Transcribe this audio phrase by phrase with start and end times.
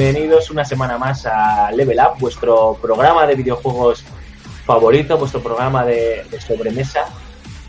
[0.00, 4.02] bienvenidos una semana más a Level Up, vuestro programa de videojuegos
[4.64, 7.04] favorito, vuestro programa de, de sobremesa.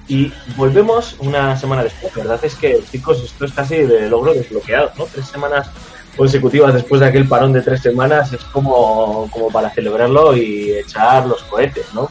[0.08, 2.16] Y volvemos una semana después.
[2.16, 5.08] La verdad es que, chicos, esto es casi de logro desbloqueado, ¿no?
[5.08, 5.70] Tres semanas
[6.16, 11.26] consecutivas después de aquel parón de tres semanas es como, como para celebrarlo y echar
[11.26, 12.10] los cohetes, ¿no?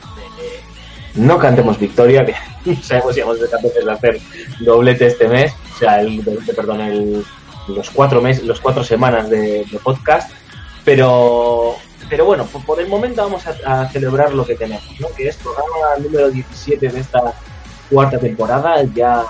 [1.15, 4.21] No cantemos victoria, que sabemos si vamos a ser capaces de hacer
[4.61, 6.23] doblete este mes, o sea, el,
[6.55, 7.25] perdón, el,
[7.75, 10.31] los cuatro meses, los cuatro semanas de, de podcast,
[10.85, 11.77] pero
[12.09, 15.09] pero bueno, por, por el momento vamos a, a, celebrar lo que tenemos, ¿no?
[15.17, 17.35] Que es programa número 17 de esta
[17.89, 19.25] cuarta temporada, ya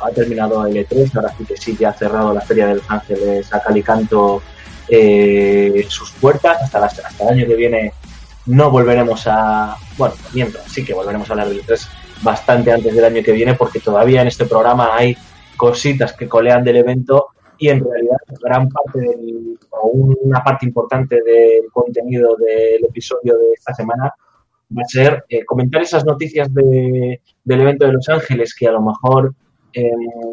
[0.00, 2.90] ha terminado el E3, ahora sí que sí, ya ha cerrado la Feria de Los
[2.90, 4.42] Ángeles a Calicanto
[4.88, 7.92] eh, sus puertas, hasta, las, hasta el año que viene
[8.46, 11.88] no volveremos a, bueno, mientras sí que volveremos a hablar del E3
[12.22, 15.16] bastante antes del año que viene, porque todavía en este programa hay
[15.56, 19.00] cositas que colean del evento y en realidad gran parte
[19.70, 24.12] o una parte importante del contenido del episodio de esta semana
[24.76, 28.72] va a ser eh, comentar esas noticias de, del evento de Los Ángeles que a
[28.72, 29.34] lo mejor
[29.72, 29.90] eh,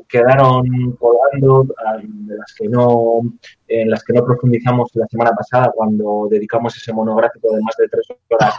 [0.07, 3.21] quedaron colgando, de las que no,
[3.67, 7.89] en las que no profundizamos la semana pasada cuando dedicamos ese monográfico de más de
[7.89, 8.55] tres horas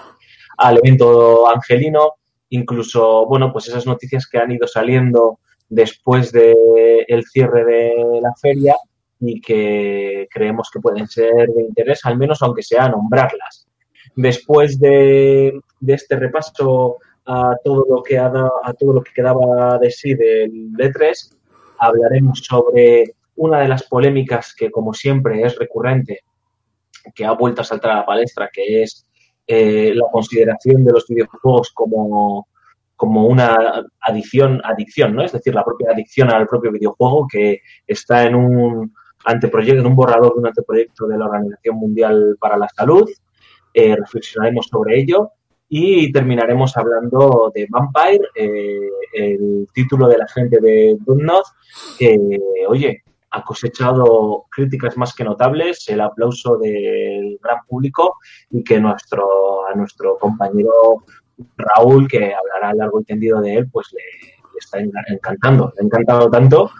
[0.58, 2.12] al evento angelino,
[2.50, 5.38] incluso, bueno, pues esas noticias que han ido saliendo
[5.74, 6.54] después del
[7.08, 8.76] de cierre de la feria
[9.20, 13.66] y que creemos que pueden ser de interés, al menos aunque sea nombrarlas.
[14.14, 19.78] Después de, de este repaso a todo lo que ha a todo lo que quedaba
[19.78, 21.36] de sí del D3,
[21.78, 26.20] hablaremos sobre una de las polémicas que, como siempre, es recurrente,
[27.14, 29.06] que ha vuelto a saltar a la palestra, que es
[29.46, 32.46] eh, la consideración de los videojuegos como
[32.96, 35.22] como una adicción, adicción, ¿no?
[35.22, 38.94] Es decir, la propia adicción al propio videojuego que está en un
[39.24, 43.08] anteproyecto, en un borrador de un anteproyecto de la Organización Mundial para la Salud.
[43.72, 45.30] Eh, reflexionaremos sobre ello
[45.68, 48.78] y terminaremos hablando de Vampire, eh,
[49.14, 51.42] el título de la gente de Dontnod,
[51.98, 52.16] que,
[52.68, 53.02] oye,
[53.34, 58.18] ha cosechado críticas más que notables, el aplauso del gran público
[58.50, 61.02] y que nuestro, a nuestro compañero
[61.56, 64.00] Raúl, que hablará largo y tendido de él, pues le,
[64.58, 64.78] está
[65.08, 65.72] encantando.
[65.76, 66.70] Le ha encantado tanto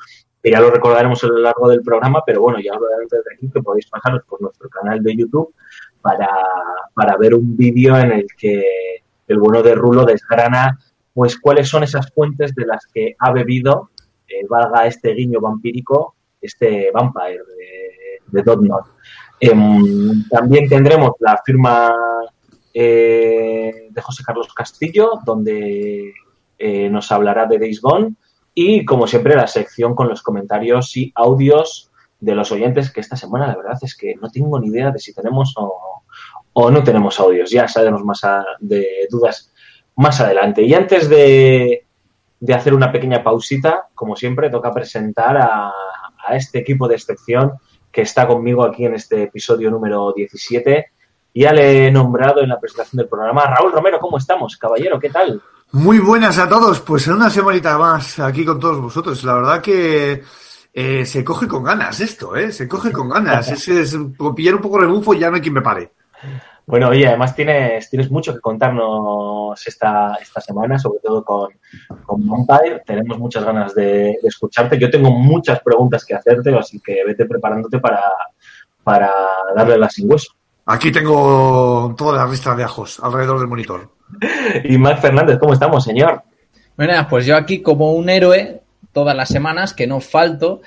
[0.43, 3.35] que ya lo recordaremos a lo largo del programa, pero bueno, ya lo antes de
[3.35, 5.55] aquí que podéis pasaros por nuestro canal de YouTube
[6.03, 6.29] para,
[6.95, 8.63] para ver un vídeo en el que
[9.27, 10.79] el bueno de Rulo desgrana
[11.15, 13.91] pues cuáles son esas fuentes de las que ha bebido,
[14.29, 18.85] eh, valga este guiño vampírico, este Vampire de, de Dotnod.
[19.41, 19.53] Eh,
[20.29, 21.95] también tendremos la firma
[22.75, 26.13] eh, de José Carlos Castillo, donde
[26.59, 28.15] eh, nos hablará de Days Gone.
[28.53, 33.17] Y, como siempre, la sección con los comentarios y audios de los oyentes, que esta
[33.17, 36.03] semana la verdad es que no tengo ni idea de si tenemos o,
[36.53, 37.51] o no tenemos audios.
[37.51, 38.23] Ya sabremos más
[38.61, 39.53] de dudas
[39.97, 40.63] más adelante.
[40.63, 41.87] Y antes de,
[42.41, 45.73] de, hacer una pequeña pausita, como siempre, toca presentar a,
[46.27, 47.53] a este equipo de excepción
[47.93, 50.94] que está conmigo aquí en este episodio número 17
[51.35, 53.45] ya le he nombrado en la presentación del programa.
[53.47, 55.01] Raúl Romero, ¿cómo estamos, caballero?
[55.01, 55.43] ¿Qué tal?
[55.73, 56.81] Muy buenas a todos.
[56.81, 59.25] Pues en una semanita más aquí con todos vosotros.
[59.25, 60.23] La verdad que
[60.73, 62.53] eh, se coge con ganas esto, ¿eh?
[62.53, 63.51] Se coge con ganas.
[63.51, 63.99] es, es
[64.37, 65.91] pillar un poco rebufo y ya no hay quien me pare.
[66.67, 71.51] Bueno, oye, además tienes, tienes mucho que contarnos esta, esta semana, sobre todo con,
[72.07, 72.83] con Vampire.
[72.87, 74.79] Tenemos muchas ganas de, de, escucharte.
[74.79, 78.03] Yo tengo muchas preguntas que hacerte, así que vete preparándote para,
[78.83, 79.13] para
[79.55, 80.33] darle la sin hueso.
[80.67, 83.91] Aquí tengo toda la lista de ajos alrededor del monitor.
[84.65, 86.23] Y Matt Fernández, ¿cómo estamos, señor?
[86.77, 88.63] Bueno, pues yo aquí como un héroe
[88.93, 90.63] todas las semanas, que no falto,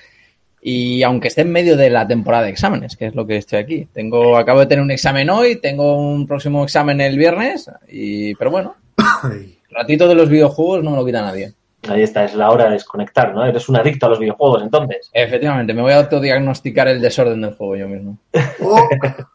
[0.61, 3.59] Y aunque esté en medio de la temporada de exámenes, que es lo que estoy
[3.59, 3.87] aquí.
[3.93, 8.51] Tengo, acabo de tener un examen hoy, tengo un próximo examen el viernes, y, pero
[8.51, 8.75] bueno,
[9.71, 11.53] ratito de los videojuegos no me lo quita nadie.
[11.89, 13.45] Ahí está, es la hora de desconectar, ¿no?
[13.45, 15.09] Eres un adicto a los videojuegos, entonces.
[15.13, 18.17] Efectivamente, me voy a autodiagnosticar el desorden del juego yo mismo.
[18.61, 18.89] Oh,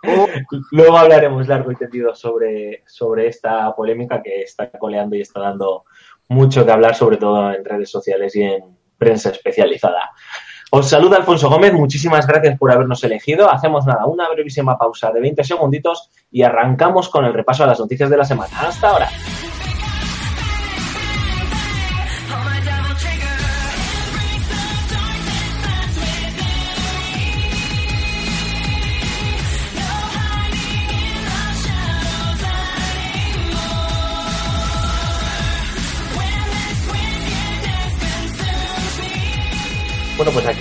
[0.09, 0.27] oh,
[0.73, 5.85] Luego hablaremos largo y tendido sobre, sobre esta polémica que está coleando y está dando
[6.29, 8.63] mucho que hablar, sobre todo en redes sociales y en
[8.99, 10.11] prensa especializada.
[10.71, 13.51] Os saluda Alfonso Gómez, muchísimas gracias por habernos elegido.
[13.51, 17.79] Hacemos nada, una brevísima pausa de 20 segunditos y arrancamos con el repaso a las
[17.79, 18.59] noticias de la semana.
[18.59, 19.09] Hasta ahora.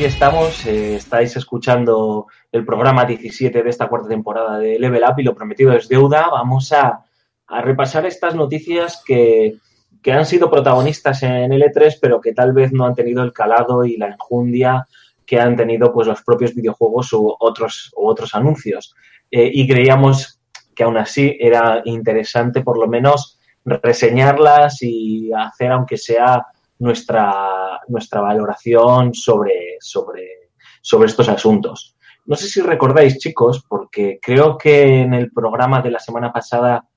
[0.01, 0.65] Aquí estamos.
[0.65, 5.35] eh, estáis escuchando el programa 17 de esta cuarta temporada de Level Up y lo
[5.35, 6.27] prometido es deuda.
[6.31, 7.05] Vamos a,
[7.45, 9.57] a repasar estas noticias que,
[10.01, 13.31] que han sido protagonistas en el E3, pero que tal vez no han tenido el
[13.31, 14.87] calado y la enjundia
[15.23, 18.95] que han tenido pues los propios videojuegos u otros, u otros anuncios.
[19.29, 20.41] Eh, y creíamos
[20.73, 26.47] que aún así era interesante por lo menos reseñarlas y hacer aunque sea
[26.79, 30.49] nuestra, nuestra valoración sobre, sobre,
[30.81, 31.95] sobre estos asuntos.
[32.25, 36.87] No sé si recordáis, chicos, porque creo que en el programa de la semana pasada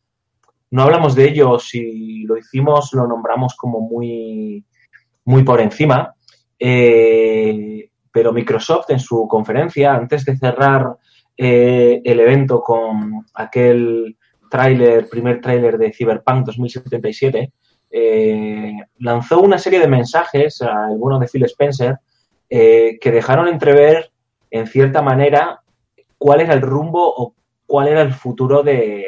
[0.70, 4.64] no hablamos de ello, si lo hicimos lo nombramos como muy,
[5.25, 6.14] muy por encima,
[6.58, 10.96] eh, pero Microsoft en su conferencia, antes de cerrar
[11.36, 14.16] eh, el evento con aquel
[14.50, 17.52] tráiler, primer tráiler de Cyberpunk 2077,
[17.90, 21.98] eh, lanzó una serie de mensajes al bueno de Phil Spencer
[22.56, 24.12] eh, que dejaron entrever,
[24.49, 25.62] en cierta manera,
[26.19, 27.35] cuál era el rumbo o
[27.67, 29.05] cuál era el futuro de,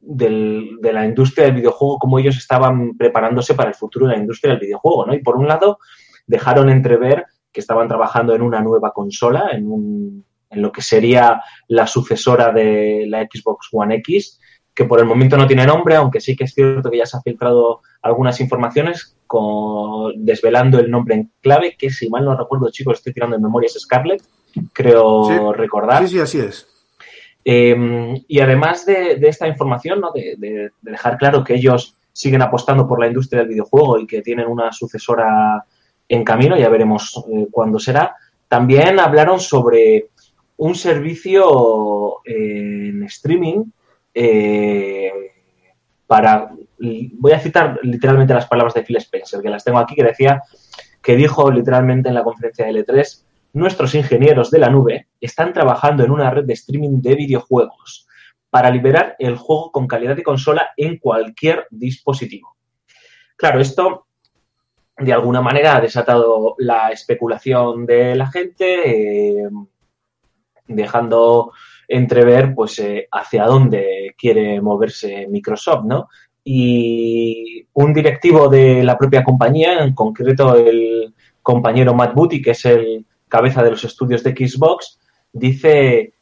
[0.00, 4.54] de la industria del videojuego, cómo ellos estaban preparándose para el futuro de la industria
[4.54, 5.06] del videojuego.
[5.06, 5.14] ¿no?
[5.14, 5.78] Y por un lado,
[6.26, 11.40] dejaron entrever que estaban trabajando en una nueva consola, en, un, en lo que sería
[11.68, 14.40] la sucesora de la Xbox One X,
[14.74, 17.16] que por el momento no tiene nombre, aunque sí que es cierto que ya se
[17.16, 22.70] han filtrado algunas informaciones con- desvelando el nombre en clave, que si mal no recuerdo,
[22.70, 24.22] chicos, estoy tirando en memoria, es Scarlett,
[24.72, 25.58] creo Sí.
[25.58, 26.02] recordar.
[26.02, 26.66] sí, sí, así es.
[27.44, 30.10] Eh, y además de, de esta información, ¿no?
[30.12, 30.48] de, de-
[30.80, 34.46] de dejar claro que ellos siguen apostando por la industria del videojuego y que tienen
[34.48, 35.64] una sucesora
[36.08, 38.14] en camino, ya veremos eh, cuándo será,
[38.48, 40.08] también hablaron sobre
[40.56, 43.64] un servicio eh, en streaming
[44.14, 45.12] eh,
[46.06, 50.04] para, voy a citar literalmente las palabras de Phil Spencer, que las tengo aquí, que
[50.04, 50.42] decía
[51.02, 53.24] que dijo literalmente en la conferencia de L3,
[53.54, 58.06] nuestros ingenieros de la nube están trabajando en una red de streaming de videojuegos
[58.50, 62.56] para liberar el juego con calidad de consola en cualquier dispositivo.
[63.36, 64.06] Claro, esto
[64.96, 69.48] de alguna manera ha desatado la especulación de la gente, eh,
[70.66, 71.52] dejando
[71.88, 76.08] entrever pues eh, hacia dónde quiere moverse Microsoft, ¿no?
[76.44, 82.64] Y un directivo de la propia compañía, en concreto el compañero Matt Booty, que es
[82.66, 85.00] el cabeza de los estudios de Xbox,
[85.32, 86.12] dice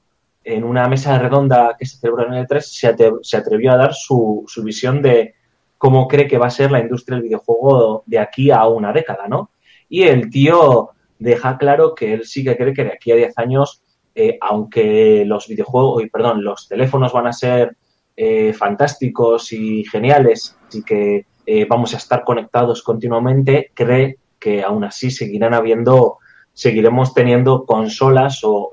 [0.44, 3.76] en una mesa redonda que se celebró en el 3, se, ate- se atrevió a
[3.76, 5.34] dar su, su visión de
[5.78, 9.28] cómo cree que va a ser la industria del videojuego de aquí a una década,
[9.28, 9.50] ¿no?
[9.88, 13.36] Y el tío deja claro que él sí que cree que de aquí a 10
[13.38, 13.81] años,
[14.14, 17.76] eh, aunque los videojuegos, perdón, los teléfonos van a ser
[18.16, 24.84] eh, fantásticos y geniales y que eh, vamos a estar conectados continuamente, cree que aún
[24.84, 26.18] así seguirán habiendo,
[26.52, 28.72] seguiremos teniendo consolas o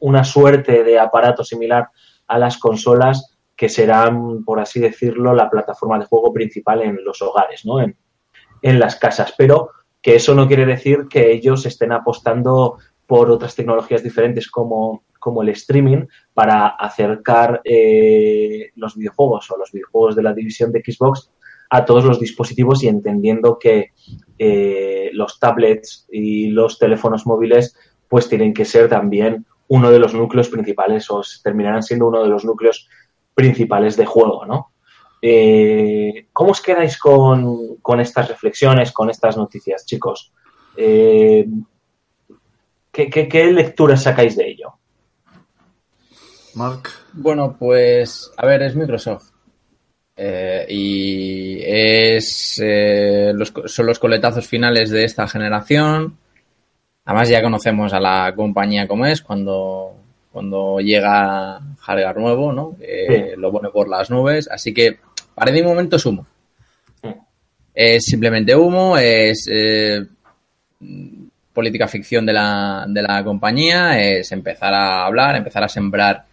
[0.00, 1.88] una suerte de aparato similar
[2.26, 7.20] a las consolas que serán, por así decirlo, la plataforma de juego principal en los
[7.20, 7.80] hogares, ¿no?
[7.80, 7.96] En,
[8.62, 9.34] en las casas.
[9.36, 12.78] Pero que eso no quiere decir que ellos estén apostando
[13.12, 19.70] por otras tecnologías diferentes como, como el streaming para acercar eh, los videojuegos o los
[19.70, 21.30] videojuegos de la división de Xbox
[21.68, 23.90] a todos los dispositivos y entendiendo que
[24.38, 27.76] eh, los tablets y los teléfonos móviles
[28.08, 32.30] pues tienen que ser también uno de los núcleos principales o terminarán siendo uno de
[32.30, 32.88] los núcleos
[33.34, 34.70] principales de juego, ¿no?
[35.20, 40.32] Eh, ¿Cómo os quedáis con, con, estas reflexiones, con estas noticias, chicos?
[42.92, 44.74] ¿Qué, qué, qué, lecturas sacáis de ello?
[46.54, 46.88] Mark.
[47.14, 49.30] Bueno, pues, a ver, es Microsoft.
[50.16, 56.18] Eh, y es eh, los, son los coletazos finales de esta generación.
[57.04, 59.94] Además ya conocemos a la compañía como es cuando,
[60.30, 62.76] cuando llega hardware nuevo, ¿no?
[62.78, 64.48] Que lo pone por las nubes.
[64.48, 64.98] Así que
[65.34, 66.26] para de momento es humo.
[67.02, 67.08] Sí.
[67.74, 70.06] Es simplemente humo, es eh,
[71.52, 76.24] política ficción de la, de la compañía, es empezar a hablar, empezar a sembrar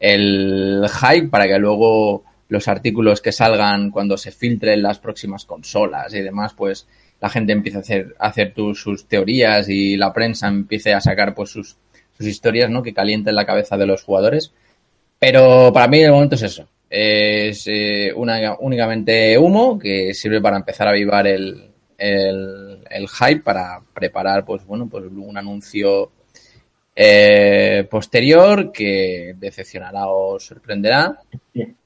[0.00, 6.14] el hype para que luego los artículos que salgan cuando se filtren las próximas consolas
[6.14, 6.86] y demás, pues
[7.20, 11.34] la gente empiece a hacer, a hacer sus teorías y la prensa empiece a sacar
[11.34, 11.76] pues sus,
[12.16, 12.82] sus historias, ¿no?
[12.82, 14.52] Que calienten la cabeza de los jugadores.
[15.18, 16.68] Pero para mí de momento es eso.
[16.88, 23.80] Es eh, una- únicamente humo que sirve para empezar a avivar el, el, hype para
[23.92, 26.12] preparar, pues bueno, pues un anuncio
[26.94, 31.20] eh, posterior que decepcionará o sorprenderá.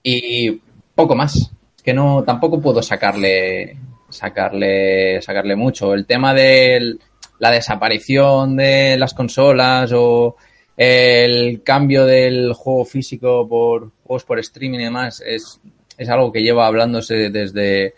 [0.02, 0.61] Y
[0.95, 1.50] poco más.
[1.83, 3.76] Que no, tampoco puedo sacarle,
[4.09, 5.95] sacarle, sacarle mucho.
[5.95, 6.97] El tema de
[7.38, 10.37] la desaparición de las consolas o
[10.76, 15.61] el cambio del juego físico por juegos por streaming y demás es,
[15.99, 17.95] es algo que lleva hablándose desde,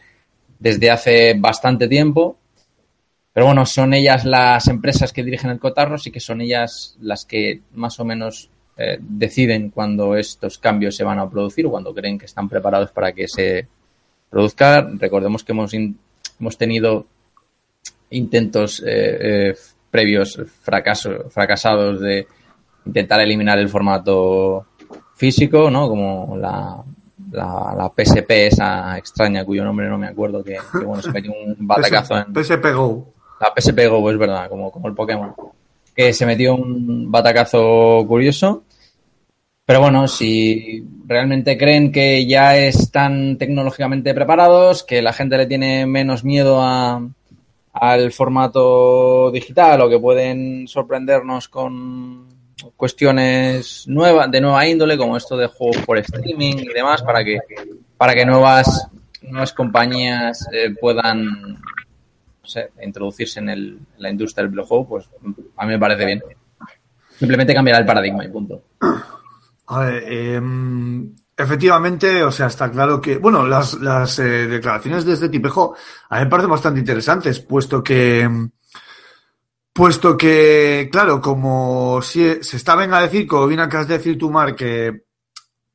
[0.65, 2.39] desde hace bastante tiempo.
[3.35, 7.27] Pero bueno, son ellas las empresas que dirigen el cotarro, sí que son ellas las
[7.27, 11.93] que más o menos eh, deciden cuando estos cambios se van a producir o cuando
[11.93, 13.67] creen que están preparados para que se
[14.31, 14.89] produzca.
[14.95, 17.05] Recordemos que hemos, hemos tenido
[18.09, 19.19] intentos eh,
[19.51, 19.55] eh,
[19.91, 22.27] previos fracaso, fracasados de
[22.87, 24.67] intentar eliminar el formato
[25.15, 25.89] físico, ¿no?
[25.89, 26.83] Como la,
[27.35, 31.33] la, la PSP esa extraña cuyo nombre no me acuerdo que, que, bueno, se metió
[31.33, 33.13] un batacazo en PSP Go.
[33.41, 35.35] la PSP Go, es verdad, como, como el Pokémon.
[35.95, 38.65] Que se metió un batacazo curioso.
[39.67, 45.87] Pero bueno, si realmente creen que ya están tecnológicamente preparados, que la gente le tiene
[45.87, 47.01] menos miedo a,
[47.73, 52.34] al formato digital o que pueden sorprendernos con
[52.77, 57.39] cuestiones nuevas, de nueva índole, como esto de juegos por streaming y demás, para que,
[57.97, 58.89] para que nuevas,
[59.23, 61.61] nuevas compañías eh, puedan
[62.45, 65.09] no sé, introducirse en, el, la industria del videojuego, pues
[65.57, 66.23] a mí me parece bien.
[67.19, 68.63] Simplemente cambiará el paradigma y punto.
[69.67, 75.15] A ver, em, efectivamente, o sea, está claro que, bueno, las, las eh, declaraciones de
[75.15, 75.75] este tipejo
[76.11, 78.29] a mí me parecen bastante interesantes, puesto que,
[79.75, 84.17] puesto que, claro, como si se está venga a decir, como bien acabas de decir
[84.17, 85.07] tú, Mar, que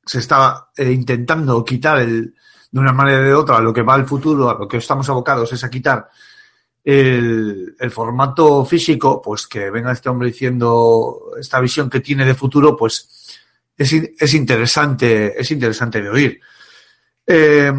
[0.05, 2.33] se está eh, intentando quitar el,
[2.71, 5.07] de una manera o de otra, lo que va el futuro, a lo que estamos
[5.09, 6.09] abocados es a quitar
[6.81, 12.35] el, el formato físico, pues que venga este hombre diciendo esta visión que tiene de
[12.35, 13.37] futuro, pues
[13.77, 16.39] es, es interesante, es interesante de oír.
[17.27, 17.73] Eh,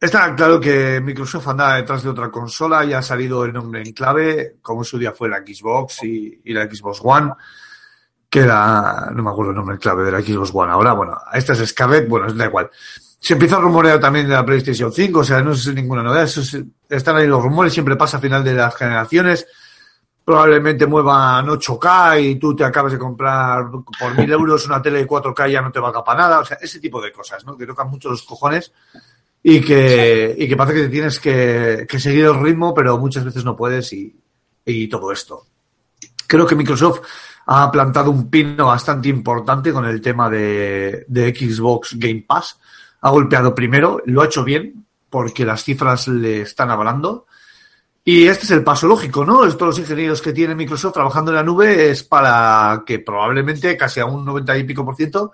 [0.00, 3.92] está claro que Microsoft anda detrás de otra consola, ya ha salido el nombre en
[3.92, 7.32] clave, como en su día fue la Xbox y, y la Xbox One,
[8.30, 11.16] que era, no me acuerdo el nombre en clave de la Xbox One ahora, bueno,
[11.32, 12.70] esta es Scarlett, bueno, da igual.
[13.20, 16.24] Se empieza a rumorear también de la PlayStation 5, o sea, no es ninguna novedad,
[16.24, 19.46] eso es- están ahí los rumores, siempre pasa a final de las generaciones,
[20.24, 23.64] probablemente muevan 8K y tú te acabas de comprar
[23.98, 26.40] por mil euros una tele de 4K y ya no te valga para nada.
[26.40, 27.56] O sea, ese tipo de cosas, ¿no?
[27.56, 28.70] Que tocan mucho los cojones
[29.50, 33.56] y que, y que parece que tienes que, seguir el ritmo, pero muchas veces no
[33.56, 34.14] puedes y,
[34.66, 35.46] y todo esto.
[36.26, 37.00] Creo que Microsoft
[37.46, 42.58] ha plantado un pino bastante importante con el tema de, de Xbox Game Pass.
[43.00, 47.24] Ha golpeado primero, lo ha hecho bien, porque las cifras le están avalando.
[48.04, 49.46] Y este es el paso lógico, ¿no?
[49.46, 54.00] Estos los ingenieros que tiene Microsoft trabajando en la nube es para que probablemente casi
[54.00, 55.32] a un 90 y pico por ciento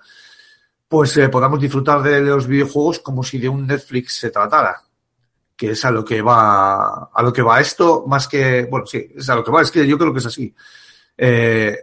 [0.87, 4.81] pues eh, podamos disfrutar de los videojuegos como si de un Netflix se tratara.
[5.55, 9.07] Que es a lo que va a lo que va esto, más que, bueno, sí,
[9.15, 10.53] es a lo que va, es que yo creo que es así.
[11.17, 11.77] Eh,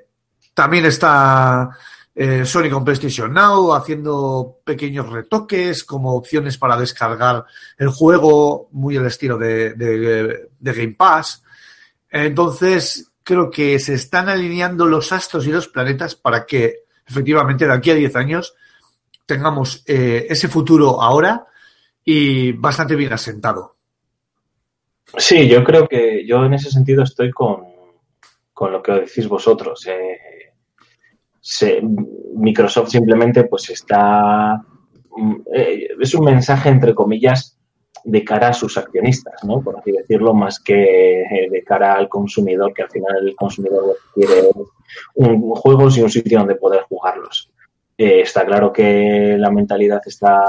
[0.53, 1.71] también está
[2.15, 7.47] eh, Sony con PlayStation Now haciendo pequeños retoques como opciones para descargar
[7.79, 11.43] el juego, muy al estilo de, de, Game Pass.
[12.11, 17.73] Entonces, creo que se están alineando los astros y los planetas para que efectivamente de
[17.73, 18.55] aquí a 10 años
[19.27, 21.47] tengamos eh, ese futuro ahora
[22.05, 23.77] y bastante bien asentado.
[25.17, 27.65] Sí, yo creo que yo en ese sentido estoy con,
[28.53, 29.87] con lo que decís vosotros.
[29.87, 30.19] Eh,
[31.41, 31.83] se-
[32.35, 34.57] Microsoft simplemente pues está...
[35.17, 37.59] mm, eh, es un mensaje, entre comillas,
[38.05, 39.61] de cara a sus accionistas, ¿no?
[39.63, 43.97] Por así decirlo, más que eh, de cara al consumidor, que al final el consumidor
[44.15, 44.49] quiere
[45.15, 47.52] un, juegos y un sitio donde poder jugarlos.
[47.97, 50.43] Eh, está claro que la mentalidad está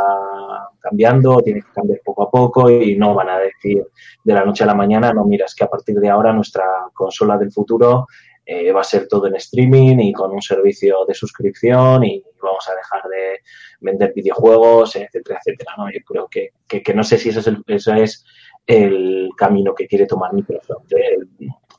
[0.79, 3.85] cambiando, tiene que cambiar poco a poco y no van a decir
[4.23, 6.63] de la noche a la mañana, no, mira, es que a partir de ahora nuestra
[6.93, 8.07] consola del futuro
[8.45, 12.67] eh, va a ser todo en streaming y con un servicio de suscripción y vamos
[12.69, 13.39] a dejar de
[13.79, 15.73] vender videojuegos, etcétera, etcétera.
[15.77, 15.89] ¿no?
[15.91, 17.63] Yo creo que, que, no sé si eso es, el,
[17.97, 18.25] es
[18.67, 21.17] el camino que quiere tomar Microsoft, ¿eh?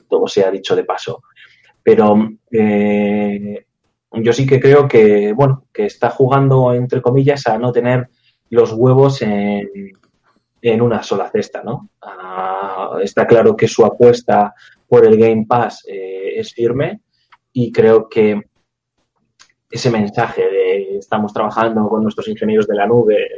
[0.09, 1.23] todo se ha dicho de paso.
[1.83, 2.17] Pero
[2.51, 3.67] eh,
[4.23, 8.09] yo sí que creo que, bueno, que está jugando, entre comillas, a no tener
[8.51, 9.93] los huevos en,
[10.63, 11.91] en una sola cesta, ¿no?
[12.01, 14.55] Ah, está claro que su apuesta
[14.89, 17.01] por el Game Pass eh, es firme
[17.53, 18.41] y creo que
[19.71, 23.29] ese mensaje de estamos trabajando con nuestros ingenieros de la nube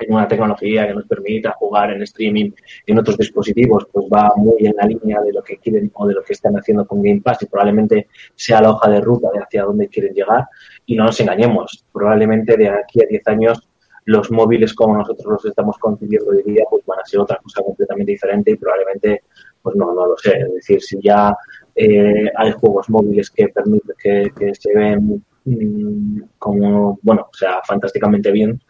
[0.00, 2.50] en, una tecnología que nos permita jugar en streaming
[2.86, 6.14] en otros dispositivos, pues va muy en la línea de lo que quieren o de
[6.14, 9.40] lo que están haciendo con Game Pass y probablemente sea la hoja de ruta de
[9.40, 10.46] hacia dónde quieren llegar.
[10.86, 13.66] Y no nos engañemos, probablemente de aquí a 10 años
[14.06, 17.62] los móviles como nosotros los estamos concibiendo hoy día pues van a ser otra cosa
[17.62, 19.22] completamente diferente y probablemente
[19.62, 20.38] pues no, no lo sé.
[20.38, 21.36] Es decir, si ya
[21.74, 27.60] eh, hay juegos móviles que permiten que, que se ven mm, como, bueno, o sea,
[27.66, 28.60] fantásticamente bien,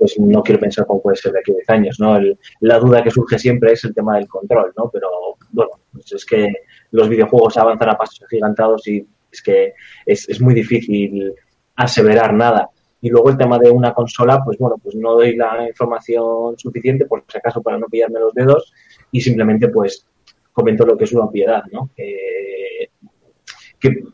[0.00, 2.16] pues no quiero pensar cómo puede ser de aquí a 10 años, ¿no?
[2.16, 4.90] El- la duda que surge siempre es el tema del control, ¿no?
[4.90, 5.08] Pero,
[5.52, 6.48] bueno, pues es que
[6.92, 9.74] los videojuegos avanzan a pasos agigantados y es que
[10.06, 11.34] es, es muy difícil
[11.76, 12.68] aseverar nada.
[13.02, 17.04] Y luego el tema de una consola, pues bueno, pues no doy la información suficiente,
[17.06, 18.72] por si acaso, para no pillarme los dedos
[19.12, 20.06] y simplemente, pues,
[20.52, 21.90] comento lo que es una obviedad, ¿no?
[21.96, 22.90] Que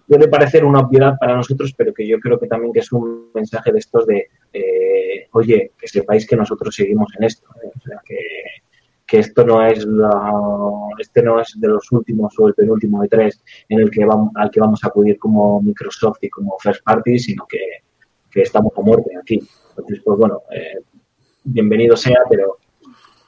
[0.06, 3.30] puede parecer una obviedad para nosotros, pero que yo creo que también que es un
[3.34, 7.70] mensaje de estos de, eh, oye, que sepáis que nosotros seguimos en esto, ¿eh?
[7.74, 8.18] o sea, que,
[9.06, 10.32] que esto no es la,
[10.98, 14.30] este no es de los últimos o el penúltimo de tres en el que vamos,
[14.34, 17.60] al que vamos a acudir como Microsoft y como first party, sino que,
[18.30, 19.40] que estamos a muerte aquí.
[19.70, 20.80] Entonces, pues bueno, eh,
[21.44, 22.58] bienvenido sea, pero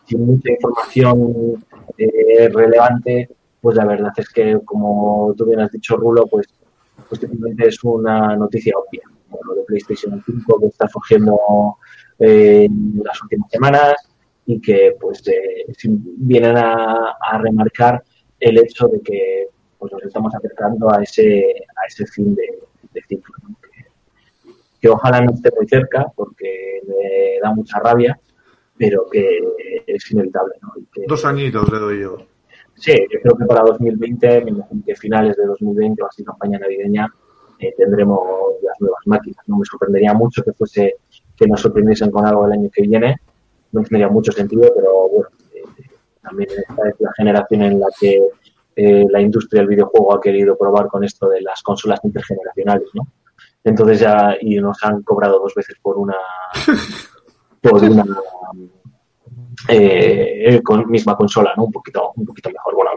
[0.06, 1.64] sin mucha información
[1.98, 3.28] eh, relevante,
[3.60, 6.46] pues la verdad es que, como tú bien has dicho, Rulo, pues,
[7.08, 9.02] pues simplemente es una noticia obvia.
[9.44, 11.38] Lo de PlayStation 5 que está surgiendo
[12.18, 13.94] eh, en las últimas semanas
[14.46, 15.66] y que pues eh,
[16.16, 18.02] vienen a, a remarcar
[18.40, 19.46] el hecho de que
[19.78, 22.58] pues, nos estamos acercando a ese, a ese fin de,
[22.92, 23.34] de ciclo.
[23.46, 23.54] ¿no?
[23.62, 23.84] Que,
[24.80, 28.18] que ojalá no esté muy cerca porque me da mucha rabia,
[28.76, 29.40] pero que
[29.86, 30.54] es inevitable.
[30.62, 30.72] ¿no?
[30.80, 32.16] Y que- Dos añitos le doy yo.
[32.74, 36.60] Sí, yo creo que para 2020, me imagino que finales de 2020 o así campaña
[36.60, 37.12] navideña,
[37.58, 38.20] eh, tendremos
[38.62, 39.42] las nuevas máquinas.
[39.46, 40.96] No me sorprendería mucho que fuese
[41.36, 43.16] que nos sorprendiesen con algo el año que viene.
[43.72, 45.62] No tendría mucho sentido, pero bueno, eh,
[46.22, 48.28] también esta es la generación en la que
[48.76, 53.08] eh, la industria del videojuego ha querido probar con esto de las consolas intergeneracionales, ¿no?
[53.64, 56.16] Entonces ya, y nos han cobrado dos veces por una,
[57.60, 58.04] por una
[59.68, 61.64] eh, con misma consola, ¿no?
[61.64, 62.74] Un poquito, un poquito mejor.
[62.74, 62.90] Bueno,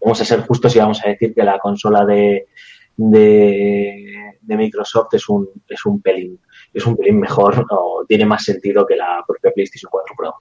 [0.00, 2.48] vamos a ser justos y vamos a decir que la consola de,
[2.98, 6.38] de, de Microsoft es un, es un pelín,
[6.74, 10.34] es un pelín mejor o tiene más sentido que la propia PlayStation 4 Pro.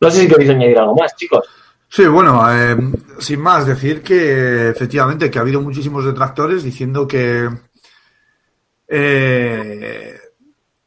[0.00, 1.46] No sé si queréis añadir algo más, chicos.
[1.88, 2.76] Sí, bueno, eh,
[3.18, 7.48] sin más, decir que efectivamente que ha habido muchísimos detractores diciendo que
[8.88, 10.18] eh,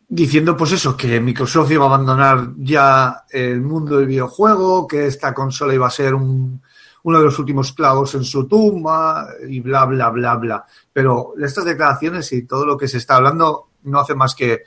[0.07, 5.33] diciendo pues eso, que Microsoft iba a abandonar ya el mundo del videojuego, que esta
[5.33, 6.61] consola iba a ser un,
[7.07, 10.65] uno de los últimos clavos en su tumba y bla, bla, bla, bla.
[10.91, 14.63] Pero estas declaraciones y todo lo que se está hablando no hace más que,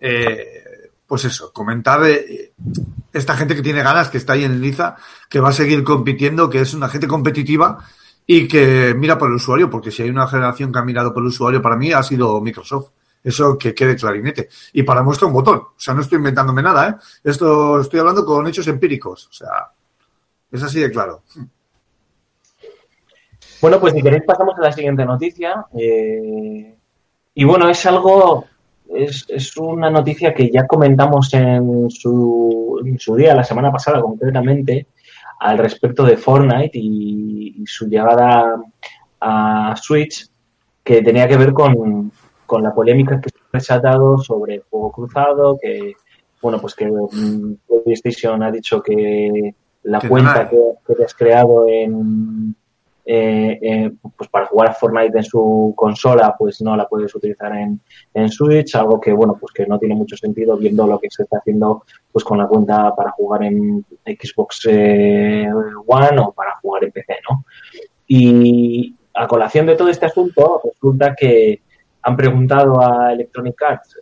[0.00, 2.54] eh, pues eso, comentar eh,
[3.12, 4.96] esta gente que tiene ganas, que está ahí en Liza,
[5.28, 7.84] que va a seguir compitiendo, que es una gente competitiva
[8.26, 11.22] y que mira por el usuario, porque si hay una generación que ha mirado por
[11.22, 12.88] el usuario, para mí ha sido Microsoft.
[13.22, 14.48] Eso que quede clarinete.
[14.72, 15.58] Y para muestra un botón.
[15.58, 16.94] O sea, no estoy inventándome nada, ¿eh?
[17.22, 19.26] Esto estoy hablando con hechos empíricos.
[19.26, 19.72] O sea,
[20.50, 21.22] es así de claro.
[23.60, 25.66] Bueno, pues si queréis pasamos a la siguiente noticia.
[25.76, 26.74] Eh,
[27.34, 28.44] y bueno, es algo,
[28.94, 34.00] es, es una noticia que ya comentamos en su, en su día, la semana pasada
[34.00, 34.86] concretamente,
[35.40, 38.62] al respecto de Fortnite y, y su llegada
[39.20, 40.28] a Switch,
[40.82, 42.12] que tenía que ver con,
[42.46, 45.94] con la polémica que se ha desatado sobre el juego cruzado, que,
[46.40, 52.54] bueno, pues que mm, PlayStation ha dicho que la cuenta que, que has creado en,
[53.08, 57.80] eh, eh, pues para jugar Fortnite en su consola, pues no la puedes utilizar en,
[58.12, 61.22] en Switch, algo que bueno, pues que no tiene mucho sentido viendo lo que se
[61.22, 65.48] está haciendo pues con la cuenta para jugar en Xbox eh,
[65.86, 67.44] One o para jugar en PC, ¿no?
[68.08, 71.62] Y a colación de todo este asunto, resulta que
[72.02, 73.98] han preguntado a Electronic Arts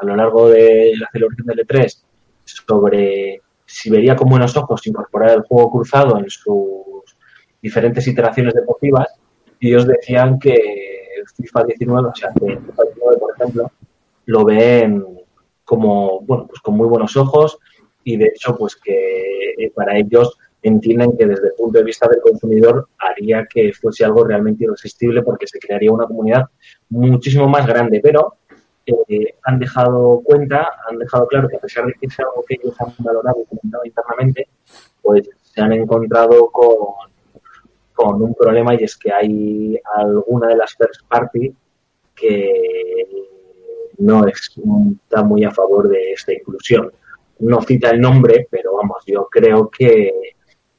[0.00, 2.02] a lo largo de la celebración del E3
[2.44, 6.87] sobre si vería con buenos ojos incorporar el juego cruzado en sus
[7.60, 9.08] diferentes iteraciones deportivas
[9.60, 10.56] y ellos decían que
[11.36, 13.72] FIFA 19, o sea, que FIFA 19, por ejemplo,
[14.26, 15.04] lo ven
[15.64, 17.58] como, bueno, pues con muy buenos ojos
[18.04, 22.08] y de hecho, pues que eh, para ellos entienden que desde el punto de vista
[22.08, 26.46] del consumidor haría que fuese algo realmente irresistible porque se crearía una comunidad
[26.88, 28.34] muchísimo más grande, pero
[28.86, 32.56] eh, han dejado cuenta, han dejado claro que a pesar de que es algo que
[32.60, 34.48] ellos han valorado y comentado internamente,
[35.02, 37.10] pues se han encontrado con,
[37.98, 41.52] con un problema y es que hay alguna de las first party
[42.14, 43.08] que
[43.98, 46.92] no está muy a favor de esta inclusión.
[47.40, 50.12] No cita el nombre, pero vamos, yo creo que,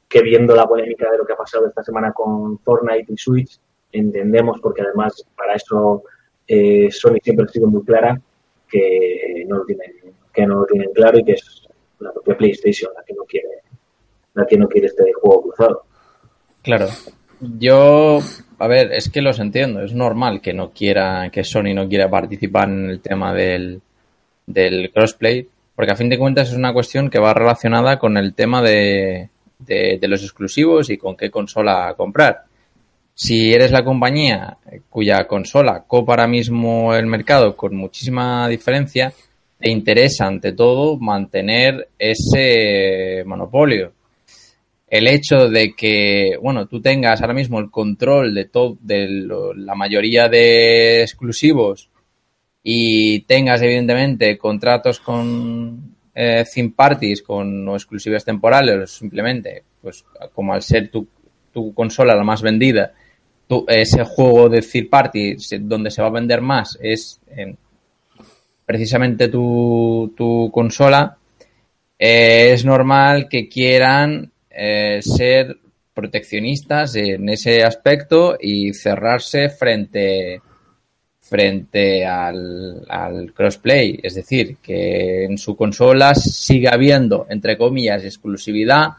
[0.08, 3.60] que viendo la polémica de lo que ha pasado esta semana con Fortnite y Switch,
[3.92, 6.04] entendemos, porque además para eso
[6.46, 8.18] eh, Sony siempre ha sido muy clara,
[8.66, 9.92] que no lo tienen,
[10.32, 13.62] que no lo tienen claro y que es la propia PlayStation la que no quiere,
[14.32, 15.84] la que no quiere este juego cruzado.
[16.62, 16.88] Claro.
[17.40, 18.18] Yo,
[18.58, 19.82] a ver, es que los entiendo.
[19.82, 23.80] Es normal que no quiera, que Sony no quiera participar en el tema del,
[24.46, 28.34] del crossplay, porque a fin de cuentas es una cuestión que va relacionada con el
[28.34, 32.44] tema de, de, de los exclusivos y con qué consola comprar.
[33.14, 34.56] Si eres la compañía
[34.88, 39.12] cuya consola copa ahora mismo el mercado con muchísima diferencia,
[39.58, 43.92] te interesa ante todo mantener ese monopolio
[44.90, 49.08] el hecho de que, bueno, tú tengas ahora mismo el control de todo, de
[49.56, 51.88] la mayoría de exclusivos
[52.64, 60.62] y tengas evidentemente contratos con eh, parties, con o exclusivas temporales, simplemente, pues como al
[60.62, 61.06] ser tu,
[61.52, 62.92] tu consola la más vendida,
[63.68, 67.56] ese juego de third party donde se va a vender más es en
[68.64, 71.16] precisamente tu, tu consola,
[71.98, 75.58] eh, es normal que quieran eh, ser
[75.94, 80.40] proteccionistas en ese aspecto y cerrarse frente
[81.20, 88.94] frente al, al crossplay, es decir, que en su consola siga habiendo, entre comillas, exclusividad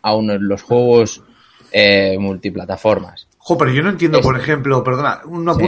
[0.00, 1.22] a uno de los juegos
[1.70, 3.28] eh, multiplataformas.
[3.36, 5.62] Jo, pero yo no entiendo, por ejemplo, perdona, una, Sí.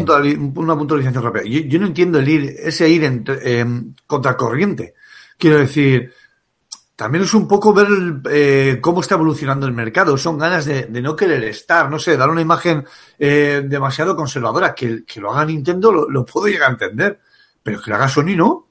[0.55, 1.43] una puntualización rápida.
[1.45, 3.67] Yo, yo no entiendo el ir, ese ir entre, eh,
[4.07, 4.95] contracorriente.
[5.37, 6.13] Quiero decir,
[6.97, 7.89] también es un poco ver
[8.31, 10.17] eh, cómo está evolucionando el mercado.
[10.17, 12.87] Son ganas de, de no querer estar, no sé, dar una imagen
[13.19, 14.75] eh, demasiado conservadora.
[14.75, 17.21] Que, que lo haga Nintendo lo, lo puedo llegar a entender,
[17.63, 18.69] pero que lo haga Sony no.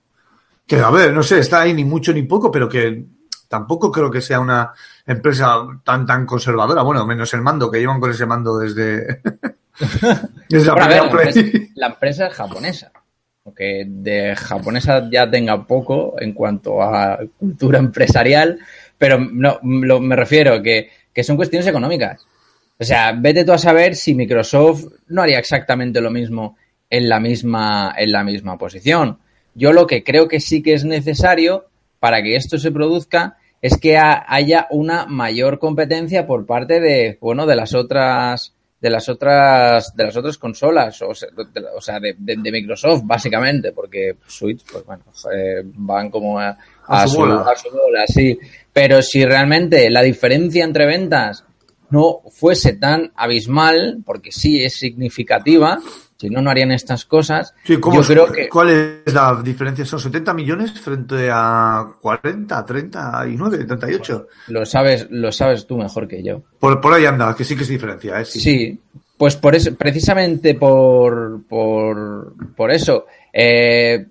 [0.65, 3.05] Que a ver, no sé, está ahí ni mucho ni poco, pero que
[3.47, 4.73] tampoco creo que sea una
[5.05, 6.81] empresa tan tan conservadora.
[6.81, 9.21] Bueno, menos el mando, que llevan con ese mando desde,
[10.49, 11.41] desde la ver, la, empresa,
[11.75, 12.91] la empresa es japonesa.
[13.45, 18.57] Aunque de japonesa ya tenga poco en cuanto a cultura empresarial,
[18.97, 22.25] pero no, me refiero que, que son cuestiones económicas.
[22.79, 26.57] O sea, vete tú a saber si Microsoft no haría exactamente lo mismo
[26.89, 29.19] en la misma, en la misma posición.
[29.53, 31.67] Yo lo que creo que sí que es necesario
[31.99, 37.19] para que esto se produzca es que ha- haya una mayor competencia por parte de,
[37.21, 41.81] bueno, de las otras, de las otras, de las otras consolas, o sea, de, o
[41.81, 46.49] sea, de, de- de Microsoft, básicamente, porque Switch, pues bueno, eh, van como a,
[46.87, 47.41] A a su bola.
[47.41, 48.37] a su bola, sí.
[48.71, 51.45] Pero si realmente la diferencia entre ventas
[51.89, 55.79] no fuese tan abismal, porque sí es significativa,
[56.27, 57.53] si no, no harían estas cosas.
[57.63, 58.69] Sí, ¿cómo Yo es- creo que ¿Cuál
[59.05, 59.85] es la diferencia?
[59.85, 64.27] ¿Son 70 millones frente a 40, 39, 38?
[64.47, 66.41] lo sabes, lo sabes tú mejor que yo.
[66.59, 68.25] Por, por ahí anda, que sí que es diferencia, ¿eh?
[68.25, 68.39] Sí.
[68.39, 68.79] Sí,
[69.17, 73.05] pues por eso, precisamente por, por, por eso.
[73.33, 74.05] eh,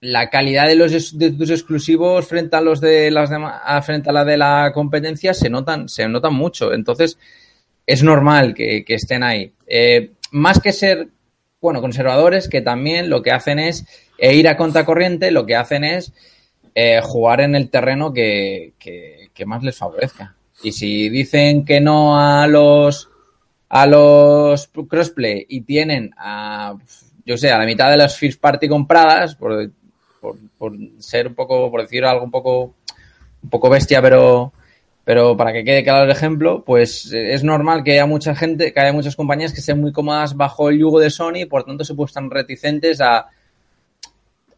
[0.00, 4.12] la calidad de los de tus exclusivos frente a los de las a- frente a
[4.12, 6.72] la de la competencia se notan, se notan mucho.
[6.72, 7.18] Entonces,
[7.84, 9.52] es normal que, que estén ahí.
[9.66, 11.08] Eh, más que ser,
[11.60, 13.84] bueno, conservadores, que también lo que hacen es
[14.18, 16.12] eh, ir a contracorriente, lo que hacen es
[16.74, 20.34] eh, jugar en el terreno que, que- que más les favorezca.
[20.62, 23.08] Y si dicen que no a los
[23.70, 26.74] a los crossplay y tienen a
[27.24, 29.70] yo sé, a la mitad de las first party compradas, por,
[30.20, 32.74] por, por ser un poco, por decir algo un poco
[33.42, 34.52] un poco bestia, pero
[35.08, 38.74] pero para que quede claro el ejemplo, pues eh, es normal que haya mucha gente,
[38.74, 41.64] que haya muchas compañías que estén muy cómodas bajo el yugo de Sony y por
[41.64, 43.26] tanto se pues están reticentes a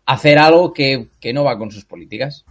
[0.06, 2.44] hacer algo que, que no va con sus políticas.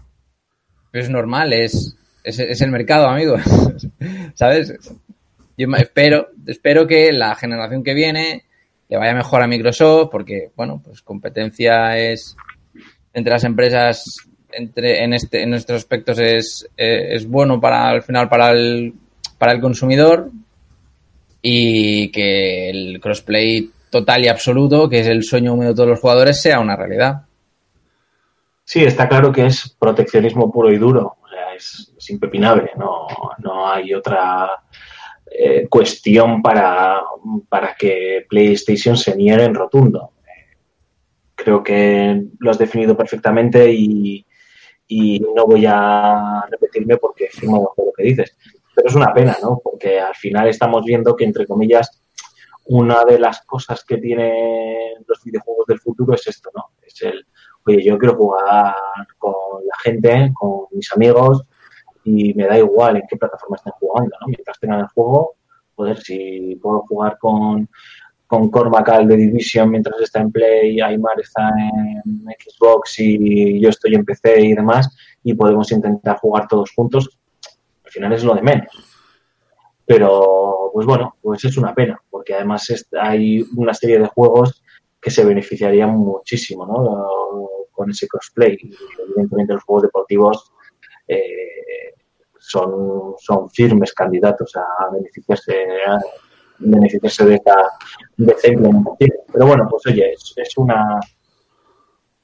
[0.93, 3.35] Es normal, es, es, el mercado, amigo.
[4.33, 4.79] ¿Sabes?
[5.57, 8.45] Yo espero, espero que la generación que viene
[8.87, 12.37] le vaya mejor a Microsoft, porque, bueno, pues competencia es
[13.11, 18.01] entre las empresas, entre, en este, en estos aspectos es, eh, es bueno para al
[18.01, 18.93] final para el,
[19.37, 20.31] para el consumidor.
[21.41, 25.99] y que el crossplay total y absoluto, que es el sueño húmedo de todos los
[25.99, 27.21] jugadores, sea una realidad.
[28.65, 33.07] Sí, está claro que es proteccionismo puro y duro, o sea, es, es impepinable, no,
[33.39, 34.49] no hay otra
[35.31, 37.01] eh, cuestión para,
[37.47, 40.11] para que PlayStation se niegue en rotundo.
[41.35, 44.25] Creo que lo has definido perfectamente y,
[44.91, 48.35] y no voy a repetirme porque firmo bajo lo que dices.
[48.75, 49.61] Pero es una pena, ¿no?
[49.63, 52.01] Porque al final estamos viendo que, entre comillas,
[52.65, 56.71] una de las cosas que tienen los videojuegos del futuro es esto, ¿no?
[56.81, 57.23] Es el,
[57.67, 58.73] oye, yo quiero jugar
[59.19, 61.43] con la gente, con mis amigos,
[62.03, 64.27] y me da igual en qué plataforma estén jugando, ¿no?
[64.27, 65.35] Mientras tengan el juego,
[65.75, 67.69] joder, si puedo jugar con,
[68.29, 73.69] con Cormac al de Division mientras está en Play, Aymar está en Xbox y yo
[73.69, 77.09] estoy en PC y demás, y podemos intentar jugar todos juntos,
[77.83, 78.67] al final es lo de menos.
[79.83, 84.61] Pero, pues bueno, pues es una pena, porque además hay una serie de juegos
[85.01, 87.49] que se beneficiarían muchísimo, ¿no?
[87.71, 88.59] Con ese crossplay.
[89.07, 90.51] Evidentemente los juegos deportivos
[91.07, 91.95] eh,
[92.37, 95.65] son, son firmes candidatos a beneficiarse,
[96.59, 97.55] beneficiarse de esta,
[98.17, 98.35] de.
[99.31, 100.99] Pero bueno, pues oye, es, es una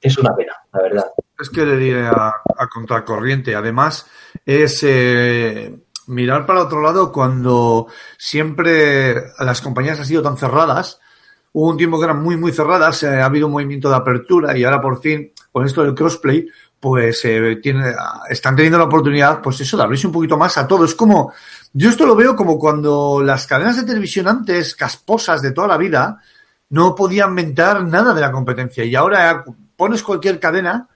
[0.00, 1.06] es una pena, la verdad.
[1.38, 3.54] Es que le diré a, a contracorriente.
[3.54, 4.06] Además,
[4.44, 5.74] es eh,
[6.06, 11.00] mirar para otro lado cuando siempre las compañías han sido tan cerradas.
[11.52, 14.56] Hubo un tiempo que eran muy, muy cerradas, eh, ha habido un movimiento de apertura
[14.56, 16.46] y ahora por fin, con esto del crossplay,
[16.80, 17.94] pues eh, tiene,
[18.28, 20.84] están teniendo la oportunidad, pues eso, de abrirse un poquito más a todo.
[20.84, 21.32] Es como,
[21.72, 25.76] yo esto lo veo como cuando las cadenas de televisión antes, casposas de toda la
[25.76, 26.20] vida,
[26.70, 29.44] no podían mentar nada de la competencia y ahora
[29.76, 30.88] pones cualquier cadena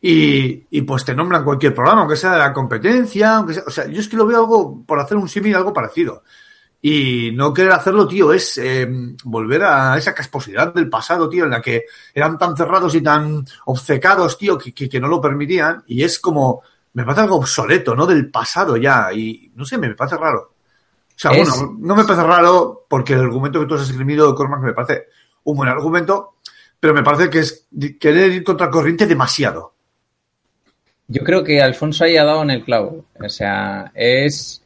[0.00, 3.70] y, y, pues te nombran cualquier programa, aunque sea de la competencia, aunque sea, o
[3.70, 6.22] sea, yo es que lo veo algo, por hacer un símil, algo parecido.
[6.82, 8.86] Y no querer hacerlo, tío, es eh,
[9.24, 11.84] volver a esa casposidad del pasado, tío, en la que
[12.14, 15.82] eran tan cerrados y tan obcecados, tío, que, que, que no lo permitían.
[15.86, 16.62] Y es como,
[16.92, 18.06] me parece algo obsoleto, ¿no?
[18.06, 19.12] Del pasado ya.
[19.12, 20.52] Y no sé, me parece raro.
[21.08, 24.34] O sea, Es- bueno, no me parece raro porque el argumento que tú has escribido,
[24.34, 25.06] Cormac, me parece
[25.44, 26.34] un buen argumento,
[26.78, 27.66] pero me parece que es
[27.98, 29.72] querer ir contra corriente demasiado.
[31.08, 33.04] Yo creo que Alfonso ahí ha dado en el clavo.
[33.24, 34.62] O sea, es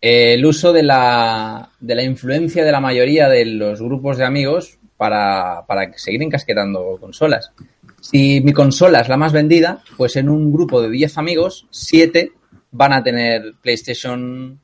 [0.00, 4.78] el uso de la, de la influencia de la mayoría de los grupos de amigos
[4.96, 7.52] para, para seguir encasquetando consolas.
[8.00, 12.32] Si mi consola es la más vendida, pues en un grupo de 10 amigos, 7
[12.72, 14.58] van a tener PlayStation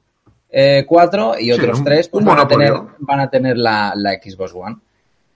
[0.51, 3.93] eh, 4 y Sí, otros un- 3 pues van, a tener, van a tener la,
[3.97, 4.77] la Xbox One.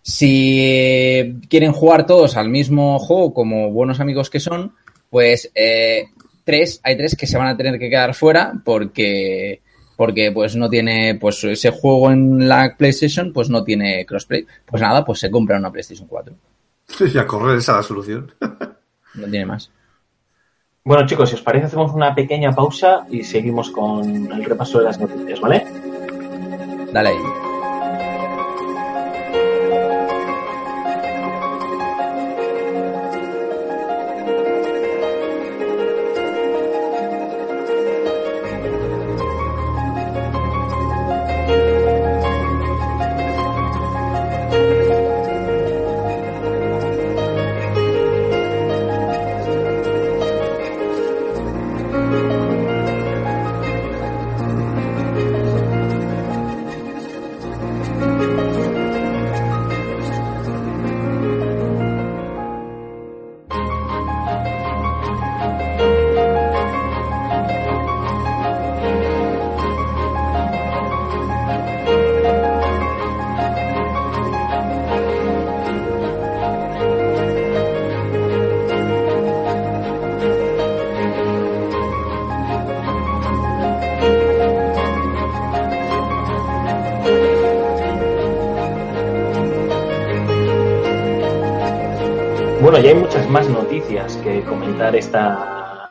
[0.03, 4.75] Si quieren jugar todos al mismo juego como buenos amigos que son,
[5.11, 6.05] pues eh,
[6.45, 9.61] tres, hay tres que se van a tener que quedar fuera porque
[10.01, 14.47] porque pues no tiene pues ese juego en la PlayStation pues no tiene crossplay.
[14.65, 16.35] Pues nada, pues se compra una PlayStation 4.
[17.13, 18.33] Y a correr esa es la solución.
[19.13, 19.71] No tiene más.
[20.85, 24.85] Bueno, chicos, si os parece, hacemos una pequeña pausa y seguimos con el repaso de
[24.85, 25.67] las noticias, ¿vale?
[26.93, 27.40] Dale ahí.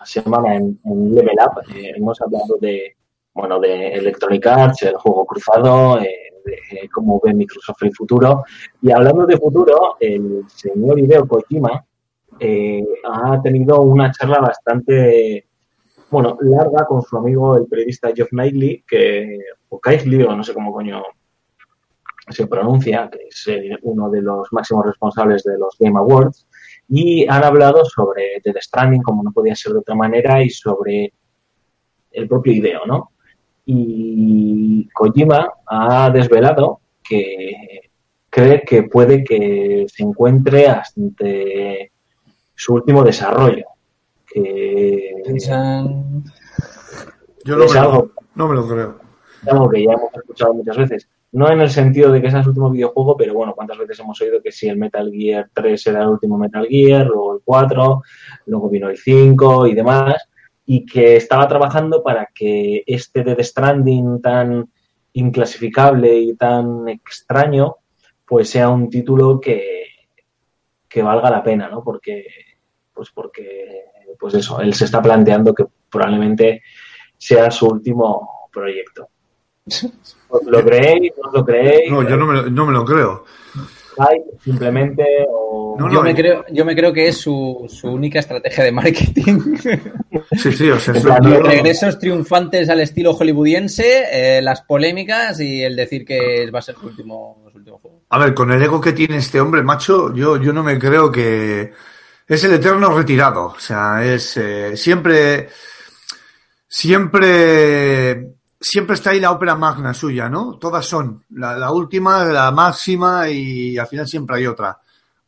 [0.10, 1.62] Semana en, en Level Up.
[1.76, 2.95] Eh, hemos hablado de,
[3.34, 6.10] bueno, de Electronic Arts, el juego cruzado, eh,
[6.45, 8.43] de cómo ve Microsoft el futuro.
[8.82, 11.86] Y hablando de futuro, el señor Hideo Kojima
[12.39, 15.48] eh, ha tenido una charla bastante,
[16.10, 20.54] bueno, larga con su amigo el periodista Geoff Knightley, que, o Kaisley, o no sé
[20.54, 21.04] cómo coño
[22.30, 26.48] se pronuncia, que es eh, uno de los máximos responsables de los Game Awards,
[26.89, 31.13] y han hablado sobre Death Stranding, como no podía ser de otra manera, y sobre
[32.12, 33.12] el propio Ideo, ¿no?
[33.71, 37.91] y Kojima ha desvelado que
[38.28, 41.91] cree que puede que se encuentre ante
[42.56, 43.65] su último desarrollo.
[44.25, 45.13] Que.
[47.45, 48.99] Yo no Es me, lo, algo- no me lo creo.
[49.43, 51.08] es algo que ya hemos escuchado muchas veces.
[51.32, 54.20] No en el sentido de que sea su último videojuego, pero bueno, ¿cuántas veces hemos
[54.20, 58.02] oído que si el Metal Gear 3 era el último Metal Gear, luego el 4,
[58.48, 60.15] luego vino el 5 y demás?
[60.65, 64.70] Y que estaba trabajando para que este Dead Stranding tan
[65.13, 67.76] inclasificable y tan extraño,
[68.26, 69.84] pues sea un título que,
[70.88, 71.84] que valga la pena, ¿no?
[71.84, 72.26] Porque,
[72.94, 73.86] pues porque,
[74.20, 76.63] pues eso, él se está planteando que probablemente
[77.18, 79.10] sea su último proyecto.
[80.30, 81.12] ¿Os ¿Lo creéis?
[81.22, 81.92] ¿No os lo creéis?
[81.92, 83.26] No, yo no me, lo- no me lo creo.
[84.42, 85.76] Simplemente o...
[85.78, 89.56] No, Yo me, creo, yo me creo que es su, su única estrategia de marketing.
[90.38, 95.63] Sí, sí, o sea, plan, Los regresos triunfantes al estilo hollywoodiense, eh, las polémicas y
[95.63, 98.02] el decir que va a ser su último, su último juego.
[98.10, 101.12] A ver, con el ego que tiene este hombre, macho, yo, yo no me creo
[101.12, 101.72] que
[102.28, 103.46] es el eterno retirado.
[103.48, 105.50] O sea, es eh, siempre,
[106.68, 110.58] siempre, siempre está ahí la ópera magna suya, ¿no?
[110.58, 114.78] Todas son la, la última, la máxima y al final siempre hay otra.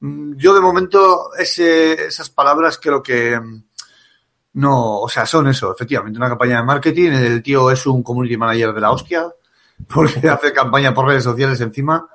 [0.01, 3.63] Mm, Yo de momento ese, esas palabras creo que mm,
[4.53, 7.11] no, o sea, son eso, efectivamente, una campaña de marketing.
[7.11, 9.25] El tío es un community manager de la hostia
[9.87, 12.05] porque hace campaña por redes sociales encima.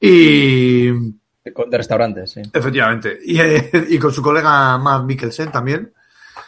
[0.00, 0.90] Y
[1.52, 2.42] Con- De restaurantes, sí.
[2.52, 3.38] efectivamente, y,
[3.94, 5.92] y con su colega Matt Mikkelsen también,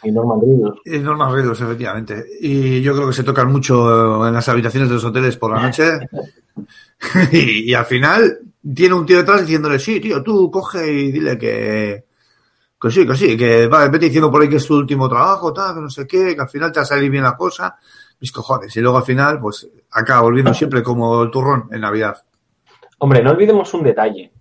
[0.05, 0.79] Y Norman Reedus.
[0.85, 2.25] y Norman Reedus, efectivamente.
[2.39, 5.61] Y yo creo que se tocan mucho en las habitaciones de los hoteles por la
[5.61, 5.83] noche.
[7.31, 8.39] y, y al final
[8.73, 12.05] tiene un tío detrás diciéndole, sí, tío, tú coge y dile que,
[12.81, 15.53] que sí, que sí, que va, vete diciendo por ahí que es tu último trabajo,
[15.53, 17.77] tal, que no sé qué, que al final te va a salir bien la cosa.
[18.19, 18.75] Mis cojones.
[18.77, 22.15] Y luego al final, pues acaba volviendo siempre como el turrón en Navidad.
[22.99, 24.31] Hombre, no olvidemos un detalle.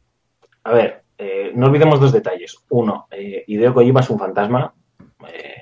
[0.62, 2.57] A ver, eh, no olvidemos dos detalles.
[2.70, 4.72] Uno, eh, Hideo Kojima es un fantasma
[5.29, 5.53] eh,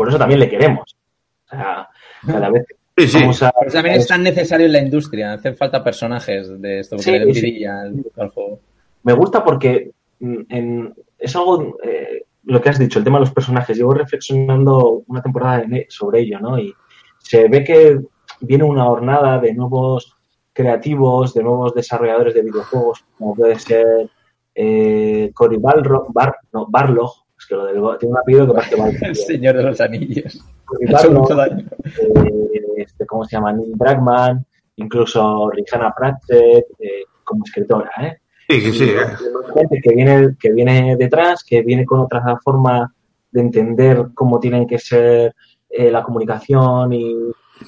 [0.00, 0.96] por eso también le queremos.
[1.44, 1.86] O sea,
[2.26, 2.64] cada vez
[2.96, 3.52] que Sí, a...
[3.60, 5.34] Pero también es tan necesario en la industria.
[5.34, 8.60] Hacen falta personajes de esto, porque Sí, le den vidilla al, al juego.
[9.02, 13.24] Me gusta porque mm, en- es algo, eh, lo que has dicho, el tema de
[13.26, 13.76] los personajes.
[13.76, 16.58] Llevo reflexionando una temporada en- sobre ello, ¿no?
[16.58, 16.74] Y
[17.18, 18.00] se ve que
[18.40, 20.16] viene una hornada de nuevos
[20.54, 24.08] creativos, de nuevos desarrolladores de videojuegos, como puede ser
[24.54, 27.12] eh, Cory Balro, Bar, no, Barlog,
[27.50, 28.96] que lo del, tiene un apellido que parece Barlog.
[29.02, 30.44] El Señor de los Anillos.
[30.64, 31.66] Cory Ha hecho Barlog, mucho daño.
[31.84, 33.52] eh, este, ¿cómo se llama?
[33.52, 38.18] Neil Druckmann, incluso Rihanna Pratchett, eh, como escritora, ¿eh?
[38.48, 38.84] Sí, sí, sí.
[38.84, 42.92] Y hay gente que viene, que viene detrás, que viene con otra forma
[43.30, 45.34] de entender cómo tienen que ser
[45.68, 47.14] eh, la comunicación y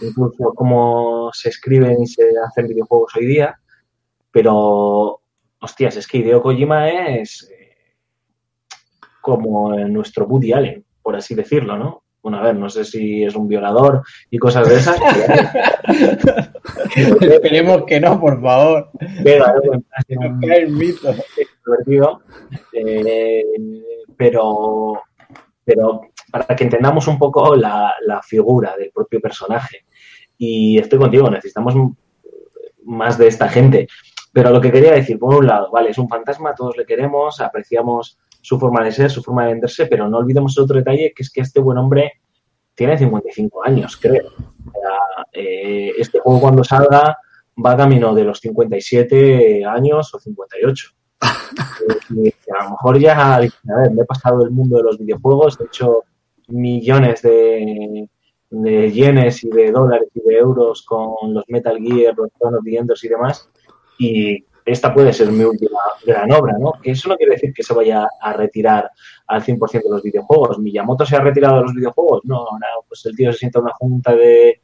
[0.01, 3.57] incluso cómo se escriben y se hacen videojuegos hoy día.
[4.33, 5.21] Pero,
[5.61, 7.62] hostias, es que Hideo Kojima es eh,
[9.22, 12.02] como nuestro Woody Allen, por así decirlo, ¿no?
[12.22, 14.96] Bueno, a ver, no sé si es un violador y cosas de esas.
[16.96, 18.90] Esperemos que no, por favor.
[19.24, 19.46] pero,
[20.06, 20.64] eh,
[22.72, 23.44] eh,
[24.16, 25.02] pero,
[25.64, 29.85] pero para que entendamos un poco la, la figura del propio personaje.
[30.38, 31.74] Y estoy contigo, necesitamos
[32.85, 33.88] más de esta gente.
[34.32, 37.40] Pero lo que quería decir, por un lado, vale, es un fantasma, todos le queremos,
[37.40, 41.22] apreciamos su forma de ser, su forma de venderse, pero no olvidemos otro detalle, que
[41.22, 42.20] es que este buen hombre
[42.74, 44.33] tiene 55 años, creo.
[45.33, 47.16] Eh, este juego cuando salga
[47.64, 50.90] va camino de los 57 años o 58.
[52.11, 53.50] Y a lo mejor ya, a ver,
[53.92, 56.05] me he pasado el mundo de los videojuegos, he hecho
[56.48, 58.09] millones de,
[58.50, 62.64] de yenes y de dólares y de euros con los Metal Gear, los Dawn of
[62.64, 63.48] the Enders y demás,
[63.98, 66.72] y esta puede ser mi última gran obra, ¿no?
[66.83, 68.90] Que eso no quiere decir que se vaya a retirar
[69.27, 70.59] al 100% de los videojuegos.
[70.59, 72.20] ¿Miyamoto se ha retirado de los videojuegos?
[72.24, 74.61] No, ahora pues el tío se sienta en una junta de,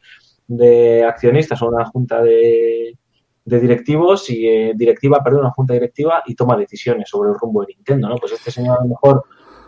[0.46, 2.96] de accionistas o una junta de,
[3.44, 7.62] de directivos y eh, directiva, perdón, una junta directiva y toma decisiones sobre el rumbo
[7.62, 8.16] de Nintendo, ¿no?
[8.16, 9.24] Pues este señor a lo mejor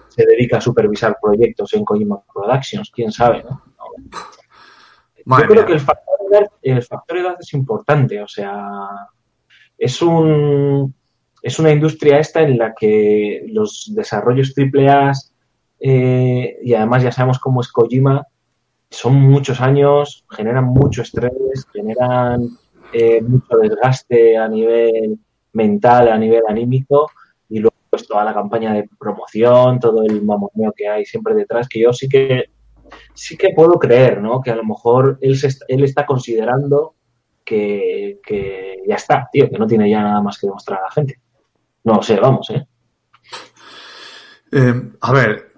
[0.09, 3.63] se dedica a supervisar proyectos en Kojima Productions, quién sabe, ¿no?
[5.25, 8.89] Yo creo que el factor, edad, el factor edad es importante, o sea,
[9.81, 10.95] es un
[11.43, 15.13] es una industria esta en la que los desarrollos AAA
[15.81, 18.27] eh, y además ya sabemos cómo es Kojima,
[18.91, 22.51] son muchos años, generan mucho estrés, generan
[22.93, 25.19] eh, mucho desgaste a nivel
[25.55, 27.11] mental, a nivel anímico
[27.49, 31.69] y luego pues toda la campaña de promoción, todo el mamoneo que hay siempre detrás,
[31.69, 32.51] que yo sí que
[33.15, 34.43] sí que puedo creer, ¿no?
[34.43, 36.95] Que a lo mejor él, se él está considerando
[37.51, 41.21] que, ya está, tío, que no tiene ya nada más que demostrar a la gente.
[41.85, 42.67] No sé, vamos, ¿eh?
[44.53, 45.53] Eh, a ver.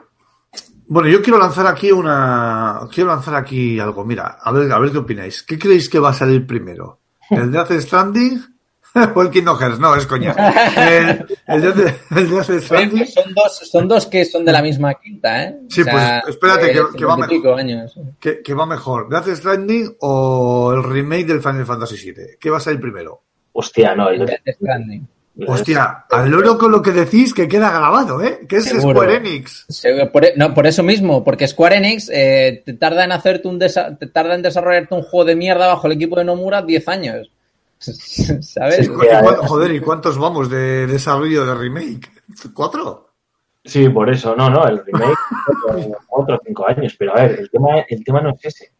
[0.86, 2.80] Bueno, yo quiero lanzar aquí una.
[2.92, 4.04] Quiero lanzar aquí algo.
[4.04, 5.42] Mira, a ver, a ver qué opináis.
[5.42, 7.00] ¿Qué creéis que va a salir primero?
[7.30, 8.51] ¿El de Stranding?
[9.14, 9.78] o el Kingdom Hearts?
[9.78, 10.34] No, es coña.
[10.76, 13.06] El, el de, el de Death Stranding.
[13.06, 15.56] Son dos, son dos que son de la misma quinta, ¿eh?
[15.68, 17.94] Sí, pues, espérate, que- que va 50 y pico años.
[18.20, 19.08] ¿Qué, qué va mejor?
[19.08, 22.36] ¿Death Stranding o el remake del Final Fantasy VII?
[22.40, 23.22] ¿Qué va a salir primero?
[23.52, 25.08] Hostia, no, el Death Stranding.
[25.46, 28.40] Hostia, al loro con lo que decís que queda grabado, ¿eh?
[28.46, 29.00] Que es Seguro.
[29.00, 29.66] Square Enix.
[30.12, 33.58] Por, e- no, por eso mismo, porque Square Enix eh, te tarda en hacerte un
[33.58, 36.86] desa- te tarda en desarrollarte un juego de mierda bajo el equipo de Nomura 10
[36.88, 37.30] años.
[38.42, 38.86] ¿Sabes?
[38.86, 42.10] Sí, ¿Y joder, ¿y cuántos vamos de desarrollo de remake?
[42.54, 43.08] ¿Cuatro?
[43.64, 45.16] Sí, por eso, no, no, el remake
[46.10, 48.72] otros cinco años, pero a ver, el tema, el tema no es ese.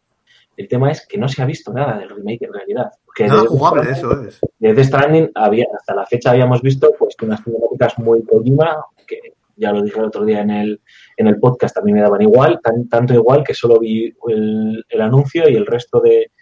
[0.57, 2.91] El tema es que no se ha visto nada del remake en realidad.
[3.05, 4.39] Porque Nada de- jugable, eso es.
[4.59, 8.77] de Death Stranding había, hasta la fecha habíamos visto pues unas cinemáticas muy Kojima,
[9.07, 9.19] que
[9.57, 10.81] ya lo dije el otro día en el,
[11.17, 15.01] en el podcast, también me daban igual, tan- tanto igual que solo vi el, el
[15.01, 16.33] anuncio y el resto de,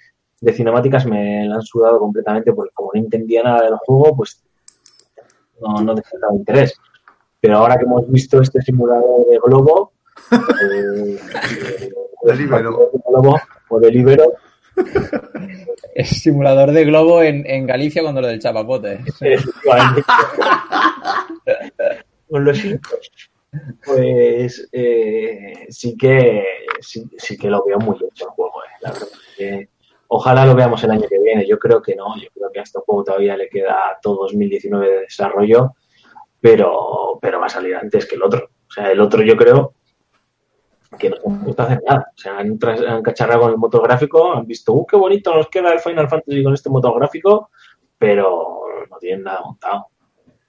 [0.40, 4.42] de cinemáticas me la han sudado completamente porque como no entendía nada del juego, pues
[5.60, 6.74] no, no despertaba interés.
[7.40, 9.92] Pero ahora que hemos visto este simulador de globo,
[10.32, 11.18] eh,
[11.80, 11.90] eh,
[12.22, 12.90] De Libero.
[12.92, 14.32] de globo o de libero,
[15.94, 19.00] El simulador de globo en, en Galicia cuando lo del chapapote.
[22.28, 23.10] Con los hijos.
[23.84, 26.44] Pues eh, sí que
[26.80, 29.08] sí, sí que lo veo muy hecho el juego, eh, la verdad.
[29.36, 29.68] que
[30.10, 31.46] ojalá lo veamos el año que viene.
[31.46, 32.16] Yo creo que no.
[32.16, 35.74] Yo creo que a este juego todavía le queda todo 2019 de desarrollo,
[36.40, 38.50] pero, pero va a salir antes que el otro.
[38.68, 39.74] O sea, el otro yo creo
[40.98, 42.12] que no se han puesto a hacer nada.
[42.14, 45.72] O sea, han, cacharrado con el motor gráfico, han visto, ¡uh, qué bonito nos queda
[45.72, 47.50] el Final Fantasy con este motor gráfico!
[47.98, 49.86] Pero no tienen nada montado.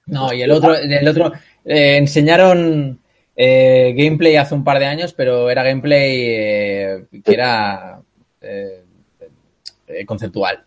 [0.08, 1.32] No, y el otro, el otro
[1.66, 3.00] eh, enseñaron
[3.36, 8.02] eh, gameplay hace un par de años, pero era gameplay eh, que era
[8.42, 8.84] eh,
[10.06, 10.64] conceptual.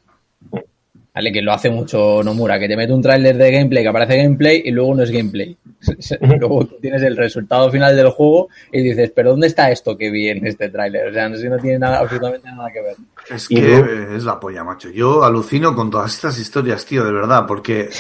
[1.17, 4.17] Vale, que lo hace mucho Nomura, que te mete un tráiler de gameplay que aparece
[4.17, 5.57] gameplay y luego no es gameplay.
[6.41, 10.29] luego tienes el resultado final del juego y dices, pero ¿dónde está esto que vi
[10.29, 11.09] en este tráiler?
[11.09, 12.97] O sea, no, si no tiene nada, absolutamente nada que ver.
[13.31, 14.91] Es que luego- eh, es la polla, macho.
[14.91, 17.89] Yo alucino con todas estas historias, tío, de verdad, porque...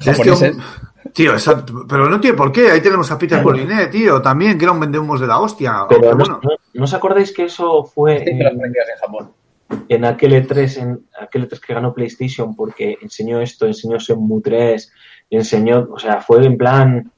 [0.00, 0.52] Este
[1.12, 2.70] tío, exacto, pero no tiene por qué.
[2.70, 5.86] Ahí tenemos a Peter Moliné, tío, también, que era un vendemos de la hostia.
[5.88, 8.96] Pero ¿no, bueno, no- ¿no os acordáis que eso fue Sí, pero en, franquicias en
[9.00, 9.32] Japón.
[9.88, 14.92] En aquel E3, en aquel E3 que ganó PlayStation porque enseñó esto, enseñó Shenmue 3,
[15.30, 17.12] enseñó, o sea, fue en plan,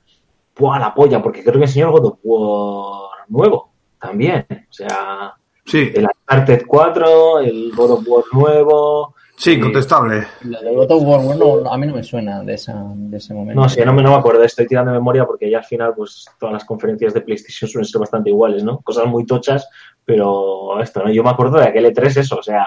[0.57, 1.23] ¡buah, la polla!
[1.23, 3.71] Porque creo que enseñó el God of War nuevo
[4.01, 4.47] también.
[4.51, 5.35] O sea,
[5.65, 9.15] sí, el Uncharted 4, el God of War nuevo.
[9.37, 10.27] sí, eh, contestable.
[10.43, 13.33] Lo de God of War, bueno, a mí no me suena de, esa, de ese
[13.35, 13.61] momento.
[13.61, 15.95] No sé, no me, no me acuerdo, estoy tirando de memoria porque ya al final,
[15.95, 18.81] pues todas las conferencias de PlayStation suelen ser bastante iguales, ¿no?
[18.81, 19.69] Cosas muy tochas,
[20.15, 21.11] pero esto, ¿no?
[21.13, 22.67] Yo me acuerdo de aquel E3 eso, o sea,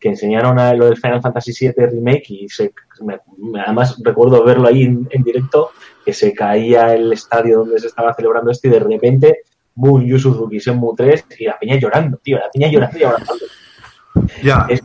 [0.00, 2.72] que enseñaron a lo del Final Fantasy VII Remake y se,
[3.02, 3.18] me-
[3.64, 5.70] además recuerdo verlo ahí en, en directo,
[6.04, 9.40] que se caía el estadio donde se estaba celebrando esto y de repente,
[9.74, 13.44] boom, Yu Suzuki, Shenmue 3 y la peña llorando, tío, la peña llorando y abrazando.
[14.42, 14.82] Ya, Es-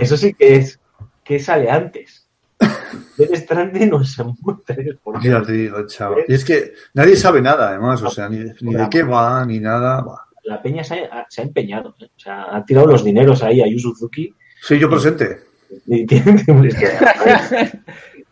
[0.00, 0.80] eso sí que es,
[1.22, 2.26] que sale antes.
[3.18, 6.24] Death Stranding o Shenmue 3, porque ya te digo, chaval.
[6.28, 9.60] Y es que nadie sabe nada, además, o sea, ni, ni de qué va, ni
[9.60, 10.00] nada.
[10.02, 10.25] Buah.
[10.46, 11.94] La peña se ha, se ha empeñado.
[12.00, 12.06] ¿eh?
[12.16, 14.32] O sea, ha tirado los dineros ahí a Yu Suzuki.
[14.62, 15.40] Sí, yo presente.
[15.86, 16.06] Y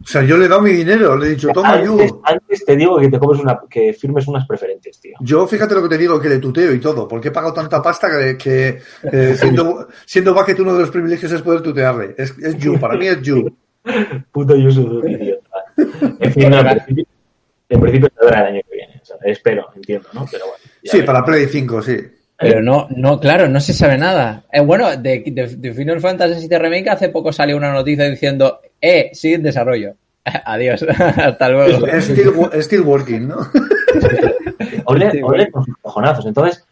[0.04, 2.20] O sea, yo le he dado mi dinero, le he dicho, toma, antes, Yu.
[2.24, 5.16] antes te digo que te comes una, que firmes unas preferentes, tío.
[5.20, 7.80] Yo, fíjate lo que te digo, que le tuteo y todo, porque he pagado tanta
[7.80, 12.14] pasta que, que, eh, siendo, siendo Bucket uno de los privilegios es poder tutearle.
[12.18, 13.56] Es, es Yu, para mí es Yu.
[14.30, 15.36] Puto Yu Suzuki, tío.
[16.20, 17.06] En fin, no, en principio,
[17.70, 19.00] en principio saldrá el año que viene.
[19.00, 20.26] O sea, espero, entiendo, ¿no?
[20.30, 20.63] Pero bueno.
[20.84, 21.96] Sí, para Play 5, sí.
[22.36, 24.44] Pero no, no, claro, no se sabe nada.
[24.52, 28.60] Eh, bueno, de, de, de Final Fantasy VII Remake hace poco salió una noticia diciendo,
[28.80, 29.94] eh, sigue en desarrollo.
[30.44, 30.82] Adiós,
[31.16, 31.86] hasta luego.
[32.00, 33.36] Still, wo- still working, ¿no?
[34.86, 36.26] Ole, ole con sus cojonazos.
[36.26, 36.64] Entonces,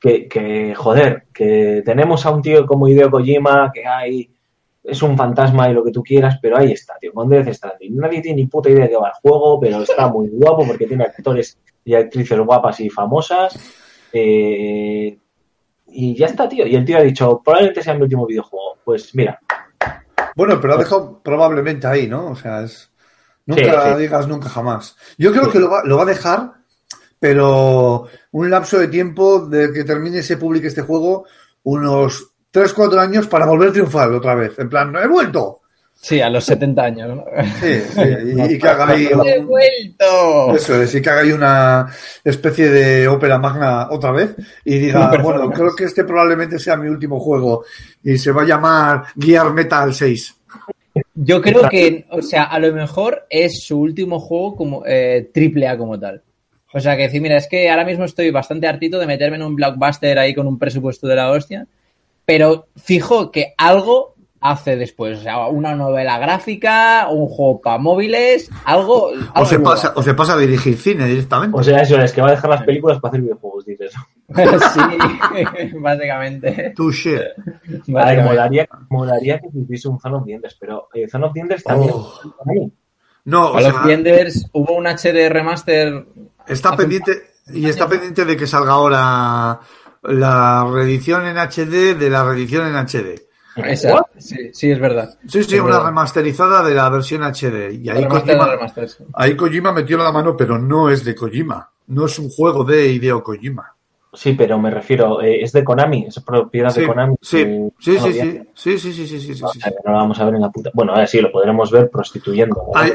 [0.00, 4.30] que, que, joder, que tenemos a un tío como Hideo Kojima que hay,
[4.84, 7.96] es un fantasma y lo que tú quieras, pero ahí está, tío, con Death Stranding.
[7.96, 10.86] Nadie tiene ni puta idea de qué va el juego, pero está muy guapo porque
[10.86, 13.58] tiene actores y actrices guapas y famosas.
[14.12, 15.18] Eh,
[15.88, 16.66] y ya está, tío.
[16.66, 18.78] Y el tío ha dicho, probablemente sea mi último videojuego.
[18.84, 19.40] Pues mira,
[20.36, 22.30] Bueno, pero lo ha dejado probablemente ahí, ¿no?
[22.30, 22.90] O sea, es.
[23.46, 24.00] Nunca Sí, sí.
[24.00, 24.96] digas nunca jamás.
[25.18, 26.52] Yo creo que lo va, lo va a dejar,
[27.18, 31.26] pero un lapso de tiempo de que termine se publique este juego,
[31.62, 34.58] unos 3-4 años para volver a triunfar otra vez.
[34.58, 35.60] En plan, ¡he vuelto!
[35.96, 37.16] Sí, a los 70 años.
[37.16, 37.24] ¿no?
[37.60, 38.02] Sí, sí,
[38.36, 40.54] y, y que haga ahí ¡He un- vuelto!
[40.54, 41.86] Eso es, y que haga ahí una
[42.22, 44.34] especie de ópera magna otra vez
[44.64, 47.64] y diga, bueno, creo que este probablemente sea mi último juego
[48.02, 50.34] y se va a llamar Gear Metal 6.
[51.14, 55.66] Yo creo que, o sea, a lo mejor es su último juego como eh, triple
[55.68, 56.22] A como tal.
[56.72, 59.42] O sea, que decir, mira, es que ahora mismo estoy bastante hartito de meterme en
[59.44, 61.66] un blockbuster ahí con un presupuesto de la hostia,
[62.24, 64.14] pero fijo que algo
[64.44, 65.20] hace después.
[65.20, 69.06] O sea, una novela gráfica, un juego para móviles, algo.
[69.06, 69.70] O algo se, nuevo.
[69.70, 71.58] pasa, o se pasa a dirigir cine directamente.
[71.58, 73.92] O sea, eso es que va a dejar las películas para hacer videojuegos, dices.
[74.28, 76.48] sí, básicamente.
[76.48, 77.34] A ver,
[77.86, 78.22] Básicamente.
[78.22, 80.24] molaría, molaría que se hiciese un Zone of
[80.60, 81.32] pero eh, Zone of
[81.64, 81.90] también.
[81.94, 82.20] Oh.
[83.24, 86.06] No, o Call of sea, Enders, hubo un HD remaster.
[86.46, 87.12] está pendiente
[87.46, 89.60] y está pendiente de que salga ahora
[90.04, 93.20] la reedición en HD de la reedición en HD.
[93.56, 95.16] Esa, sí, sí, es verdad.
[95.28, 95.86] Sí, sí, Es una verdad.
[95.86, 97.72] remasterizada de la versión HD.
[97.72, 99.04] Y ahí Kojima, remaster, sí.
[99.14, 101.70] ahí Kojima metió la mano, pero no es de Kojima.
[101.86, 103.70] No es un juego de Hideo Kojima.
[104.12, 107.14] Sí, pero me refiero, eh, es de Konami, es propiedad Sí, de Konami.
[107.20, 108.20] sí, Eh, sí, sí, sí,
[108.54, 109.60] sí, sí, sí, sí, sí, sí, sí.
[109.60, 110.70] que no lo vamos a ver en la puta.
[110.74, 112.60] Bueno, a ver, sí, lo podremos ver prostituyendo.
[112.74, 112.94] Hay-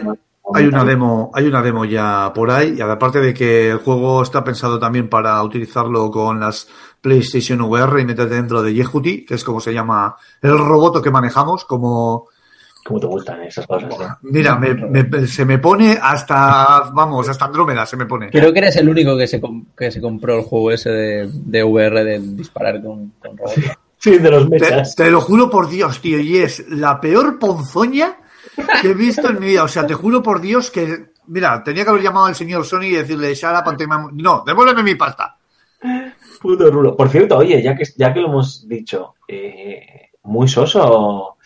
[0.51, 4.24] Hay una demo, hay una demo ya por ahí, y aparte de que el juego
[4.24, 6.68] está pensado también para utilizarlo con las
[7.02, 11.12] PlayStation VR y meterte dentro de Yehuti, que es como se llama el roboto que
[11.12, 12.28] manejamos, como
[12.86, 13.93] ¿Cómo te gustan esas cosas?
[13.93, 14.08] eh?
[14.24, 18.30] mira, me- me- se me pone hasta, vamos, hasta Andrómeda se me pone.
[18.32, 19.41] Creo que eres el único que se,
[19.78, 23.62] que se compró el juego ese de, de VR de disparar con, con robots.
[23.97, 24.95] Sí, de los Te, mechas.
[24.95, 28.16] te lo juro por Dios, tío, y es la peor ponzoña
[28.82, 29.64] que he visto en mi vida.
[29.64, 32.84] O sea, te juro por Dios que, mira, tenía que haber llamado al señor Sony
[32.84, 33.64] y decirle, Shara,
[34.14, 35.36] no, devuélveme mi pasta.
[36.42, 36.96] Puto rulo.
[36.96, 41.38] Por cierto, oye, ya que, ya que lo hemos dicho, eh, muy soso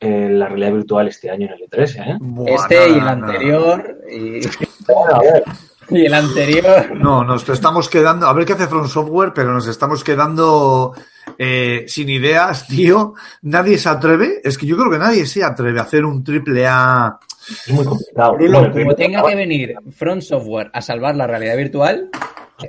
[0.00, 2.16] eh, la realidad virtual este año en el E3, ¿eh?
[2.20, 3.10] Buah, Este nada, y el nada.
[3.12, 3.98] anterior.
[4.10, 4.40] Y,
[4.86, 5.44] Bueno, a ver,
[5.90, 6.94] y el anterior.
[6.96, 10.94] No, nos estamos quedando, a ver qué hace From Software, pero nos estamos quedando
[11.38, 13.14] eh, sin ideas, tío.
[13.42, 16.66] Nadie se atreve, es que yo creo que nadie se atreve a hacer un triple
[16.66, 17.18] A.
[17.66, 18.34] es muy complicado.
[18.34, 22.10] Bruno, como tenga que venir Front Software a salvar la realidad virtual,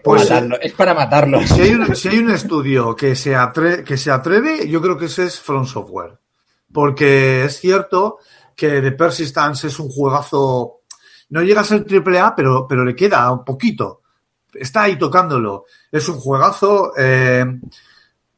[0.04, 0.60] Pues, matarlo.
[0.62, 1.46] es para matarlos.
[1.50, 4.98] Si hay un, si hay un estudio que se, atre- que se atreve, yo creo
[4.98, 6.18] que ese es From Software.
[6.72, 8.18] Porque es cierto
[8.56, 10.82] que The Persistence es un juegazo.
[11.30, 14.02] No llega a ser triple A, pero, pero le queda un poquito.
[14.54, 15.66] Está ahí tocándolo.
[15.92, 16.92] Es un juegazo.
[16.98, 17.46] Eh,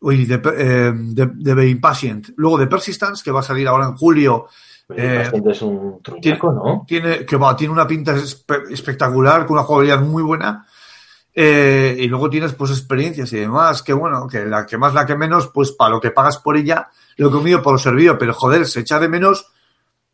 [0.02, 2.30] uy, de, eh, de, de The Impatient.
[2.38, 4.48] Luego The Persistence, que va a salir ahora en julio.
[4.88, 6.86] paciente es un truñaco, ¿no?
[6.88, 10.66] Tiene, que va, tiene una pinta espe- espectacular, con una jugabilidad muy buena.
[11.34, 15.06] Eh, y luego tienes pues experiencias y demás, que bueno, que la que más, la
[15.06, 18.18] que menos, pues para lo que pagas por ella, lo he comido por lo servido,
[18.18, 19.48] pero joder, se echa de menos.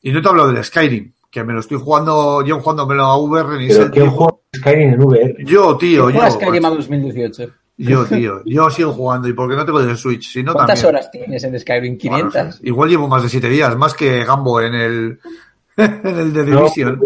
[0.01, 3.57] Y no te hablo del Skyrim, que me lo estoy jugando, yo jugándomelo a VR
[3.57, 4.15] ni sé Pero el ¿qué tiempo.
[4.17, 5.35] juego es Skyrim en VR?
[5.45, 6.15] Yo, tío, yo.
[6.19, 7.51] Juega Skyrim a 2018.
[7.79, 9.27] Yo, tío, yo sigo jugando.
[9.27, 10.31] ¿Y por qué no tengo el Switch?
[10.31, 10.95] Si no, ¿Cuántas también.
[10.95, 11.97] horas tienes en Skyrim?
[12.09, 12.59] Bueno, 500.
[12.63, 15.19] igual llevo más de siete días, más que Gambo en el,
[15.77, 16.99] en el de No, Division.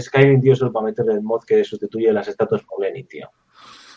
[0.00, 3.28] Skyrim, tío, solo para meterle el mod que sustituye las estatuas por Lenin, tío.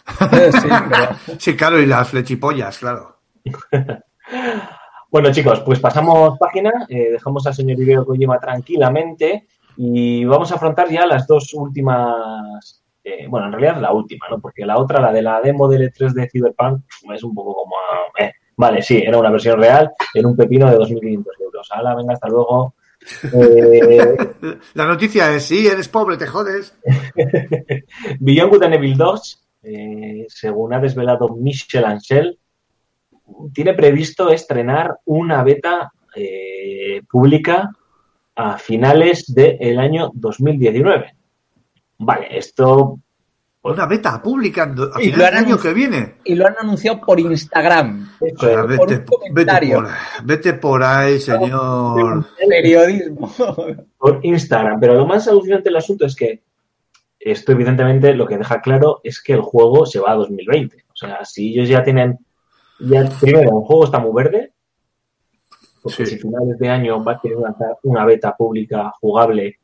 [0.05, 3.17] sí, pero- Sí, claro, y las flechipollas, claro.
[5.11, 9.45] Bueno, chicos, pues pasamos página, eh, dejamos al señor Hideo Kojima tranquilamente
[9.77, 14.39] y vamos a afrontar ya las dos últimas, eh, bueno, en realidad la última, ¿no?
[14.39, 16.83] Porque la otra, la de la demo del E3 de Cyberpunk,
[17.13, 17.75] es un poco como,
[18.17, 21.69] eh, vale, sí, era una versión real en un pepino de 2.500 euros.
[21.71, 22.73] Hala, venga, hasta luego.
[23.33, 24.15] Eh,
[24.73, 26.75] La noticia es, sí, eres pobre, te jodes.
[28.19, 32.39] Beyond Good and Evil 2, eh, según ha desvelado Michel Ancel,
[33.53, 37.71] tiene previsto estrenar una beta eh, pública
[38.35, 41.15] a finales del año 2019.
[41.99, 42.99] Vale, esto
[43.63, 46.15] Una beta pública a Y final lo del han año que viene.
[46.25, 48.09] Y lo han anunciado por Instagram.
[48.19, 49.87] O sea, por vete, un vete, por,
[50.25, 52.25] vete por ahí, señor.
[52.47, 53.33] Periodismo.
[53.97, 54.79] por Instagram.
[54.81, 56.43] Pero lo más alucinante del asunto es que
[57.19, 60.83] esto evidentemente lo que deja claro es que el juego se va a 2020.
[60.91, 62.19] O sea, si ellos ya tienen,
[62.79, 64.51] ya primero, el juego está muy verde,
[65.81, 66.17] porque Sí.
[66.17, 69.59] si finales de año va a querer lanzar una beta pública jugable,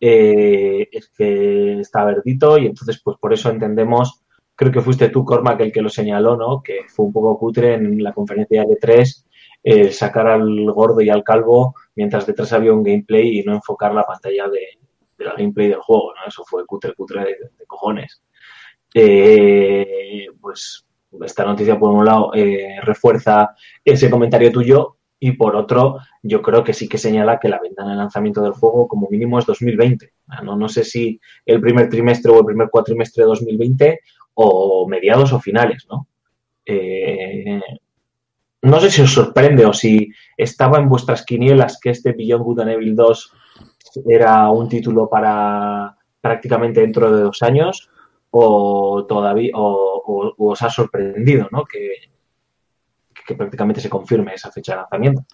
[0.00, 4.22] eh, es que está verdito y entonces pues por eso entendemos,
[4.54, 6.62] creo que fuiste tú, Cormac, el que lo señaló, ¿no?
[6.62, 9.26] Que fue un poco cutre en la conferencia de 3
[9.62, 13.92] el sacar al gordo y al calvo mientras detrás había un gameplay y no enfocar
[13.92, 14.78] la pantalla de,
[15.24, 16.28] la gameplay del juego, ¿no?
[16.28, 18.22] Eso fue cutre, cutre de, cojones.
[18.94, 20.84] eh, pues
[21.24, 26.62] esta noticia por un lado eh, refuerza ese comentario tuyo y por otro yo creo
[26.62, 30.12] que sí que señala que la ventana de lanzamiento del juego como mínimo es 2020.
[30.28, 34.00] Ah, No, no sé si el primer trimestre o el primer cuatrimestre de 2020
[34.34, 36.06] o mediados o finales, ¿no?
[36.64, 37.60] Eh,
[38.62, 42.60] no sé si os sorprende o si estaba en vuestras quinielas que este Beyond Good
[42.60, 43.32] and Evil 2
[44.08, 47.88] era un título para prácticamente dentro de dos años
[48.30, 51.64] o todavía o os ha sorprendido, ¿no?
[51.64, 52.10] Que,
[53.28, 55.24] que prácticamente se confirme esa fecha de lanzamiento.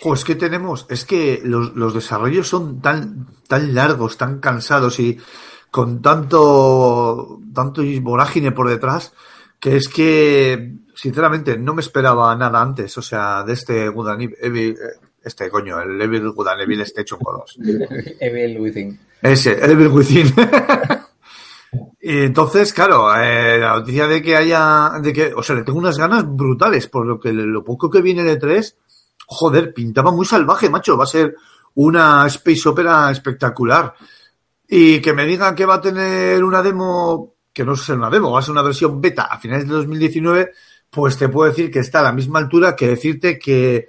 [0.00, 5.18] Pues que tenemos, es que los, los desarrollos son tan, tan largos, tan cansados y
[5.68, 9.12] con tanto, tanto vorágine por detrás,
[9.58, 14.34] que es que, sinceramente, no me esperaba nada antes, o sea, de este Good and
[14.40, 14.76] Evil,
[15.22, 17.58] este coño, el Evil Good and Evil este chungo 2.
[18.20, 19.00] Evil Within.
[19.20, 20.32] Ese, Evil Within.
[22.00, 25.78] y entonces, claro, eh, la noticia de que haya, de que, o sea, le tengo
[25.78, 28.76] unas ganas brutales, por lo que lo poco que viene de 3,
[29.26, 31.36] joder, pintaba muy salvaje, macho, va a ser
[31.74, 33.94] una space opera espectacular.
[34.66, 38.32] Y que me digan que va a tener una demo, que no es una demo,
[38.32, 40.52] va a ser una versión beta a finales de 2019,
[40.90, 43.88] pues te puedo decir que está a la misma altura que decirte que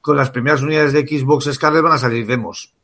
[0.00, 2.74] con las primeras unidades de Xbox Scarlet van a salir demos.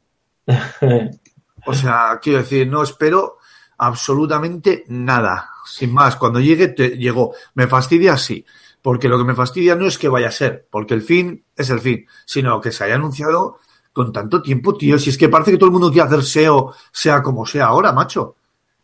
[1.67, 3.39] O sea, quiero decir, no espero
[3.87, 5.51] absolutamente nada.
[5.67, 7.33] Sin más, cuando llegue, te llegó.
[7.55, 8.17] ¿Me fastidia?
[8.17, 8.45] Sí.
[8.83, 11.71] Porque lo que me fastidia no es que vaya a ser, porque el fin es
[11.71, 13.59] el fin, sino que se haya anunciado
[13.95, 14.99] con tanto tiempo, tío.
[14.99, 17.93] Si es que parece que todo el mundo quiere hacer SEO, sea como sea ahora,
[17.93, 18.37] macho.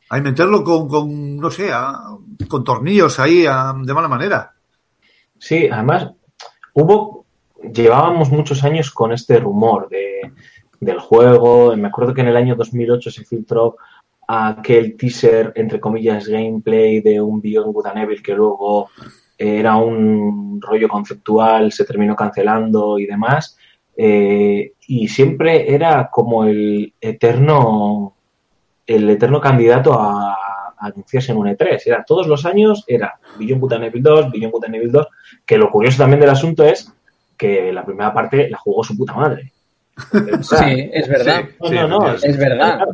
[0.09, 1.70] Hay meterlo con, con no sé,
[2.48, 4.53] con tornillos ahí a- de mala manera.
[5.38, 6.11] Sí, además,
[6.74, 7.26] hubo,
[7.72, 10.32] llevábamos muchos años con este rumor de,
[10.80, 11.76] del juego.
[11.76, 13.76] Me acuerdo que en el año 2008 se filtró
[14.31, 18.91] aquel teaser, entre comillas, gameplay de un Beyond Good and Evil que luego
[19.37, 23.57] era un rollo conceptual, se terminó cancelando y demás.
[23.97, 28.14] Eh, y siempre era como el eterno,
[28.87, 31.83] el eterno candidato a, a anunciarse en un E3.
[31.87, 35.07] Era todos los años, era Beyond Good and Evil 2, Beyond Good and Evil 2,
[35.45, 36.93] que lo curioso también del asunto es
[37.37, 39.53] que la primera parte la jugó su puta madre.
[40.43, 41.45] Sí, es verdad.
[41.62, 42.28] Sí, No, no, no, efectivamente.
[42.28, 42.89] Es verdad.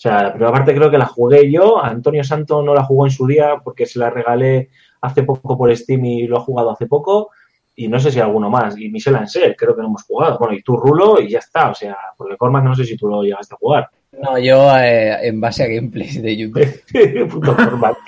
[0.00, 1.78] O sea, la primera parte creo que la jugué yo.
[1.84, 4.70] Antonio Santo no la jugó en su día porque se la regalé
[5.02, 7.28] hace poco por Steam y lo ha jugado hace poco.
[7.76, 8.78] Y no sé si alguno más.
[8.78, 10.38] Y Michel Ansel, creo que no hemos jugado.
[10.38, 11.68] Bueno, y tú Rulo y ya está.
[11.70, 13.90] O sea, porque Cormac no sé si tú lo llegaste a jugar.
[14.22, 16.82] No, yo eh, en base a gameplays de YouTube.
[17.30, 17.98] puto Cormac,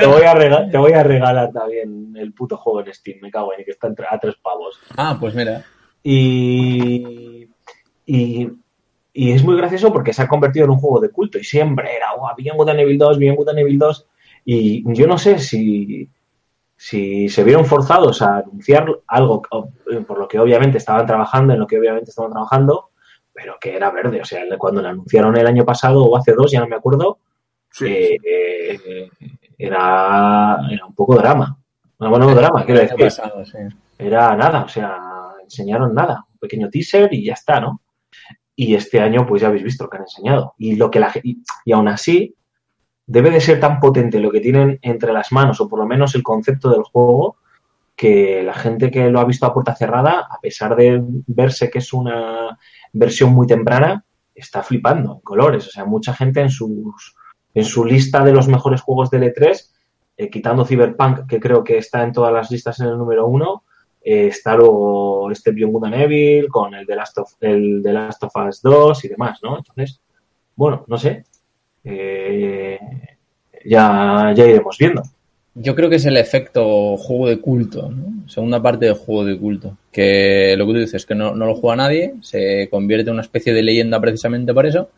[0.00, 3.18] te, voy a rega- te voy a regalar también el puto juego en Steam.
[3.22, 4.76] Me cago en que está a tres pavos.
[4.96, 5.64] Ah, pues mira.
[6.02, 7.48] Y,
[8.06, 8.48] y,
[9.12, 11.94] y es muy gracioso porque se ha convertido en un juego de culto y siempre
[11.96, 14.06] era, guau, Beyond Good and Evil 2, Beyond Good and Evil 2.
[14.44, 16.08] Y yo no sé si,
[16.76, 19.68] si se vieron forzados a anunciar algo o-
[20.06, 22.90] por lo que obviamente estaban trabajando, en lo que obviamente estaban trabajando,
[23.32, 24.20] pero que era verde.
[24.20, 27.18] O sea, cuando lo anunciaron el año pasado o hace dos, ya no me acuerdo,
[27.70, 27.86] Sí.
[27.86, 29.10] eh, eh,
[29.58, 31.56] era, era un poco drama.
[31.98, 33.58] Bueno, no drama, quiero decir pasado, sí.
[33.98, 34.98] era nada, o sea,
[35.42, 37.80] enseñaron nada, un pequeño teaser y ya está, ¿no?
[38.62, 40.54] Y este año, pues ya habéis visto lo que han enseñado.
[40.56, 42.36] Y lo que la y, aún así,
[43.04, 46.14] debe de ser tan potente lo que tienen entre las manos, o por lo menos
[46.14, 47.38] el concepto del juego,
[47.96, 51.80] que la gente que lo ha visto a puerta cerrada, a pesar de verse que
[51.80, 52.56] es una
[52.92, 55.66] versión muy temprana, está flipando en colores.
[55.66, 57.16] O sea, mucha gente en sus
[57.54, 59.70] en su lista de los mejores juegos del E3,
[60.18, 63.64] eh, quitando Cyberpunk, que creo que está en todas las listas en el número uno,
[64.04, 68.24] eh, está luego este Beyond Good Evil, con el The Last of, el The Last
[68.24, 69.58] of Us 2 y demás, ¿no?
[69.58, 70.00] Entonces,
[70.56, 71.24] bueno, no sé.
[71.84, 72.78] Eh,
[73.64, 75.02] ya, ya iremos viendo.
[75.54, 78.28] Yo creo que es el efecto juego de culto, ¿no?
[78.28, 79.76] Segunda parte del juego de culto.
[79.92, 83.22] Que lo que tú dices, que no, no lo juega nadie, se convierte en una
[83.22, 84.88] especie de leyenda precisamente por eso,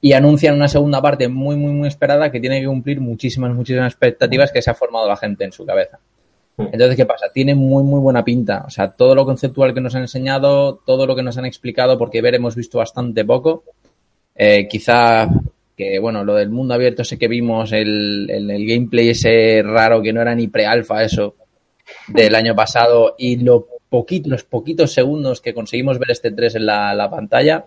[0.00, 3.92] y anuncian una segunda parte muy, muy, muy esperada que tiene que cumplir muchísimas, muchísimas
[3.92, 5.98] expectativas que se ha formado la gente en su cabeza.
[6.72, 7.26] Entonces, ¿qué pasa?
[7.32, 8.64] Tiene muy, muy buena pinta.
[8.66, 11.98] O sea, todo lo conceptual que nos han enseñado, todo lo que nos han explicado,
[11.98, 13.64] porque ver hemos visto bastante poco.
[14.34, 15.28] Eh, quizá
[15.76, 20.12] que, bueno, lo del mundo abierto sé que vimos el, el, gameplay ese raro que
[20.12, 21.34] no era ni pre-alfa eso
[22.08, 26.66] del año pasado y lo poquito, los poquitos segundos que conseguimos ver este 3 en
[26.66, 27.64] la, la pantalla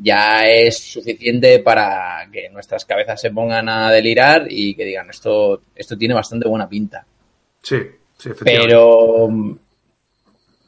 [0.00, 5.62] ya es suficiente para que nuestras cabezas se pongan a delirar y que digan esto,
[5.74, 7.04] esto tiene bastante buena pinta.
[7.62, 7.76] Sí,
[8.18, 8.30] sí.
[8.44, 9.28] Pero,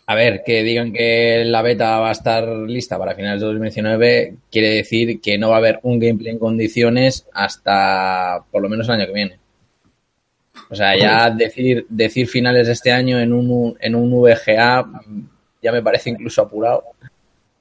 [0.06, 4.34] a ver, que digan que la beta va a estar lista para finales de 2019
[4.50, 8.88] quiere decir que no va a haber un gameplay en condiciones hasta por lo menos
[8.88, 9.38] el año que viene.
[10.68, 14.84] O sea, ya decir, decir finales de este año en un, en un VGA
[15.62, 16.84] ya me parece incluso apurado.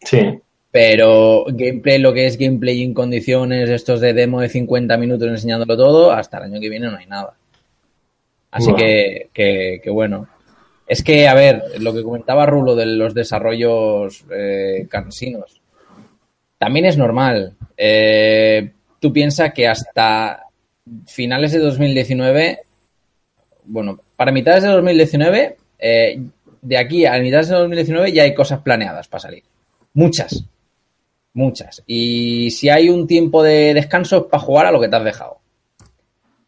[0.01, 0.39] Sí.
[0.71, 5.75] Pero gameplay, lo que es gameplay en condiciones, estos de demo de 50 minutos enseñándolo
[5.75, 7.35] todo, hasta el año que viene no hay nada.
[8.51, 10.27] Así que, que, que bueno.
[10.87, 15.61] Es que, a ver, lo que comentaba Rulo de los desarrollos eh, cansinos,
[16.57, 17.55] también es normal.
[17.77, 20.47] Eh, tú piensas que hasta
[21.05, 22.59] finales de 2019,
[23.65, 26.21] bueno, para mitades de 2019, eh,
[26.61, 29.43] de aquí a mitades de 2019 ya hay cosas planeadas para salir.
[29.93, 30.43] Muchas.
[31.33, 31.83] Muchas.
[31.85, 35.03] Y si hay un tiempo de descanso es para jugar a lo que te has
[35.03, 35.38] dejado.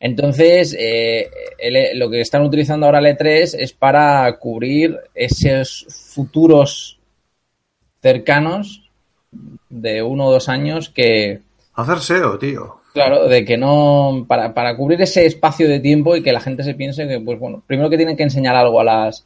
[0.04, 1.30] Entonces, eh,
[1.60, 7.00] el- lo que están utilizando ahora el E3 es para cubrir esos futuros
[8.02, 8.90] cercanos
[9.70, 11.42] de uno o dos años que,
[11.76, 12.76] Hacer SEO, tío.
[12.94, 16.64] claro, de que no, para, para cubrir ese espacio de tiempo y que la gente
[16.64, 19.26] se piense que, pues bueno, primero que tienen que enseñar algo a las,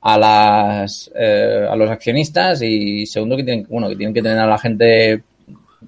[0.00, 4.38] a las, eh, a los accionistas y segundo que tienen, bueno, que tienen que tener
[4.38, 5.22] a la gente,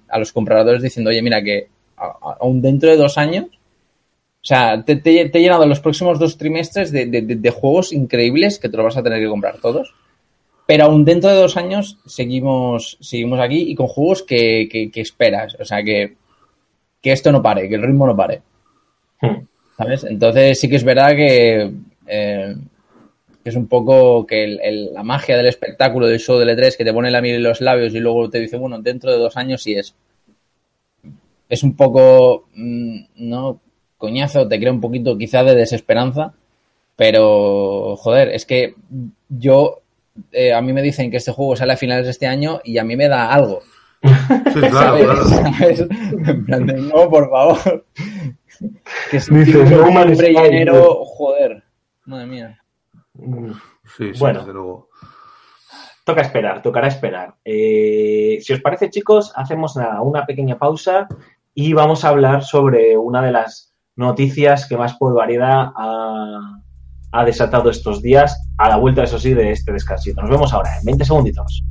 [0.08, 3.46] a los compradores diciendo, oye, mira que aún dentro de dos años
[4.48, 7.92] sea, te, te- te he llenado los próximos dos trimestres de, de- de- de juegos
[7.92, 9.94] increíbles que te los vas a tener que comprar todos.
[10.66, 15.00] Pero aún dentro de dos años seguimos, seguimos aquí y con juegos que, que- que
[15.00, 15.56] esperas.
[15.60, 16.14] O sea, que,
[17.02, 18.42] que esto no pare, que el ritmo no pare.
[19.20, 19.36] Hmm.
[19.76, 20.04] ¿Sabes?
[20.04, 21.72] Entonces sí que es verdad que,
[22.06, 22.54] eh,
[23.42, 26.76] que es un poco que el- el- la magia del espectáculo del show del E3
[26.76, 29.18] que te pone la miel en los labios y luego te dice, bueno, dentro de
[29.18, 29.94] dos años sí es.
[31.48, 33.60] Es un poco, mm, ¿no?
[33.98, 36.32] Coñazo, te crea un poquito quizá de desesperanza,
[36.96, 38.74] pero joder, es que
[39.28, 39.80] yo,
[40.32, 42.78] eh, a mí me dicen que este juego sale a finales de este año y
[42.78, 43.60] a mí me da algo.
[44.54, 45.04] Sí, claro, ¿sabes?
[45.04, 45.24] claro.
[45.26, 45.80] ¿Sabes?
[46.28, 47.84] En plan de, no, por favor.
[49.10, 51.62] Que si Dices, No noviembre y enero, joder.
[52.06, 52.62] Madre mía.
[53.14, 53.52] Mm,
[53.96, 54.40] Sí, sí, Bueno.
[54.40, 54.88] desde luego.
[56.04, 57.34] Toca esperar, tocará esperar.
[57.44, 61.06] Eh, si os parece, chicos, hacemos una pequeña pausa
[61.54, 66.60] y vamos a hablar sobre una de las noticias que más polvareda ha,
[67.12, 70.20] ha desatado estos días, a la vuelta, eso sí, de este descansito.
[70.22, 71.64] Nos vemos ahora, en 20 segunditos.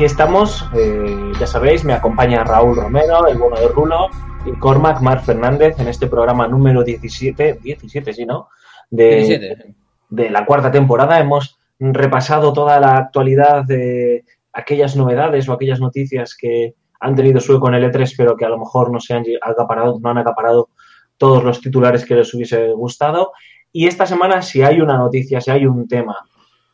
[0.00, 4.08] Aquí estamos, eh, ya sabéis, me acompaña Raúl Romero, el bueno de Rulo,
[4.46, 8.48] y Cormac Mar Fernández en este programa número 17, 17, sí, ¿no?
[8.88, 9.74] De, 17.
[10.08, 11.20] de la cuarta temporada.
[11.20, 14.24] Hemos repasado toda la actualidad de
[14.54, 18.46] aquellas novedades o aquellas noticias que han tenido su eco en el E3, pero que
[18.46, 20.70] a lo mejor no se han acaparado, no han acaparado
[21.18, 23.32] todos los titulares que les hubiese gustado.
[23.70, 26.16] Y esta semana, si hay una noticia, si hay un tema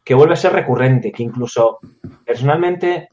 [0.04, 1.80] que vuelve a ser recurrente, que incluso
[2.24, 3.08] personalmente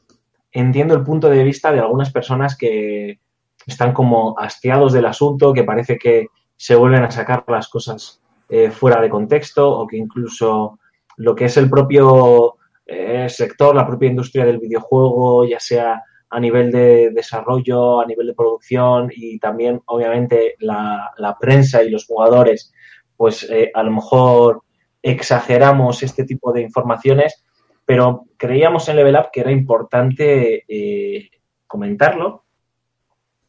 [0.54, 3.18] entiendo el punto de vista de algunas personas que
[3.66, 8.70] están como hastiados del asunto, que parece que se vuelven a sacar las cosas eh,
[8.70, 10.78] fuera de contexto o que incluso
[11.16, 16.40] lo que es el propio eh, sector, la propia industria del videojuego, ya sea a
[16.40, 22.72] nivel de desarrollo, a nivel de producción y también obviamente la, prensa y los jugadores,
[23.16, 24.62] pues eh, a lo mejor
[25.02, 27.44] exageramos este tipo de informaciones,
[27.84, 31.30] pero creíamos en Level Up que era importante eh,
[31.66, 32.44] comentarlo,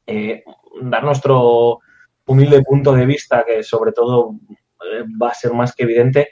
[0.05, 0.43] eh,
[0.81, 1.79] dar nuestro
[2.25, 6.29] humilde punto de vista, que sobre todo eh, va a ser más que evidente,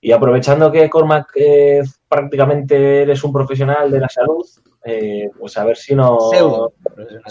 [0.00, 4.44] y aprovechando que Cormac eh, prácticamente eres un profesional de la salud,
[4.84, 6.18] eh, pues a ver si no...
[6.30, 6.72] Pseudo.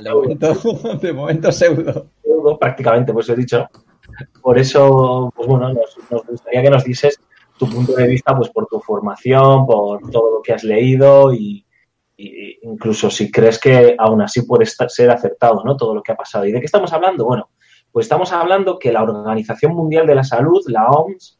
[0.01, 0.53] De momento,
[1.01, 2.07] de momento pseudo.
[2.23, 3.67] pseudo, prácticamente, pues he dicho.
[4.41, 7.19] Por eso, pues bueno, nos, nos gustaría que nos dices
[7.61, 11.63] tu punto de vista, pues por tu formación, por todo lo que has leído y,
[12.63, 15.75] incluso si crees que aún así puede estar- ser acertado, ¿no?
[15.77, 16.45] Todo lo que ha pasado.
[16.45, 17.25] ¿Y de qué estamos hablando?
[17.25, 17.49] Bueno,
[17.91, 21.39] pues estamos hablando que la Organización Mundial de la Salud, la OMS,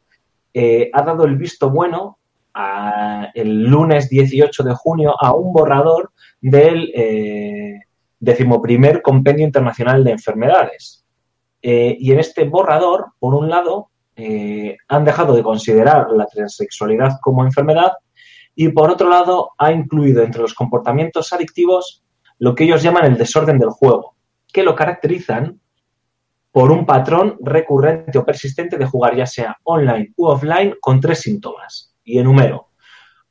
[0.54, 2.18] eh, ha dado el visto bueno
[2.54, 6.10] a- el lunes 18 de junio a un borrador
[6.40, 7.80] del eh,
[8.20, 11.04] decimoprimer Compendio Internacional de Enfermedades.
[11.62, 17.18] Eh, y en este borrador, por un lado, eh, han dejado de considerar la transexualidad
[17.22, 17.92] como enfermedad
[18.54, 22.02] y por otro lado ha incluido entre los comportamientos adictivos
[22.38, 24.16] lo que ellos llaman el desorden del juego,
[24.52, 25.60] que lo caracterizan
[26.50, 31.20] por un patrón recurrente o persistente de jugar ya sea online u offline con tres
[31.20, 31.94] síntomas.
[32.04, 32.68] Y enumero.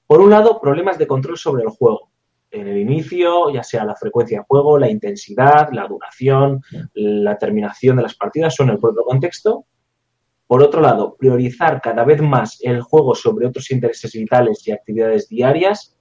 [0.07, 2.09] Por un lado, problemas de control sobre el juego.
[2.49, 6.61] En el inicio, ya sea la frecuencia de juego, la intensidad, la duración,
[6.93, 9.65] la terminación de las partidas o en el propio contexto.
[10.52, 15.30] Por otro lado, priorizar cada vez más el juego sobre otros intereses vitales y actividades
[15.30, 15.95] diarias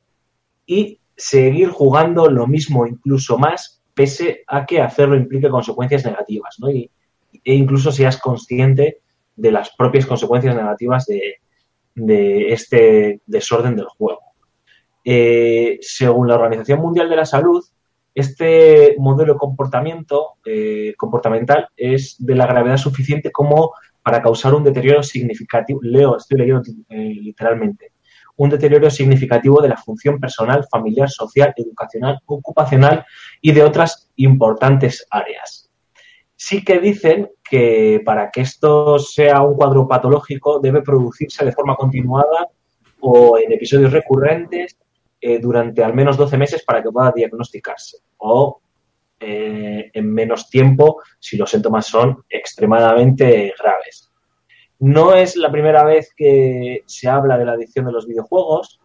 [0.66, 6.68] y seguir jugando lo mismo, incluso más, pese a que hacerlo implique consecuencias negativas, ¿no?
[6.68, 6.90] Y,
[7.44, 8.98] e incluso seas consciente
[9.36, 14.22] de las propias consecuencias negativas de, este desorden del juego.
[15.04, 17.64] Eh, según la Organización Mundial de la Salud,
[18.16, 24.64] este modelo de comportamiento eh, comportamental es de la gravedad suficiente como para causar un
[24.64, 27.92] deterioro significativo, leo, estoy leyendo eh, literalmente,
[28.36, 33.04] un deterioro significativo de la función personal, familiar, social, educacional, ocupacional
[33.40, 35.68] y de otras importantes áreas.
[36.36, 41.76] Sí que dicen que para que esto sea un cuadro patológico debe producirse de forma
[41.76, 42.48] continuada
[43.00, 44.78] o en episodios recurrentes
[45.20, 48.62] eh, durante al menos 12 meses para que pueda diagnosticarse o
[49.20, 54.10] eh, en menos tiempo si los síntomas son extremadamente graves.
[54.78, 58.80] No es la primera vez que se habla de la adicción de los videojuegos,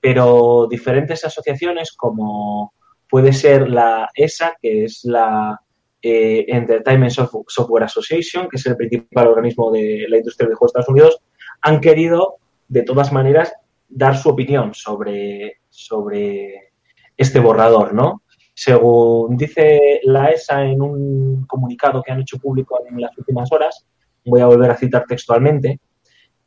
[0.00, 2.72] pero diferentes asociaciones como
[3.08, 5.60] puede ser la ESA, que es la
[6.00, 10.72] eh, Entertainment Sof- Software Association, que es el principal organismo de la industria de videojuegos
[10.72, 11.20] de Estados Unidos,
[11.60, 12.36] han querido
[12.68, 13.52] de todas maneras
[13.88, 16.72] dar su opinión sobre, sobre
[17.16, 18.22] este borrador, ¿no?
[18.58, 23.84] Según dice la ESA en un comunicado que han hecho público en las últimas horas,
[24.24, 25.78] voy a volver a citar textualmente,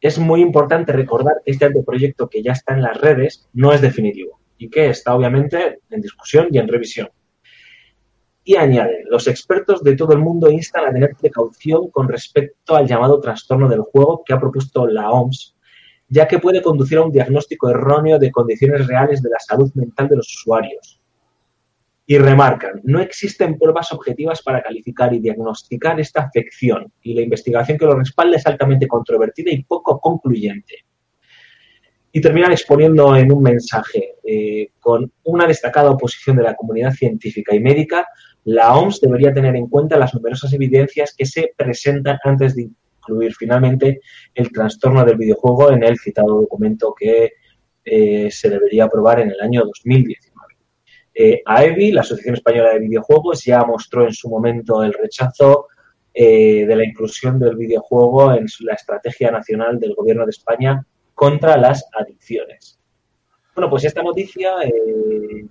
[0.01, 3.81] es muy importante recordar que este anteproyecto que ya está en las redes no es
[3.81, 7.09] definitivo y que está obviamente en discusión y en revisión.
[8.43, 12.87] Y añade, los expertos de todo el mundo instan a tener precaución con respecto al
[12.87, 15.55] llamado trastorno del juego que ha propuesto la OMS,
[16.07, 20.09] ya que puede conducir a un diagnóstico erróneo de condiciones reales de la salud mental
[20.09, 20.98] de los usuarios.
[22.11, 27.77] Y remarcan, no existen pruebas objetivas para calificar y diagnosticar esta afección y la investigación
[27.77, 30.85] que lo respalda es altamente controvertida y poco concluyente.
[32.11, 37.53] Y terminan exponiendo en un mensaje, eh, con una destacada oposición de la comunidad científica
[37.53, 38.07] y médica,
[38.45, 43.35] la OMS debería tener en cuenta las numerosas evidencias que se presentan antes de incluir
[43.35, 44.01] finalmente
[44.33, 47.33] el trastorno del videojuego en el citado documento que
[47.85, 50.28] eh, se debería aprobar en el año 2019.
[51.21, 55.67] Eh, AEVI, la Asociación Española de Videojuegos, ya mostró en su momento el rechazo
[56.13, 60.81] eh, de la inclusión del videojuego en la estrategia nacional del Gobierno de España
[61.13, 62.79] contra las adicciones.
[63.53, 65.45] Bueno, pues esta noticia, eh,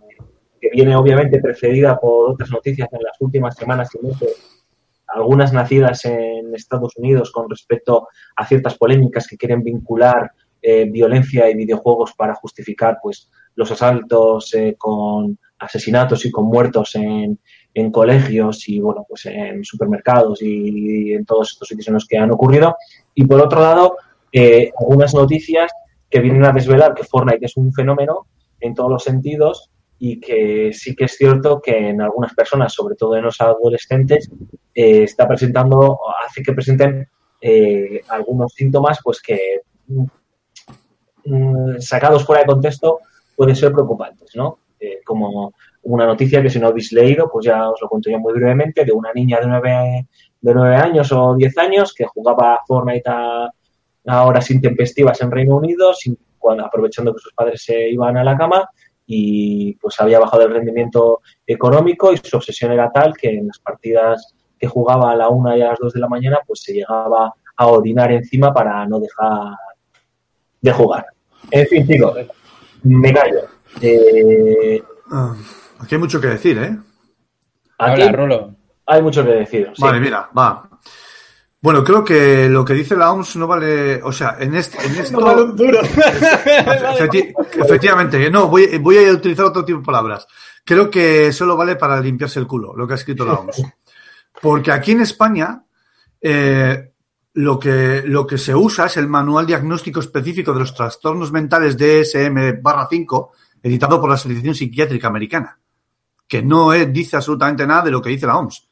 [0.59, 4.65] que viene obviamente precedida por otras noticias en las últimas semanas y meses,
[5.09, 11.51] algunas nacidas en Estados Unidos con respecto a ciertas polémicas que quieren vincular eh, violencia
[11.51, 17.39] y videojuegos para justificar pues los asaltos con asesinatos y con muertos en,
[17.75, 22.19] en colegios y bueno pues en supermercados y, en todos estos sitios en los que
[22.19, 22.77] han ocurrido
[23.15, 23.97] y por otro lado
[24.33, 25.73] eh, algunas noticias
[26.11, 28.27] que vienen a desvelar que Fortnite es un fenómeno
[28.61, 32.95] en todos los sentidos y que sí que es cierto que en algunas personas, sobre
[32.95, 34.31] todo en los adolescentes,
[34.75, 37.09] eh, está presentando, hace que presenten
[37.41, 40.05] eh, algunos síntomas pues que mm,
[41.25, 43.01] mm, sacados fuera de contexto
[43.37, 44.59] pueden ser preocupantes, ¿no?
[44.81, 45.53] Eh, como
[45.83, 48.85] una noticia que si no habéis leído, pues ya os lo cuento yo muy brevemente,
[48.85, 50.07] de una niña de nueve,
[50.41, 53.51] de nueve años o diez años que jugaba Fortnite a,
[54.07, 58.25] a horas intempestivas en Reino Unido, sin, cuando, aprovechando que sus padres se iban a
[58.25, 58.69] la cama,
[59.11, 63.59] y pues había bajado el rendimiento económico y su obsesión era tal que en las
[63.59, 66.75] partidas que jugaba a la una y a las dos de la mañana pues se
[66.75, 69.57] llegaba a orinar encima para no dejar
[70.61, 71.07] de jugar.
[71.51, 72.19] En fin, chicos,
[72.83, 73.58] me callo.
[73.81, 75.35] Eh, Ah,
[75.81, 76.77] Aquí hay mucho que decir, ¿eh?
[77.79, 78.55] aquí Habla, Rolo.
[78.87, 79.71] hay mucho que decir.
[79.75, 79.81] sí.
[79.83, 80.69] Vale, mira, va.
[81.61, 84.95] Bueno, creo que lo que dice la OMS no vale, o sea, en, este, en
[85.01, 85.19] esto...
[85.57, 87.33] Efecti-
[87.65, 90.27] efectivamente, no, voy, voy a utilizar otro tipo de palabras.
[90.65, 93.63] Creo que solo vale para limpiarse el culo, lo que ha escrito la OMS.
[94.43, 95.63] Porque aquí en España,
[96.21, 96.93] eh,
[97.35, 101.77] lo, que, lo que se usa es el Manual Diagnóstico Específico de los Trastornos Mentales
[101.77, 102.61] DSM
[102.91, 103.33] 5,
[103.63, 105.59] editado por la Asociación Psiquiátrica Americana,
[106.27, 108.69] que no dice absolutamente nada de lo que dice la OMS.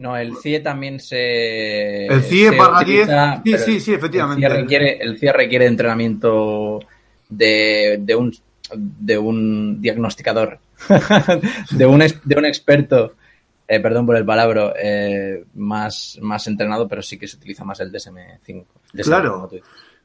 [0.00, 2.06] No, el CIE también se.
[2.06, 4.46] El CIE se barra utiliza, 10, sí, sí, sí, efectivamente.
[4.46, 6.78] El CIE requiere, el CIE requiere entrenamiento
[7.28, 8.32] de, de, un,
[8.76, 10.60] de un diagnosticador,
[11.72, 13.14] de, un, de un experto,
[13.66, 17.80] eh, perdón por el palabra, eh, más, más entrenado, pero sí que se utiliza más
[17.80, 18.64] el DSM-5.
[18.92, 19.50] DSM, Claro.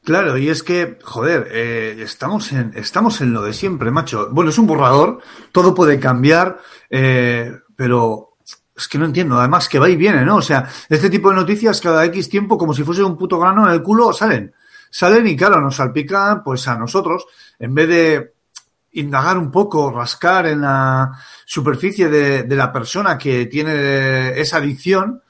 [0.04, 4.28] Claro, y es que, joder, eh, estamos, en, estamos en lo de siempre, macho.
[4.32, 5.20] Bueno, es un borrador,
[5.54, 8.36] todo puede cambiar, eh, pero
[8.76, 9.40] es que no entiendo.
[9.40, 10.38] Además, que va y viene, ¿no?
[10.38, 13.66] O sea, este tipo de noticias cada X tiempo, como si fuese un puto grano
[13.66, 14.54] en el culo, salen.
[14.90, 17.26] Salen y, claro, nos salpican, pues a nosotros,
[17.58, 18.34] en vez de
[18.92, 21.12] indagar un poco, rascar en la
[21.46, 25.22] superficie de, de la persona que tiene esa adicción,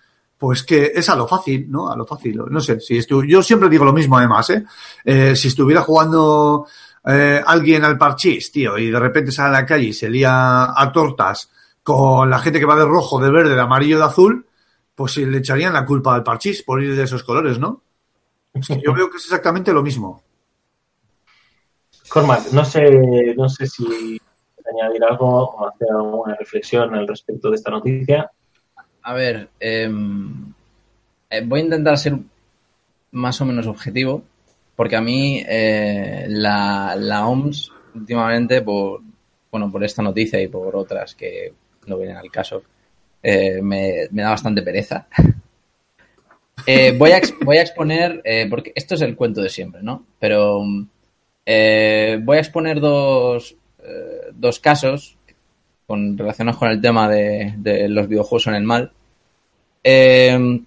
[0.44, 1.89] pues que es a lo fácil, ¿no?
[1.89, 2.36] A lo fácil.
[2.50, 4.66] No sé, si estu yo siempre digo lo mismo además, ¿eh?
[5.06, 6.68] Eh, si estuviera jugando
[7.06, 10.78] eh, alguien al parchís, tío, y de repente sale a la calle y se lía
[10.78, 11.50] a tortas
[11.82, 14.46] con la gente que va de rojo, de verde, de amarillo, de azul,
[14.94, 17.82] pues le echarían la culpa al parchís por ir de esos colores, ¿no?
[18.54, 20.24] Es que yo veo que es exactamente lo mismo.
[22.10, 24.20] Cormac, no sé, no sé si
[24.74, 28.30] añadir algo o hacer alguna reflexión al respecto de esta noticia.
[29.04, 30.54] A ver, em,
[31.30, 32.18] eh, voy a intentar ser
[33.12, 34.24] más o menos objetivo,
[34.76, 39.01] porque a mí eh, la, la OMS últimamente, por,
[39.51, 41.54] bueno, por esta noticia y por otras que
[41.86, 42.64] no vienen al caso,
[43.22, 45.08] eh, me, da bastante pereza.
[46.66, 50.06] Eh, voy, a, voy a exponer, eh, porque esto es el cuento de siempre, ¿no?
[50.18, 53.58] Pero voy a exponer dos,
[54.34, 55.18] dos casos
[55.88, 58.91] con, relacionados con el tema de, los videojuegos en el mal,
[59.84, 60.61] eh,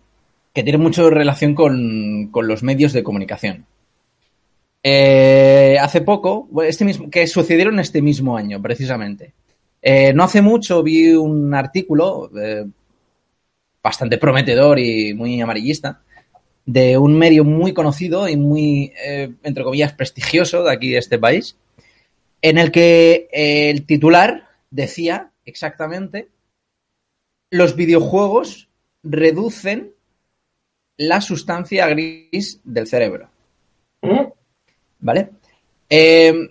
[0.52, 3.66] que tienen mucho relación con, con los medios de comunicación.
[4.88, 9.32] Eh, hace poco, este mismo, que sucedieron este mismo año, precisamente.
[9.82, 12.66] Eh, no hace mucho vi un artículo eh,
[13.82, 16.02] bastante prometedor y muy amarillista
[16.64, 18.92] de un medio muy conocido y muy,
[19.42, 21.56] entre comillas, prestigioso de aquí de este país,
[22.40, 26.28] en el que el titular decía exactamente
[27.50, 28.68] los videojuegos
[29.02, 29.92] reducen
[30.96, 33.28] la sustancia gris del cerebro.
[34.02, 34.26] ¿Mm?
[35.00, 35.30] ¿Vale?
[35.88, 36.50] Eh,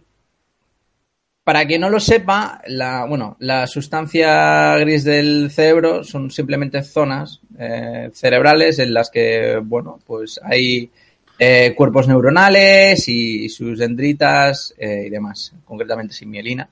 [1.46, 7.40] para que no lo sepa, la, bueno, la sustancia gris del cerebro son simplemente zonas
[7.60, 10.90] eh, cerebrales en las que, bueno, pues hay
[11.38, 16.68] eh, cuerpos neuronales y sus dendritas eh, y demás, concretamente sin mielina.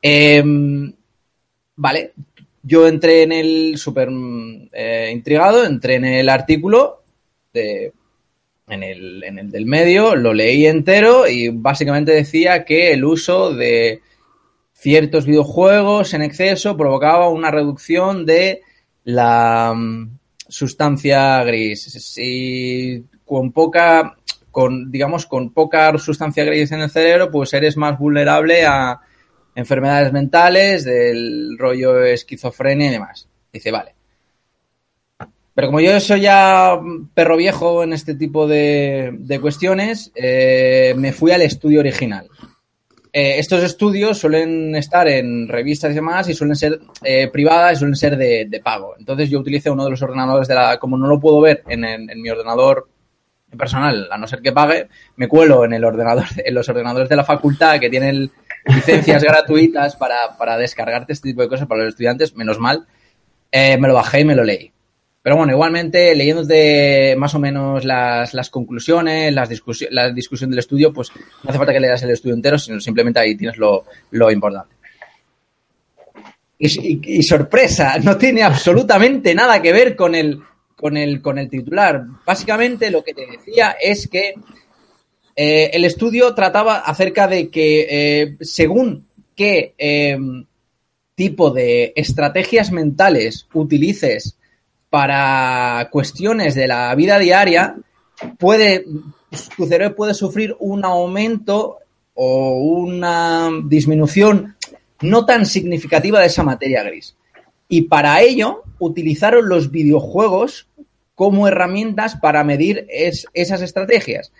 [0.00, 0.92] Em,
[1.76, 2.12] vale,
[2.62, 4.08] yo entré en el súper
[4.72, 7.02] eh, intrigado, entré en el artículo
[7.52, 7.92] de,
[8.68, 13.54] en, el, en el del medio, lo leí entero y básicamente decía que el uso
[13.54, 14.02] de
[14.72, 18.62] ciertos videojuegos en exceso provocaba una reducción de
[19.04, 20.18] la mm,
[20.48, 21.82] sustancia gris.
[21.82, 24.16] Si con poca,
[24.50, 29.00] con, digamos, con poca sustancia gris en el cerebro, pues eres más vulnerable a
[29.58, 33.28] enfermedades mentales, del rollo esquizofrenia y demás.
[33.52, 33.92] Dice, vale.
[35.52, 36.78] Pero como yo soy ya
[37.12, 42.28] perro viejo en este tipo de, de cuestiones, eh, me fui al estudio original.
[43.12, 47.76] Eh, estos estudios suelen estar en revistas y demás y suelen ser eh, privadas y
[47.80, 48.94] suelen ser de, de, pago.
[48.96, 50.78] Entonces yo utilicé uno de los ordenadores de la...
[50.78, 52.88] Como no lo puedo ver en, en, en mi ordenador
[53.56, 57.16] personal, a no ser que pague, me cuelo en el ordenador, en los ordenadores de
[57.16, 58.30] la facultad que tienen
[58.66, 62.86] licencias gratuitas para, para, descargarte este tipo de cosas para los estudiantes, menos mal,
[63.50, 64.72] eh, me lo bajé y me lo leí.
[65.22, 69.50] Pero bueno, igualmente, leyéndote más o menos las, las conclusiones, las
[69.90, 71.10] la discusión del estudio, pues
[71.42, 74.78] no hace falta que leas el estudio entero, sino simplemente ahí tienes lo, lo importante.
[76.60, 80.40] Y, sorpresa, no tiene absolutamente nada que ver con el,
[80.78, 82.04] con el, con el titular.
[82.24, 84.34] Básicamente lo que te decía es que
[85.34, 90.16] eh, el estudio trataba acerca de que, eh, según qué eh,
[91.14, 94.36] tipo de estrategias mentales utilices
[94.88, 97.76] para cuestiones de la vida diaria,
[98.38, 98.84] puede,
[99.56, 101.78] tu cerebro puede sufrir un aumento
[102.14, 104.56] o una disminución
[105.00, 107.16] no tan significativa de esa materia gris.
[107.68, 110.68] Y para ello utilizaron los videojuegos
[111.14, 114.32] como herramientas para medir es- esas estrategias.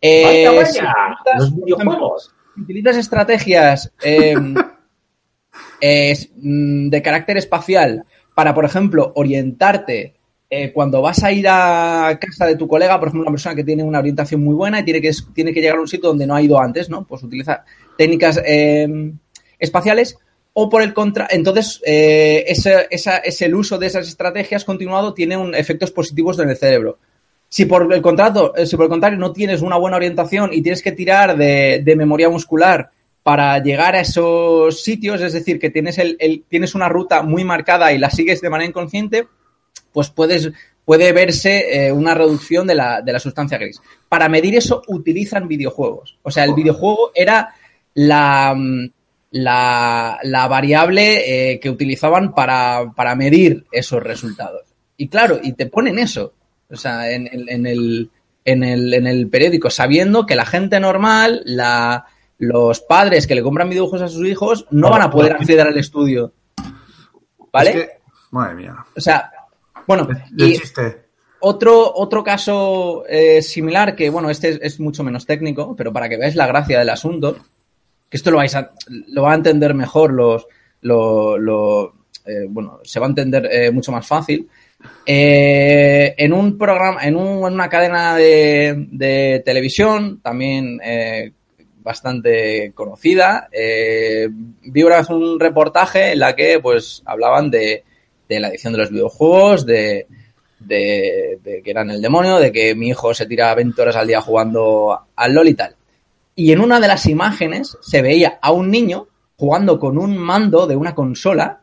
[0.00, 2.34] Eh, Vaya, si utilizas, los videojuegos.
[2.54, 4.34] si utilizas estrategias eh,
[5.80, 8.04] es, mm, de carácter espacial
[8.34, 10.14] para, por ejemplo, orientarte
[10.48, 13.64] eh, cuando vas a ir a casa de tu colega, por ejemplo, una persona que
[13.64, 16.26] tiene una orientación muy buena y tiene que, tiene que llegar a un sitio donde
[16.26, 17.04] no ha ido antes, ¿no?
[17.04, 17.64] Pues utiliza
[17.98, 19.12] técnicas eh,
[19.58, 20.18] espaciales
[20.58, 25.12] o por el contra, entonces eh, ese, esa- ese- el uso de esas estrategias continuado
[25.12, 26.98] tiene un, efectos positivos en el cerebro.
[27.50, 30.62] Si por el contrato, eh, si por el contrario no tienes una buena orientación y
[30.62, 32.88] tienes que tirar de, de memoria muscular
[33.22, 37.44] para llegar a esos sitios, es decir, que tienes el, el- tienes una ruta muy
[37.44, 39.28] marcada y la sigues de manera inconsciente,
[39.92, 40.50] pues puedes,
[40.86, 43.78] puede verse eh, una reducción de la, de la sustancia gris.
[44.08, 46.16] Para medir eso utilizan videojuegos.
[46.22, 47.50] O sea, el videojuego era
[47.92, 48.86] la, mm,
[49.36, 54.62] la, la variable eh, que utilizaban para, para medir esos resultados.
[54.96, 56.32] Y claro, y te ponen eso.
[56.70, 58.10] O sea, en, el- en el,
[58.44, 62.06] en, el, en el periódico, sabiendo que la gente normal, la,
[62.38, 65.76] los padres que le compran videojuegos a sus hijos, no van a poder acceder al
[65.78, 66.32] estudio.
[67.52, 67.70] ¿Vale?
[67.70, 67.88] Es que-
[68.30, 68.74] madre mía.
[68.96, 69.30] O sea,
[69.86, 71.04] bueno, De y chiste.
[71.40, 76.08] otro, otro caso eh, similar, que bueno, este es, es mucho menos técnico, pero para
[76.08, 77.36] que veáis la gracia del asunto,
[78.08, 78.70] que esto lo vais a,
[79.08, 80.46] lo va a entender mejor los,
[80.82, 81.94] lo, lo,
[82.26, 84.48] eh, bueno, se va a entender eh, mucho más fácil.
[85.04, 90.78] Eh, en un programa, en, un- en una cadena de, de televisión, también
[91.82, 97.84] bastante conocida, vi una vez un reportaje en la que pues hablaban de,
[98.28, 100.06] de la edición de los videojuegos, de,
[100.58, 104.08] de, de que eran el demonio, de que mi hijo se tira 20 horas al
[104.08, 105.74] día jugando al LOL y tal.
[106.38, 110.66] Y en una de las imágenes se veía a un niño jugando con un mando
[110.66, 111.62] de una consola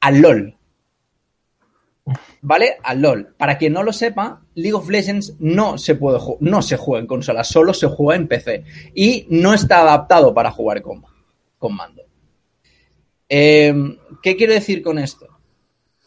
[0.00, 0.56] al LOL.
[2.42, 2.78] ¿Vale?
[2.82, 3.34] Al LOL.
[3.38, 7.06] Para quien no lo sepa, League of Legends no se puede no se juega en
[7.06, 8.64] consola, solo se juega en PC.
[8.96, 11.04] Y no está adaptado para jugar con,
[11.56, 12.02] con mando.
[13.28, 13.74] Eh,
[14.20, 15.28] ¿Qué quiero decir con esto?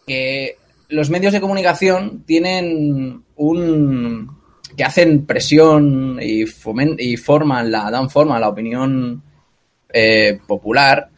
[0.05, 0.57] Que
[0.89, 4.40] los medios de comunicación tienen un
[4.75, 6.43] que hacen presión y,
[6.97, 9.21] y forman la dan forma a la opinión
[9.93, 11.09] eh, popular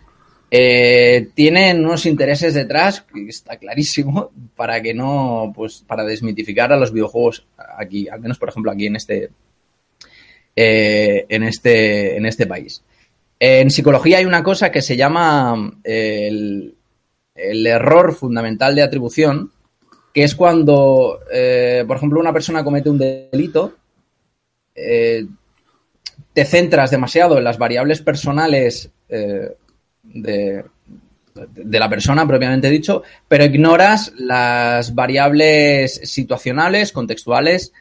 [0.56, 6.78] eh, tienen unos intereses detrás que está clarísimo para que no pues para desmitificar a
[6.78, 9.32] los videojuegos aquí al menos por ejemplo aquí en este
[10.56, 12.84] eh, en este en este país.
[13.40, 16.76] En psicología hay una cosa que se llama el,
[17.34, 19.52] el error fundamental de atribución
[20.14, 23.76] que es cuando, eh, por ejemplo, una persona comete un delito,
[24.76, 25.26] eh,
[26.34, 29.56] te centras demasiado en las variables personales eh,
[30.04, 30.64] de,
[31.34, 37.74] la persona propiamente dicho, pero ignoras las variables situacionales, contextuales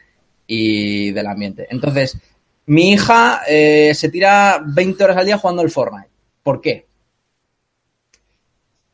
[0.47, 1.67] y del ambiente.
[1.69, 2.17] Entonces,
[2.65, 6.09] mi hija se tira 20 horas al día jugando el Fortnite.
[6.41, 6.87] ¿Por qué?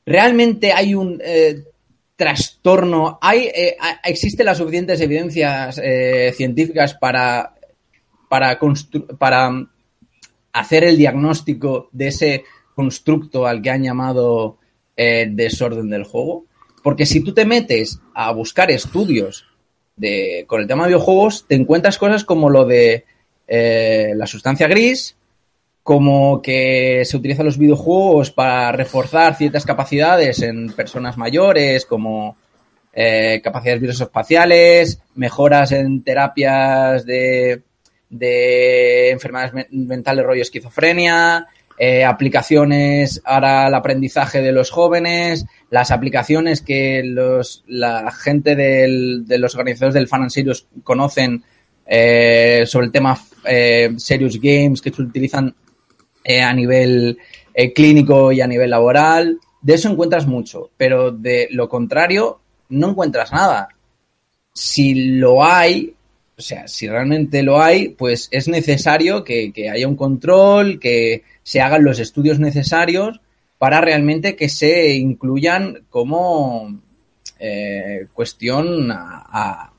[0.05, 1.21] ¿Realmente hay un
[2.19, 3.17] trastorno?
[3.21, 7.55] ¿Hay, eh, ¿Existen las suficientes evidencias eh, científicas para,
[8.27, 8.59] para,
[9.17, 9.69] para mm,
[10.51, 12.43] hacer el diagnóstico de ese
[12.75, 14.57] constructo al que han llamado
[14.97, 16.45] eh, desorden del juego?
[16.83, 19.45] Porque si tú te metes a buscar estudios
[19.95, 23.05] de, con el tema de videojuegos, te encuentras cosas como lo de
[23.47, 25.15] eh, la sustancia gris,
[25.89, 32.37] como que se utilizan los videojuegos para reforzar ciertas capacidades en personas mayores, como
[32.93, 37.63] eh, capacidades viroespaciales, mejoras en terapias de,
[38.07, 41.47] de enfermedades men- mentales, rollo esquizofrenia,
[41.79, 49.37] eh, aplicaciones para el aprendizaje de los jóvenes, las aplicaciones que los, la gente de
[49.39, 51.43] los organizadores del Fan and Serious conocen
[51.87, 55.55] eh, sobre el tema eh, Serious Games que se utilizan
[56.23, 57.17] eh, a nivel
[57.53, 59.39] eh, clínico y a nivel laboral.
[59.61, 62.39] De eso encuentras mucho, pero de lo contrario
[62.69, 63.69] no encuentras nada.
[64.53, 65.93] Si lo hay,
[66.37, 71.23] o sea, si realmente lo hay, pues es necesario que, que haya un control, que
[71.43, 73.21] se hagan los estudios necesarios
[73.57, 76.79] para realmente que se incluyan como
[77.39, 79.71] eh, cuestión a-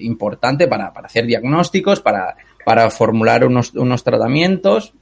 [0.00, 4.94] importante para, para hacer diagnósticos, para, para formular unos, unos tratamientos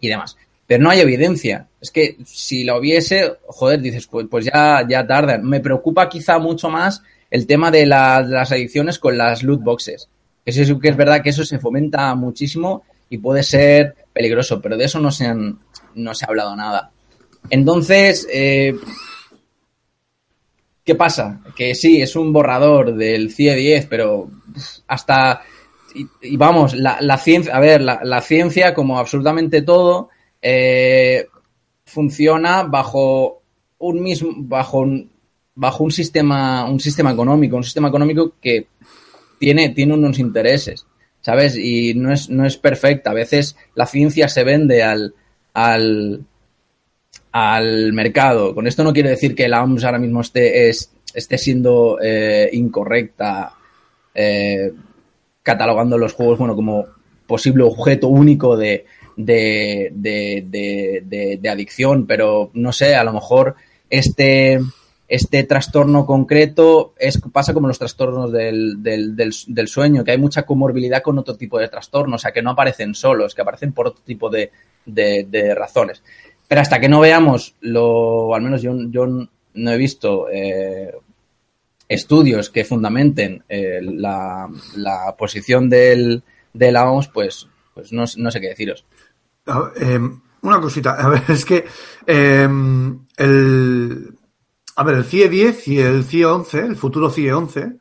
[0.00, 0.36] y demás.
[0.66, 1.66] pero no hay evidencia.
[1.80, 5.42] Es que si la hubiese, joder, dices, pues, pues ya, ya tardan.
[5.44, 9.62] Me preocupa quizá mucho más el tema de, la- de las adicciones con las loot
[9.62, 10.08] boxes.
[10.44, 14.76] Eso sí que es verdad que eso se fomenta muchísimo y puede ser peligroso, pero
[14.76, 15.58] de eso no se, han,
[15.96, 16.92] no se ha hablado nada.
[17.50, 18.74] Entonces, eh,
[20.84, 21.40] ¿qué pasa?
[21.56, 24.30] Que sí, es un borrador del CIE 10, pero
[24.86, 25.42] hasta...
[25.94, 30.08] Y, vamos, la, ciencia, a ver, la, ciencia, como absolutamente todo,
[30.40, 31.26] eh,
[31.84, 33.42] funciona bajo
[33.78, 35.10] un mismo, bajo un,
[35.54, 38.66] bajo un sistema, un sistema económico, un sistema económico que
[39.38, 40.86] tiene, tiene unos intereses,
[41.20, 41.56] ¿sabes?
[41.56, 43.10] Y no es, no es perfecta.
[43.10, 45.14] A veces la ciencia se vende al,
[45.54, 46.24] al,
[47.32, 48.54] al mercado.
[48.54, 52.48] Con esto no quiere decir que la OMS ahora mismo esté, es- esté siendo eh,
[52.52, 53.54] incorrecta,
[54.14, 54.72] eh,
[55.42, 56.86] catalogando los juegos bueno, como
[57.26, 58.86] posible objeto único de,
[59.16, 63.54] de, de, de- adicción, pero no sé, a lo mejor
[63.88, 64.60] este,
[65.08, 70.42] este trastorno concreto es, pasa como los trastornos del, del, del, sueño, que hay mucha
[70.42, 73.88] comorbilidad con otro tipo de trastornos, o sea, que no aparecen solos, que aparecen por
[73.88, 74.50] otro tipo de,
[74.86, 76.02] de, de razones.
[76.48, 80.92] Pero hasta que no veamos, lo, al menos yo, yo no he visto eh,
[81.90, 84.48] estudios que fundamenten eh, la,
[85.18, 86.22] posición del,
[86.54, 88.86] de la OMS, pues, pues no, sé qué deciros.
[89.80, 90.00] Eh,
[90.42, 91.66] una cosita, a ver, es que
[92.06, 92.48] eh,
[93.16, 94.14] el,
[94.76, 97.72] a ver, el CIE 10 y el CIE 11, el futuro CIE 11,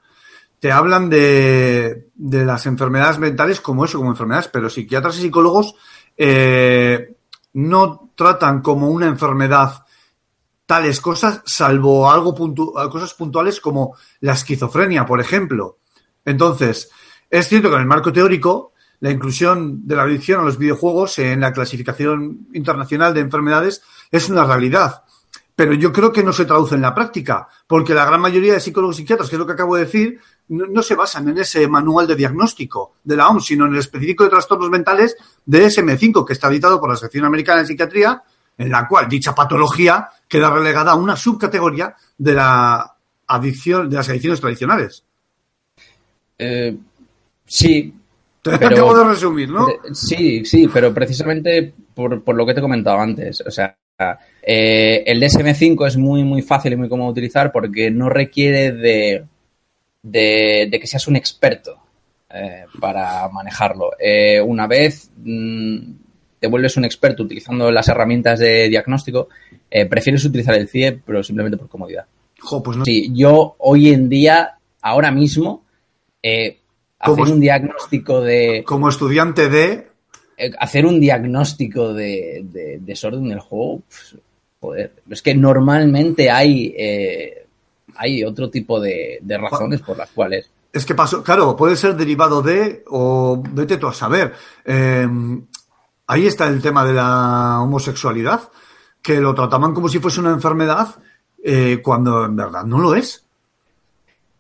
[0.60, 5.76] te hablan de, de las enfermedades mentales como eso, como enfermedades, pero psiquiatras y psicólogos
[6.18, 7.14] eh,
[7.54, 9.86] no tratan como una enfermedad
[10.70, 15.80] tales cosas, salvo algo puntu- cosas puntuales como la esquizofrenia, por ejemplo.
[16.24, 16.92] Entonces,
[17.28, 21.18] es cierto que en el marco teórico, la inclusión de la adicción a los videojuegos
[21.18, 23.82] en la clasificación internacional de enfermedades
[24.12, 25.06] es una realidad.
[25.56, 28.60] Pero yo creo que no se traduce en la práctica, porque la gran mayoría de
[28.60, 30.20] psicólogos y psiquiatras, que es lo que acabo de decir,
[30.50, 34.24] no, se basan en ese manual de diagnóstico de la OMS, sino en el específico
[34.24, 35.18] de trastornos mentales
[35.48, 38.22] de SM5, que está editado por la Sección Americana de Psiquiatría,
[38.56, 42.96] en la cual dicha patología queda relegada a una subcategoría de la
[43.28, 45.04] adicción, de las adicciones tradicionales.
[46.38, 46.78] Eh,
[47.46, 47.94] sí,
[48.42, 49.68] Te acabo de resumir, ¿no?
[49.68, 53.42] Eh, Sí, sí, pero precisamente por, por lo que te he comentado antes.
[53.42, 53.76] O sea,
[54.42, 58.72] eh, el DSM5 es muy, muy fácil y muy cómodo de utilizar porque no requiere
[58.72, 59.26] de,
[60.02, 61.78] de, de que seas un experto
[62.30, 63.92] eh, para manejarlo.
[64.00, 65.92] Eh, una vez mm,
[66.40, 69.28] te vuelves un experto utilizando las herramientas de diagnóstico,
[69.72, 72.06] eh, prefieres utilizar el CIE, pero simplemente por comodidad.
[72.40, 72.86] Jo, pues no.
[72.86, 75.64] Sí, yo hoy en día, ahora mismo,
[76.24, 76.58] eh,
[77.04, 79.88] ¿Cómo hacer un diagnóstico de Como estudiante de.
[80.38, 84.16] eh, hacer un diagnóstico de, de desorden del juego, pues,
[84.60, 87.46] joder, es que normalmente hay eh,
[87.96, 90.50] hay otro tipo de, de razones por las cuales.
[90.72, 94.34] Es que pasó, claro, puede ser derivado de, o vete tú a saber.
[94.66, 95.08] Eh,
[96.08, 98.42] ahí está el tema de la homosexualidad,
[99.10, 100.90] que lo trataban como si fuese una enfermedad,
[101.44, 103.26] eh, cuando en verdad no lo es.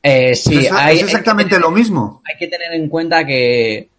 [0.03, 2.21] Eh, sí, es, hay, es exactamente lo mismo.
[2.23, 3.89] hay que tener en cuenta que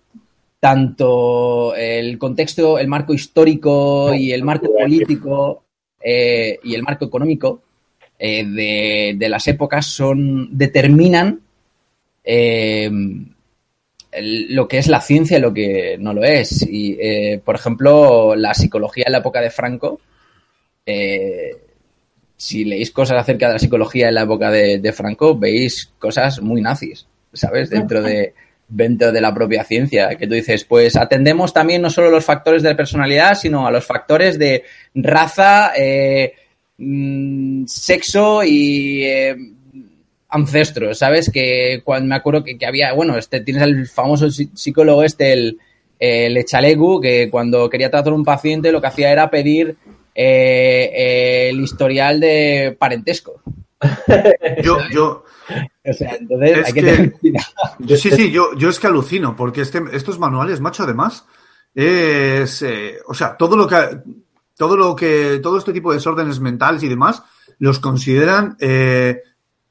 [0.61, 5.65] tanto el contexto, el marco histórico y el marco político
[6.01, 7.63] eh, y el marco económico
[8.17, 11.41] de, de las épocas son determinan
[14.13, 16.65] lo que es la ciencia y lo que no lo es.
[16.71, 16.97] Y,
[17.39, 20.01] por ejemplo, la psicología en la época de Franco,
[20.91, 21.57] eh,
[22.37, 26.61] si leéis cosas acerca de la psicología en la época de, Franco, veis cosas muy
[26.61, 27.71] nazis, ¿sabes?
[27.71, 28.35] Dentro de,
[28.69, 32.63] dentro de la propia ciencia, que tú dices, pues atendemos también no solo los factores
[32.63, 34.65] de personalidad, sino a los factores de
[34.95, 36.33] raza, eh,
[36.79, 39.37] mm, sexo y eh,
[40.29, 41.31] ancestros, ¿sabes?
[41.31, 45.59] Que cuando me acuerdo que, había, bueno, este tienes el famoso psi- psicólogo este, el,
[45.99, 49.77] el Echalegu, que cuando quería tratar a un paciente lo que hacía era pedir
[50.15, 53.43] eh, eh, el historial de parentesco.
[54.63, 55.25] Yo, yo,
[55.85, 57.47] O sea, entonces Es hay que, tener cuidado.
[57.79, 61.25] yo sí, sí, yo, yo es que alucino, porque este, estos manuales, macho, además,
[61.75, 63.77] es, eh, o sea, todo lo que,
[64.57, 67.23] todo lo que, todo este tipo de desórdenes mentales y demás,
[67.59, 69.23] los consideran, eh,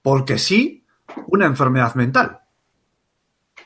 [0.02, 0.84] porque sí,
[1.28, 2.40] una enfermedad mental.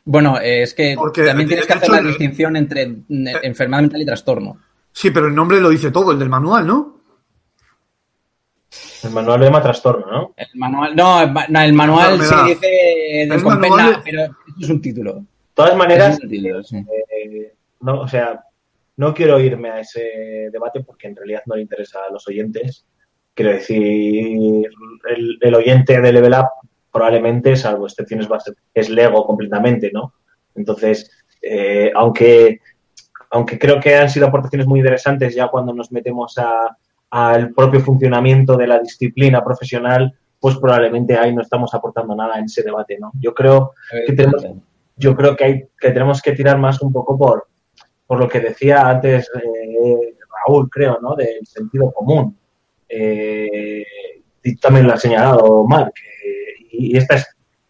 [0.05, 4.05] Bueno, es que Porque, también tienes que hacer hecho, la distinción entre enfermedad mental y
[4.05, 4.57] trastorno.
[4.93, 6.93] Sí, pero el nombre lo dice todo, el del manual, ¿no?
[9.03, 10.33] El manual lo llama trastorno, ¿no?
[10.37, 12.45] El manual, no, el ma- no, el manual se Enfermedad.
[12.47, 15.13] dice de Es compenda, manual de- pero eso es un título.
[15.15, 16.77] De todas maneras, es un título, sí.
[16.77, 18.43] eh, no, o sea,
[18.97, 22.85] no quiero irme a ese debate porque en realidad no le interesa a los oyentes.
[23.33, 24.67] Quiero decir,
[25.09, 26.47] el, el oyente de Level Up
[26.91, 28.27] probablemente, salvo excepciones,
[28.73, 30.13] es Lego completamente, ¿no?
[30.55, 31.09] Entonces,
[31.41, 32.59] eh, aunque,
[33.33, 36.77] aunque creo que han sido aportaciones muy interesantes ya cuando nos metemos a-
[37.09, 42.45] al propio funcionamiento de la disciplina profesional, pues probablemente ahí no estamos aportando nada en
[42.45, 43.11] ese debate, ¿no?
[43.19, 43.71] Yo creo
[44.05, 44.45] que tenemos,
[44.97, 47.47] yo creo que, hay, que tenemos que tirar más un poco por,
[48.05, 50.15] por lo que decía antes eh,
[50.47, 51.15] Raúl, creo, ¿no?
[51.15, 52.37] Del sentido común.
[52.89, 53.83] Eh,
[54.43, 55.93] y también lo ha señalado Mark.
[56.25, 57.25] eh, y esta es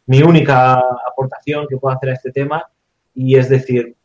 [0.07, 2.65] mi única aportación que puedo hacer a este tema.
[3.13, 3.95] Y es decir,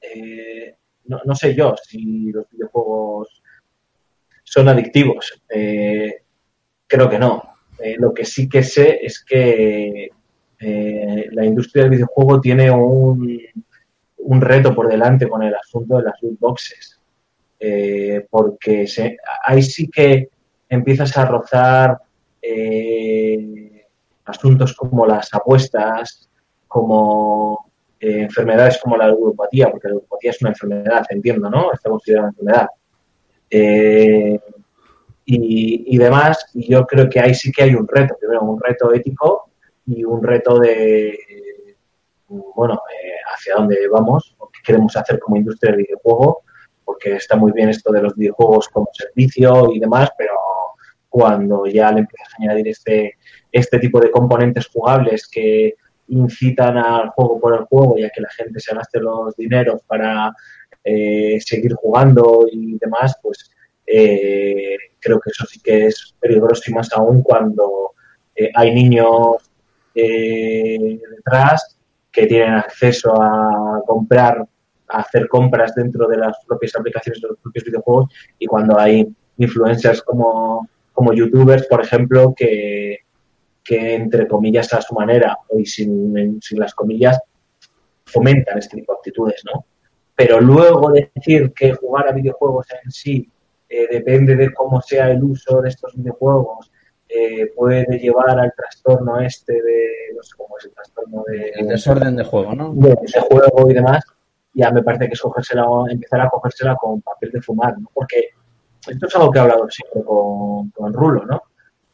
[0.00, 0.75] eh,
[1.08, 3.42] no, no sé yo si los videojuegos
[4.46, 5.42] son adictivos.
[5.48, 6.22] Eh,
[6.86, 7.56] creo que no.
[7.78, 10.08] Eh, lo que sí que sé es que
[10.58, 13.38] eh, la industria del videojuego tiene un,
[14.18, 17.00] un reto por delante con el asunto de las loot boxes.
[18.30, 18.86] Porque
[19.44, 20.28] ahí sí que
[20.68, 21.98] empiezas a rozar
[24.24, 26.28] asuntos como las apuestas,
[26.68, 31.72] como eh, enfermedades como la ludopatía, porque la ludopatía es una enfermedad, entiendo, ¿no?
[31.72, 32.68] Está considerada una enfermedad.
[33.50, 34.40] Eh,
[35.24, 38.60] y, y demás, y yo creo que ahí sí que hay un reto, primero un
[38.60, 39.50] reto ético
[39.86, 41.18] y un reto de,
[42.28, 46.42] bueno, eh, hacia dónde vamos, o qué queremos hacer como industria del videojuego,
[46.84, 50.34] porque está muy bien esto de los videojuegos como servicio y demás, pero
[51.08, 53.16] cuando ya le empiezas a añadir este,
[53.50, 55.74] este tipo de componentes jugables que
[56.08, 59.82] incitan al juego por el juego y a que la gente se gaste los dineros
[59.86, 60.32] para
[60.84, 63.50] eh, seguir jugando y demás, pues
[63.86, 67.92] eh, creo que eso sí que es peligroso y más aún cuando
[68.34, 69.50] eh, hay niños
[69.94, 71.78] eh, detrás
[72.10, 74.46] que tienen acceso a comprar,
[74.88, 79.08] a hacer compras dentro de las propias aplicaciones de los propios videojuegos y cuando hay
[79.38, 83.05] influencers como, como youtubers, por ejemplo, que,
[83.66, 87.20] que entre comillas a su manera y sin, sin las comillas
[88.04, 89.64] fomentan este tipo de actitudes, ¿no?
[90.14, 93.30] Pero luego decir que jugar a videojuegos en sí
[93.68, 96.70] eh, depende de cómo sea el uso de estos videojuegos,
[97.08, 101.68] eh, puede llevar al trastorno este de, no sé cómo es el trastorno de, El
[101.68, 102.72] desorden de juego, ¿no?
[102.74, 104.04] de ese juego y demás,
[104.54, 107.90] ya me parece que es cogérsela, empezar a cogérsela con papel de fumar, ¿no?
[107.92, 108.30] Porque
[108.88, 111.42] esto es algo que he hablado siempre con, con Rulo, ¿no?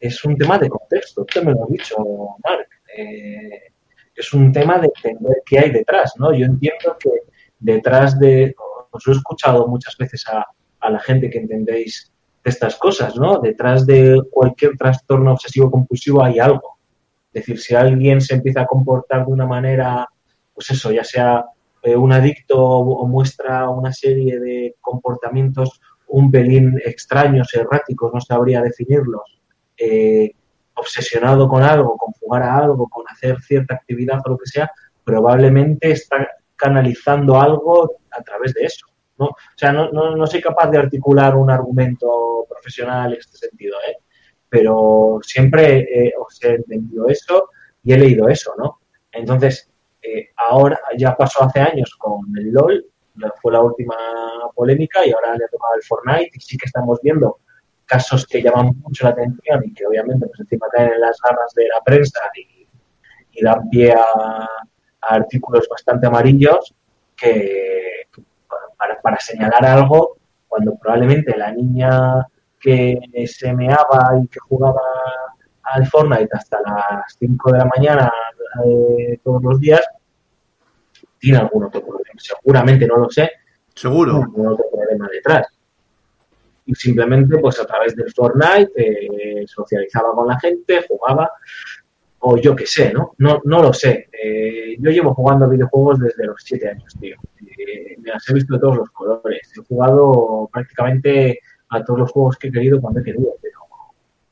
[0.03, 1.95] Es un tema de contexto, tú me lo has dicho,
[2.43, 2.67] Marc.
[2.97, 3.71] Eh,
[4.13, 6.33] es un tema de entender qué hay detrás, ¿no?
[6.33, 7.09] Yo entiendo que
[7.57, 8.53] detrás de,
[8.91, 10.45] os he escuchado muchas veces a,
[10.81, 12.11] a la gente que entendéis
[12.43, 13.39] de estas cosas, ¿no?
[13.39, 16.79] Detrás de cualquier trastorno obsesivo compulsivo hay algo.
[17.31, 20.05] Es decir, si alguien se empieza a comportar de una manera,
[20.53, 21.45] pues eso, ya sea
[21.81, 28.19] eh, un adicto o, o muestra una serie de comportamientos un pelín extraños, erráticos, no
[28.19, 29.42] sabría definirlos,
[29.77, 30.31] eh,
[30.75, 34.71] obsesionado con algo, con jugar a algo, con hacer cierta actividad o lo que sea,
[35.03, 38.87] probablemente está canalizando algo a través de eso.
[39.17, 39.25] ¿no?
[39.25, 43.77] O sea, no, no, no soy capaz de articular un argumento profesional en este sentido,
[43.87, 43.97] ¿eh?
[44.49, 47.49] pero siempre eh, os he entendido eso
[47.83, 48.79] y he leído eso, ¿no?
[49.11, 49.69] Entonces,
[50.01, 52.85] eh, ahora ya pasó hace años con el LOL,
[53.41, 53.95] fue la última
[54.55, 57.39] polémica y ahora le ha tocado el Fortnite y sí que estamos viendo
[57.85, 61.53] casos que llaman mucho la atención y que obviamente pues encima caen en las garras
[61.55, 62.67] de la prensa y,
[63.31, 64.01] y dan pie a,
[65.01, 66.73] a artículos bastante amarillos
[67.15, 68.07] que
[68.77, 72.27] para, para señalar algo cuando probablemente la niña
[72.59, 72.97] que
[73.27, 74.81] se meaba y que jugaba
[75.63, 78.13] al Fortnite hasta las 5 de la mañana
[78.65, 79.81] eh, todos los días
[81.19, 82.19] tiene algún otro problema.
[82.19, 83.31] Seguramente no lo sé,
[83.73, 84.17] Seguro.
[84.17, 85.47] algún otro problema detrás.
[86.65, 91.29] Y simplemente, pues a través del Fortnite, eh, socializaba con la gente, jugaba,
[92.19, 93.13] o yo qué sé, ¿no?
[93.17, 94.09] No, no lo sé.
[94.11, 97.17] Eh, yo llevo jugando a videojuegos desde los 7 años, tío.
[97.41, 99.51] Eh, me las he visto de todos los colores.
[99.57, 103.59] He jugado prácticamente a todos los juegos que he querido cuando he querido, pero...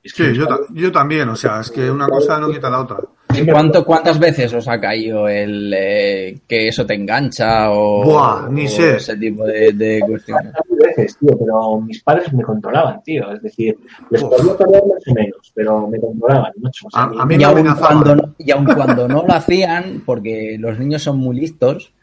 [0.04, 2.70] es que Sí, yo, ta- yo también, o sea, es que una cosa no quita
[2.70, 3.00] la otra.
[3.36, 8.50] ¿Y cuánto, ¿Cuántas veces os ha caído el eh, que eso te engancha o, Buah,
[8.50, 8.96] ni o sé.
[8.98, 10.54] ese tipo de, de cuestiones?
[10.70, 13.32] Mil veces, tío, pero mis padres me controlaban, tío.
[13.34, 13.78] Es decir,
[14.10, 16.88] les podía perder más o menos, pero me controlaban, macho.
[16.88, 18.04] O sea, A- a mí Y me aun, amenazaban.
[18.04, 21.94] cuando, y aun cuando no lo hacían, porque los niños son muy listos,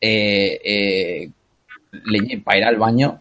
[0.00, 1.30] eh, eh,
[2.04, 3.20] le- para ir al baño,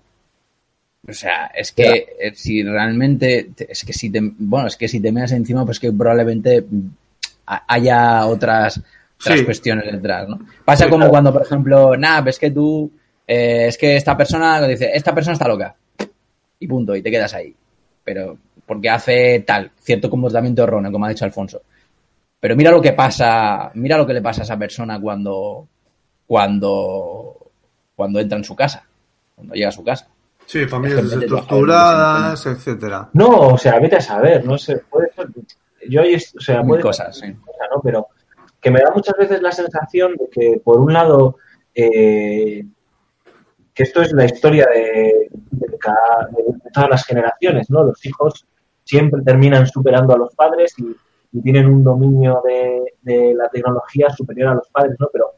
[1.08, 4.88] o sea, es que eh, si realmente, te- es que si te, bueno, es que
[4.88, 6.66] si te meas encima, pues que probablemente
[7.46, 8.82] haya otras,
[9.20, 9.46] otras Sí.
[9.46, 10.40] cuestiones detrás, ¿no?
[10.64, 11.12] Pasa Sí, como claro.
[11.12, 12.92] cuando, por ejemplo, nah, ves que tú
[13.28, 15.76] eh, es que esta persona lo dice, esta persona está loca.
[16.60, 17.56] Y punto, y te quedas ahí.
[18.04, 21.62] Pero porque hace tal, cierto comportamiento erróneo, como ha dicho Alfonso.
[22.40, 25.68] Pero mira lo que pasa, mira lo que le pasa a esa persona cuando,
[26.28, 27.36] cuando,
[27.96, 28.84] cuando entra en su casa,
[29.36, 30.08] cuando llega a su casa.
[30.46, 33.10] Sí, familias Es desestructuradas, etcétera.
[33.14, 35.28] No, o sea, vete a saber, no sé, puede ser,
[35.90, 37.34] yo ahí, o sea, puede cosas, sí.
[37.34, 37.82] cosa, ¿no?
[37.84, 38.08] Pero
[38.62, 41.38] que me da muchas veces la sensación de que, por un lado,
[41.74, 42.64] eh,
[43.74, 47.84] que esto es la historia de, de cada- de todas las generaciones, ¿no?
[47.84, 48.46] Los hijos
[48.84, 50.96] siempre terminan superando a los padres y,
[51.38, 55.08] y tienen un dominio de, de la tecnología superior a los padres, ¿no?
[55.12, 55.32] Pero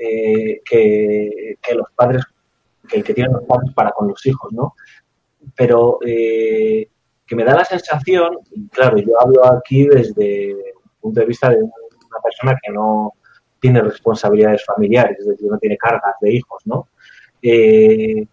[0.00, 2.22] eh, que, que los padres,
[2.88, 4.74] que el que tienen los padres para con los hijos, ¿no?
[5.54, 6.88] Pero eh,
[7.34, 11.50] que me da la sensación, y claro, yo hablo aquí desde el punto de vista
[11.50, 13.12] de una persona que no
[13.58, 16.88] tiene responsabilidades familiares, es decir, no tiene cargas de hijos, ¿no?
[17.42, 18.26] Eh,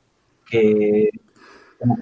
[0.49, 1.10] que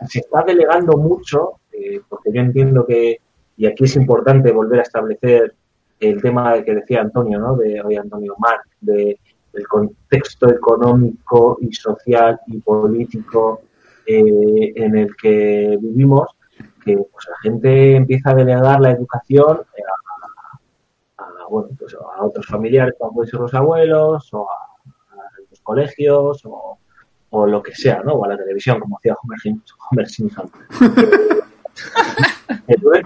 [0.07, 3.21] se está delegando mucho, eh, porque yo entiendo que,
[3.55, 5.53] y aquí es importante volver a establecer
[5.99, 7.55] el tema que decía Antonio, ¿no?
[7.55, 9.19] De hoy Antonio Marc, de
[9.53, 13.61] el contexto económico y social y político
[14.05, 16.30] eh, en el que vivimos,
[16.84, 19.81] que pues, la gente empieza a delegar la educación eh,
[21.18, 25.15] a, a, bueno, pues, a otros familiares, como pueden ser los abuelos, o a, a
[25.49, 26.77] los colegios, o,
[27.31, 28.14] o lo que sea, ¿no?
[28.14, 29.39] O a la televisión, como hacía Homer,
[29.91, 30.51] Homer Simpson.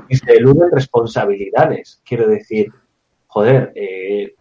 [0.09, 2.01] Y se eluden responsabilidades.
[2.05, 2.71] Quiero decir,
[3.27, 4.35] joder, eh,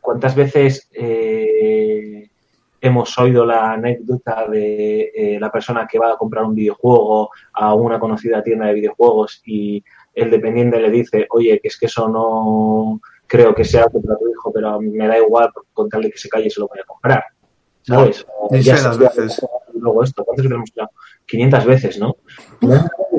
[0.00, 2.28] ¿cuántas veces eh,
[2.82, 7.74] hemos oído la anécdota de eh, la persona que va a comprar un videojuego a
[7.74, 9.82] una conocida tienda de videojuegos y
[10.14, 14.28] el dependiente le dice, oye, que es que eso no creo que sea para tu
[14.28, 16.84] hijo, pero me da igual, con tal de que se calle se lo voy a
[16.84, 17.24] comprar.
[17.82, 18.26] ¿Sabes?
[18.50, 19.46] Ya se- veces.
[19.74, 20.90] luego esto, ¿cuántas veces hemos escuchado?
[21.26, 22.16] 500 veces, ¿no?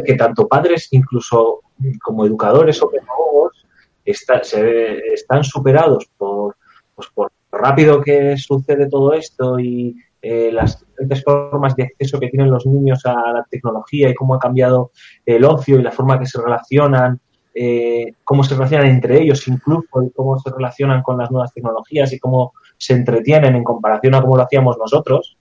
[0.05, 1.61] Que tanto padres, incluso
[2.01, 3.65] como educadores o pedagogos,
[4.05, 6.55] está- se- están superados por,
[6.95, 12.19] pues, por lo rápido que sucede todo esto y eh, las diferentes formas de acceso
[12.19, 14.91] que tienen los niños a la tecnología y cómo ha cambiado
[15.25, 17.19] el ocio y la forma que se relacionan,
[17.53, 22.11] eh, cómo se relacionan entre ellos incluso y cómo se relacionan con las nuevas tecnologías
[22.11, 25.37] y cómo se entretienen en comparación a cómo lo hacíamos nosotros.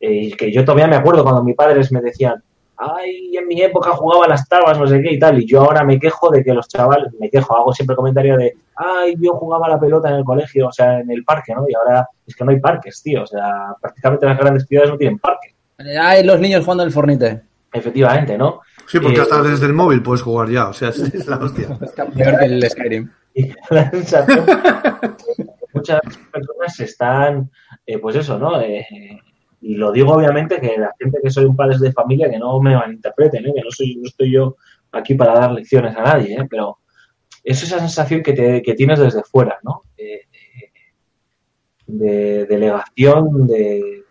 [0.00, 2.42] Eh, y que yo todavía me acuerdo cuando mis padres me decían,
[2.96, 5.84] ay, en mi época jugaba las tabas, no sé qué y tal, y yo ahora
[5.84, 9.68] me quejo de que los chavales, me quejo, hago siempre comentario de, ay, yo jugaba
[9.68, 11.64] la pelota en el colegio, o sea, en el parque, ¿no?
[11.68, 14.96] Y ahora es que no hay parques, tío, o sea, prácticamente las grandes ciudades no
[14.96, 15.54] tienen parques,
[16.00, 17.42] Ay, los niños jugando el Fornite.
[17.72, 18.60] efectivamente, ¿no?
[18.86, 21.36] Sí, porque Eh, hasta desde el móvil puedes jugar ya, o sea, es, es la
[21.36, 21.76] hostia.
[21.80, 23.10] Está peor que el Skyrim.
[25.72, 26.00] muchas
[26.30, 27.50] personas están,
[27.86, 28.60] eh, pues eso, ¿no?
[28.60, 28.86] Eh,
[29.62, 32.60] y lo digo obviamente que la gente que soy un padre de familia, que no
[32.60, 33.52] me malinterpreten, ¿eh?
[33.54, 34.56] que no, soy, no estoy yo
[34.90, 36.46] aquí para dar lecciones a nadie, ¿eh?
[36.50, 36.78] pero
[37.44, 39.82] es esa sensación que, te, que tienes desde fuera, ¿no?
[41.86, 44.04] De delegación de,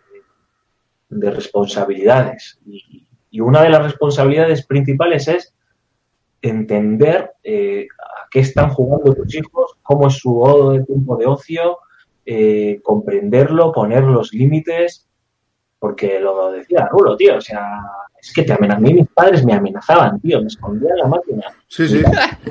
[1.08, 2.58] de responsabilidades.
[2.66, 3.06] Y,
[3.40, 5.54] una de las responsabilidades principales es
[6.42, 11.78] entender eh, a qué están jugando tus hijos, cómo es su tiempo de ocio,
[12.82, 15.08] comprenderlo, poner los límites,
[15.82, 17.66] porque lo decía Rulo, tío, o sea,
[18.16, 21.42] es que te amenazan, a mí mis padres me amenazaban, tío, me escondían la máquina.
[21.66, 22.00] Sí, sí.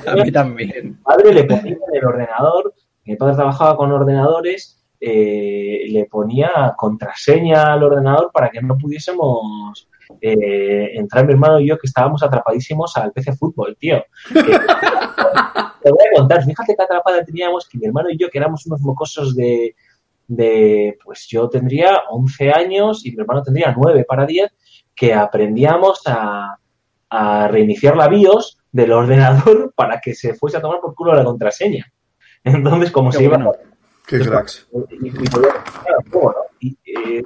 [0.06, 0.70] A mí también.
[0.84, 2.74] Mi padre le ponía en el ordenador,
[3.06, 9.88] mi padre trabajaba con ordenadores, eh, le ponía contraseña al ordenador para que no pudiésemos
[10.20, 14.04] eh, entrar mi hermano y yo que estábamos atrapadísimos al PC Fútbol, tío.
[14.34, 14.42] Que-
[15.84, 18.66] te voy a contar, fíjate qué atrapada teníamos que mi hermano y yo, que éramos
[18.66, 19.74] unos mocosos de,
[20.32, 24.50] de pues yo tendría 11 años y mi hermano tendría 9 para 10,
[24.96, 26.58] que aprendíamos a,
[27.10, 31.26] a reiniciar la BIOS del ordenador para que se fuese a tomar por culo la
[31.26, 31.92] contraseña.
[32.44, 33.54] Entonces, como Qué se iba bueno.
[34.08, 34.68] Qué cracks.
[36.86, 37.24] eh,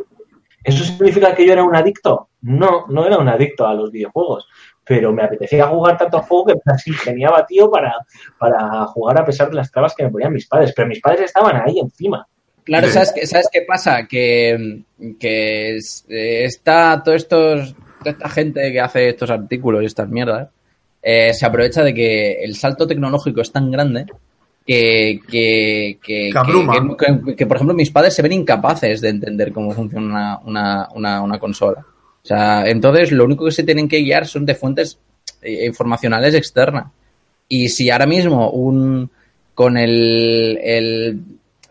[0.64, 2.30] ¿Eso significa que yo era un adicto?
[2.42, 4.48] No, no era un adicto a los videojuegos,
[4.84, 7.94] pero me apetecía jugar tanto al juego que me las ingeniaba, tío, para,
[8.40, 10.74] para jugar a pesar de las trabas que me ponían mis padres.
[10.76, 12.28] Pero mis padres estaban ahí encima.
[12.66, 12.90] Claro.
[12.90, 14.08] ¿sabes qué, ¿sabes qué pasa?
[14.08, 14.82] Que,
[15.20, 20.50] que eh, está todo estos, toda esta gente que hace estos artículos y estas mierdas,
[21.04, 24.08] eh, se aprovecha de que el salto tecnológico es tan grande
[24.66, 26.34] que, que, que,
[27.38, 31.22] Que por ejemplo, mis padres se ven incapaces de entender cómo funciona una, una, una,
[31.22, 31.86] una consola.
[32.24, 34.98] O sea, entonces lo único que se tienen que guiar son de fuentes
[35.44, 36.88] eh, informacionales externas.
[37.48, 39.12] Y si ahora mismo un
[39.54, 41.22] con el, el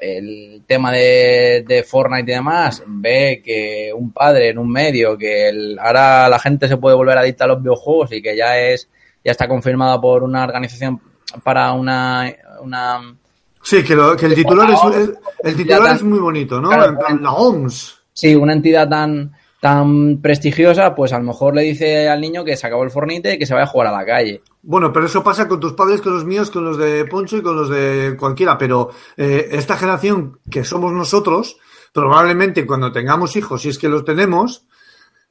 [0.05, 5.49] el tema de, de Fortnite y demás, ve que un padre en un medio, que
[5.49, 8.89] el- ahora la gente se puede volver adicta a los videojuegos y que ya es,
[9.25, 11.01] ya está confirmada por una organización
[11.43, 13.17] para una, una
[13.63, 15.11] Sí, que, lo- que el titular, es,
[15.43, 16.69] el titular tan- es muy bonito, ¿no?
[16.69, 17.99] Claro, la OMS.
[18.13, 19.33] sí, una entidad tan,
[19.65, 23.33] tan prestigiosa, pues a lo mejor le dice al niño que se acabó el Fornite
[23.33, 24.43] y que se vaya a jugar a la calle.
[24.61, 27.43] Bueno, pero eso pasa con tus padres, con los míos, con los de Poncho y
[27.43, 28.59] con los de cualquiera.
[28.59, 31.57] Pero eh, esta generación que somos nosotros,
[31.95, 34.67] probablemente cuando tengamos hijos, si es que los tenemos,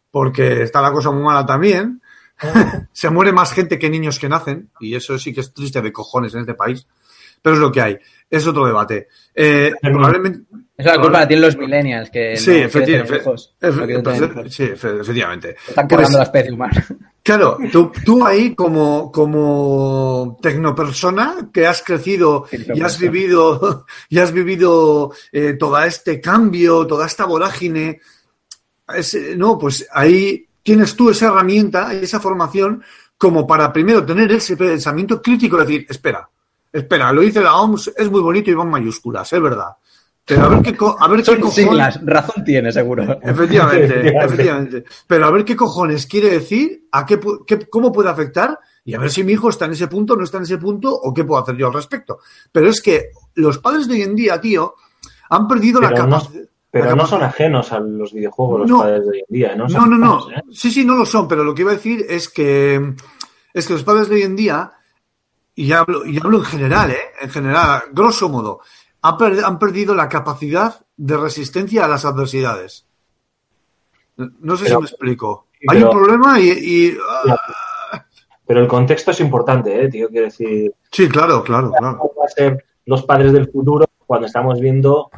[0.09, 2.01] porque está la cosa muy mala también,
[2.91, 5.93] se muere más gente que niños que nacen, y eso sí que es triste de
[5.93, 6.87] cojones en este país,
[7.43, 7.99] pero es lo que hay.
[8.27, 9.09] Es otro debate.
[9.35, 10.39] Eh, probablemente,
[10.75, 13.09] es la culpa la tienen los millennials, que Sí, no efectivamente.
[13.11, 13.55] tener hijos.
[13.61, 14.53] Efe- No quieren tener efe- hijos.
[14.55, 15.55] sí, efe- efectivamente.
[15.67, 16.85] Están Pues, la especie humana.
[17.23, 24.33] Claro, tú, tú ahí como, como tecnopersona que has crecido y has vivido, y has
[24.33, 28.01] vivido eh, todo este cambio, toda esta vorágine,
[28.93, 32.83] ese- no, pues ahí tienes tú esa herramienta, esa formación,
[33.17, 36.27] como para primero tener ese pensamiento crítico, decir, espera,
[36.73, 39.69] espera, lo dice la OMS, es muy bonito y va en mayúsculas, es verdad.
[40.25, 43.03] Pero a ver qué, co- a ver qué Son cojones- siglas, razón tiene, seguro.
[43.21, 44.83] Efectivamente, Efectivamente.
[45.07, 48.93] Pero a ver qué cojones quiere decir, a qué, pu- qué- cómo puede afectar y
[48.95, 51.13] a ver si mi hijo está en ese punto, no está en ese punto o
[51.13, 52.19] qué puedo hacer yo al respecto.
[52.51, 54.75] Pero es que los padres de hoy en día, tío,
[55.29, 56.43] han perdido la no- capacidad.
[56.71, 58.79] Pero no son ajenos a los videojuegos los No.
[58.79, 59.65] padres de hoy en día, ¿no?
[59.65, 60.31] No, Son no, no.
[60.31, 60.41] ¿eh?
[60.51, 62.95] Sí, sí, no lo son, pero lo que iba a decir es que
[63.53, 64.71] es que los padres de hoy en día,
[65.55, 66.97] y hablo, y hablo en general, ¿eh?
[67.21, 68.61] En general, grosso modo,
[69.01, 72.85] han, per- han perdido la capacidad de resistencia a las adversidades.
[74.17, 75.47] No sé Pero- si me explico.
[75.67, 76.49] Hay pero- un problema y...
[76.49, 76.97] y-
[78.45, 80.09] Pero el contexto es importante, ¿eh, tío?
[80.09, 81.97] Quiero decir, Sí, claro, claro, claro.
[81.97, 85.09] ¿cómo van a ser los padres del futuro cuando estamos viendo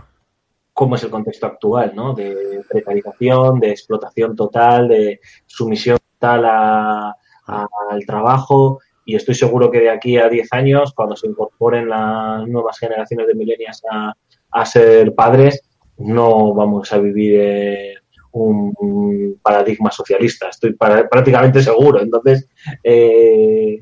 [0.72, 2.14] cómo es el contexto actual, ¿no?
[2.14, 7.16] De precarización, de explotación total, de sumisión total a-
[7.48, 8.80] a- al trabajo.
[9.06, 13.27] Y estoy seguro que de aquí a 10 años, cuando se incorporen las nuevas generaciones
[13.27, 14.14] de millennials a,
[14.52, 15.61] a ser padres,
[15.98, 17.94] no vamos a vivir eh,
[18.32, 20.49] un, un paradigma socialista.
[20.49, 22.02] Estoy para- prácticamente seguro.
[22.02, 22.48] Entonces,
[22.84, 23.80] eh,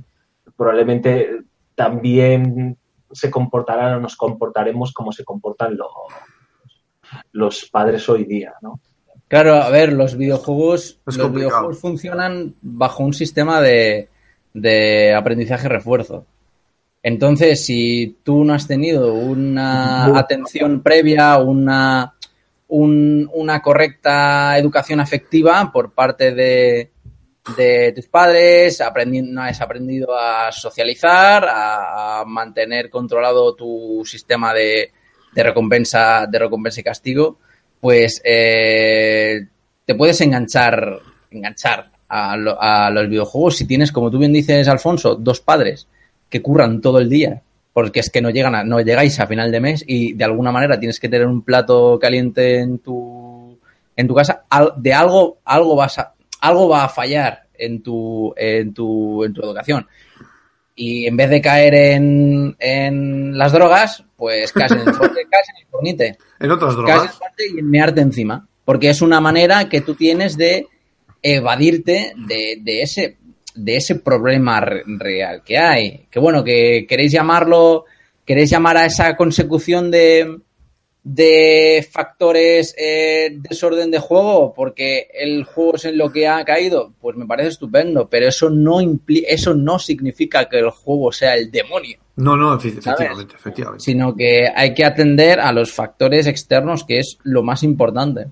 [0.58, 1.30] probablemente
[1.74, 2.78] también
[3.12, 5.90] se comportarán o nos comportaremos como se comportan los,
[7.32, 8.80] los padres hoy día, ¿no?
[9.28, 11.32] Claro, a ver, los videojuegos, Es los complicado.
[11.52, 14.10] videojuegos funcionan bajo un sistema de,
[14.54, 16.26] de aprendizaje refuerzo.
[17.02, 22.14] Entonces, si tú no has tenido una atención previa, una,
[22.70, 26.92] un- una correcta educación afectiva por parte de,
[27.58, 28.82] de tus padres,
[29.26, 34.92] no has aprendido a socializar, a, a mantener controlado tu sistema de,
[35.34, 37.38] de recompensa, de recompensa y castigo,
[37.82, 39.46] pues eh,
[39.86, 41.00] te puedes enganchar,
[41.32, 41.88] enganchar
[42.32, 45.88] a, lo- a los videojuegos si tienes, como tú bien dices, Alfonso, dos padres
[46.30, 47.42] que curran todo el día,
[47.74, 50.52] porque es que no llegan a, no llegáis a final de mes y de alguna
[50.52, 53.58] manera tienes que tener un plato caliente en tu
[53.96, 58.34] en tu casa, al- de algo algo vas a, algo va a fallar en tu
[58.38, 59.88] en tu en tu educación.
[60.76, 65.58] Y en vez de caer en, en las drogas, pues caes en el, caes en
[65.62, 67.18] el fornite En otras caes en drogas.
[67.20, 68.48] parte y en mearte encima.
[68.66, 70.66] Porque es una manera que tú tienes de
[71.24, 73.18] evadirte de, de ese
[73.56, 76.06] de ese problema re- real que hay.
[76.12, 77.86] Que bueno, que queréis llamarlo,
[78.26, 80.40] queréis llamar a esa consecución de,
[81.04, 86.94] de factores eh, desorden de juego porque el juego es en lo que ha caído,
[87.00, 91.36] pues me parece estupendo, pero eso no impli eso no significa que el juego sea
[91.36, 93.84] el demonio No, no, efe- efectivamente, efectivamente.
[93.84, 98.28] sino que hay que atender a los factores externos, que es lo más importante.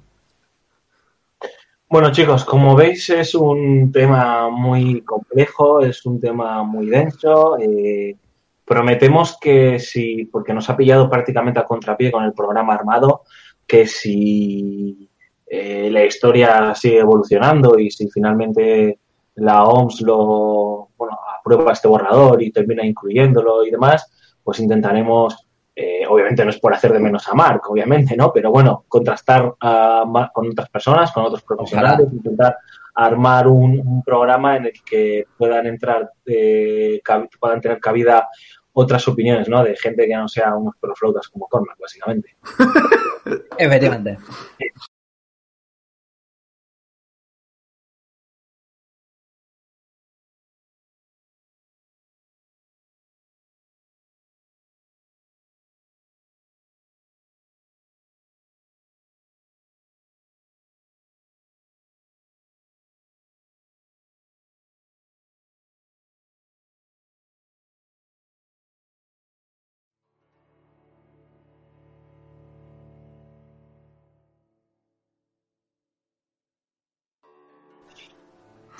[1.91, 7.57] Bueno, chicos, como veis es un tema muy complejo, es un tema muy denso.
[7.59, 8.15] eh,
[8.63, 13.23] prometemos que si, porque nos ha pillado prácticamente a contrapié con el programa armado,
[13.67, 15.09] que si
[15.45, 18.99] eh, la historia sigue evolucionando y si finalmente
[19.35, 24.09] la OMS lo bueno, aprueba este borrador y termina incluyéndolo y demás,
[24.41, 25.45] pues intentaremos
[25.81, 28.31] eh, obviamente no es por hacer de menos a Mark, obviamente, ¿no?
[28.31, 32.57] Pero bueno, contrastar con otras personas, con otros profesionales, intentar
[32.93, 37.01] armar un, un programa en el que puedan entrar, eh,
[37.39, 38.27] puedan tener cabida
[38.73, 39.63] otras opiniones, ¿no?
[39.63, 42.35] De gente que no sea unos peroflautas como Cormac, básicamente.
[43.57, 44.17] Efectivamente.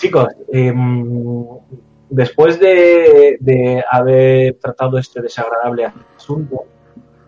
[0.02, 1.48] Chicos, em,
[2.10, 6.64] después de, de haber tratado este desagradable asunto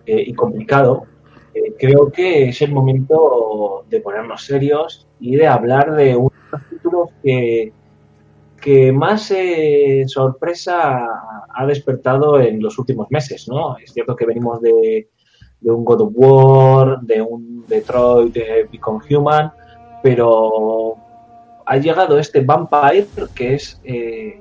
[0.08, 1.04] eh, y complicado,
[1.54, 6.34] eh, creo que es el momento de ponernos serios y de hablar de unos
[6.68, 7.72] títulos que,
[8.60, 11.08] que más eh, sorpresa
[11.54, 13.78] ha despertado en los últimos meses, ¿no?
[13.78, 15.10] Es cierto que venimos de,
[15.62, 19.52] de un God of War, de un Detroit eh, Become Human,
[20.02, 21.03] pero
[21.66, 24.40] ha llegado este Vampire que es eh,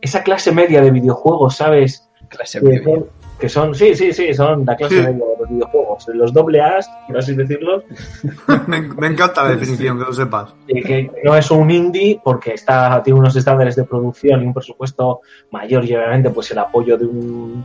[0.00, 2.08] esa clase media de videojuegos, ¿sabes?
[2.28, 2.84] Clase Que media.
[2.84, 3.06] son,
[3.38, 5.00] que son- sí, sí, sí, son la clase Sí.
[5.02, 6.06] media de los videojuegos.
[6.14, 7.82] Los doble A's, por así decirlo,
[8.66, 10.54] me, me encanta la definición, que lo sepas.
[10.68, 14.54] eh, que no es un indie porque está, tiene unos estándares de producción y un
[14.54, 17.64] presupuesto mayor y obviamente pues el apoyo de un,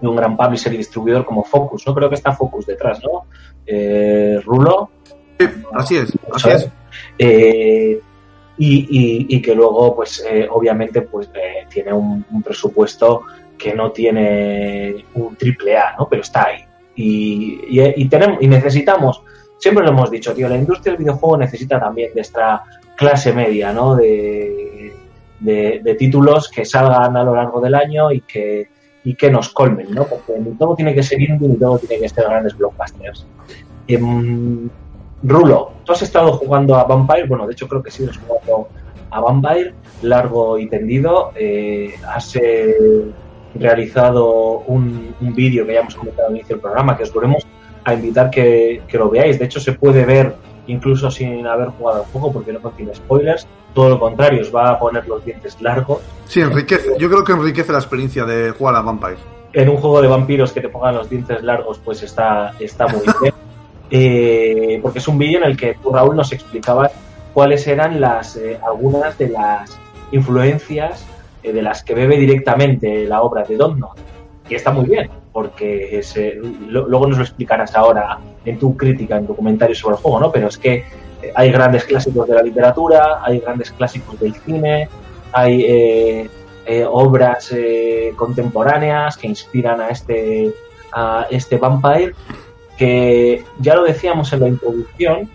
[0.00, 1.86] de un gran publisher y distribuidor como Focus.
[1.86, 3.24] No creo que está Focus detrás, ¿no?
[3.66, 4.90] Eh, Rulo.
[5.38, 6.68] Sí, así es, así es.
[7.24, 8.00] Eh,
[8.58, 13.22] y, y- y que luego, pues, eh, obviamente, pues eh, tiene un, presupuesto
[13.56, 16.08] que no tiene un triple A, ¿no?
[16.08, 16.60] Pero está ahí.
[16.96, 19.22] Y, y- y tenemos, y necesitamos,
[19.58, 22.62] siempre lo hemos dicho, tío, la industria del videojuego necesita también de esta
[22.96, 23.94] clase media, ¿no?
[23.94, 24.92] De,
[25.40, 28.68] de- títulos que salgan a lo largo del año y que,
[29.04, 30.06] y que nos colmen, ¿no?
[30.06, 33.26] Porque todo tiene que ser indie, ni todo tiene que ser grandes blockbusters.
[33.86, 34.68] Em,
[35.22, 38.68] Rulo, tú has estado jugando a Vampire, bueno, de hecho creo que sí has jugado
[39.10, 41.32] a Vampire, largo y tendido.
[41.36, 43.10] eh, has eh,
[43.54, 47.46] realizado un, un vídeo que ya hemos comentado al inicio del programa, que os volvemos
[47.84, 49.38] a invitar que, que lo veáis.
[49.38, 50.34] De hecho, se puede ver
[50.66, 53.46] incluso sin haber jugado al juego, porque no contiene spoilers.
[53.74, 56.00] Todo lo contrario, os va a poner los dientes largos.
[56.26, 56.94] Sí, enriquece.
[56.98, 59.16] Yo creo que enriquece la experiencia de jugar a Vampire.
[59.54, 63.02] en un juego de vampiros que te pongan los dientes largos, pues está, está muy
[63.20, 63.34] bien.
[63.94, 66.92] Eh, porque es un vídeo en el que tú, Raúl, nos explicabas
[67.34, 69.78] cuáles eran las eh, algunas de las
[70.12, 71.04] influencias
[71.42, 73.78] eh, de las que bebe directamente la obra de Don.
[74.48, 78.76] Y está muy bien, porque es, eh, lo- luego nos lo explicarás ahora en tu
[78.78, 80.32] crítica, en tu comentario sobre el juego, ¿no?
[80.32, 84.88] Pero es que eh, hay grandes clásicos de la literatura, hay grandes clásicos del cine,
[85.32, 86.28] hay eh,
[86.90, 87.52] obras
[88.16, 90.52] contemporáneas que inspiran a este,
[90.92, 92.14] a este Vampire,
[92.82, 95.30] que ya lo decíamos en la introducción,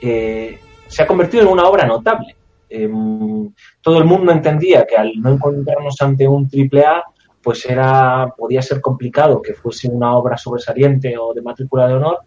[0.00, 0.58] eh,
[0.88, 2.34] se ha convertido en una obra notable.
[2.68, 7.04] Em, todo el mundo entendía que al no encontrarnos ante un triple A,
[7.40, 12.18] pues era, podía ser complicado que fuese una obra sobresaliente o de matrícula de honor,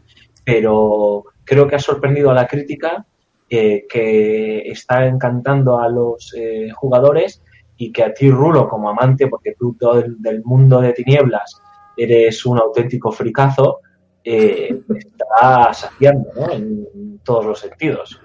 [0.45, 3.05] pero creo que ha sorprendido a la crítica,
[3.49, 7.43] eh, que está encantando a los eh, jugadores
[7.75, 9.75] y que a ti, Rulo, como amante, porque tú
[10.17, 11.61] del mundo de tinieblas
[11.97, 13.81] eres un auténtico fricazo,
[14.23, 16.51] eh, está saciando ¿no?
[16.51, 18.19] en todos los sentidos.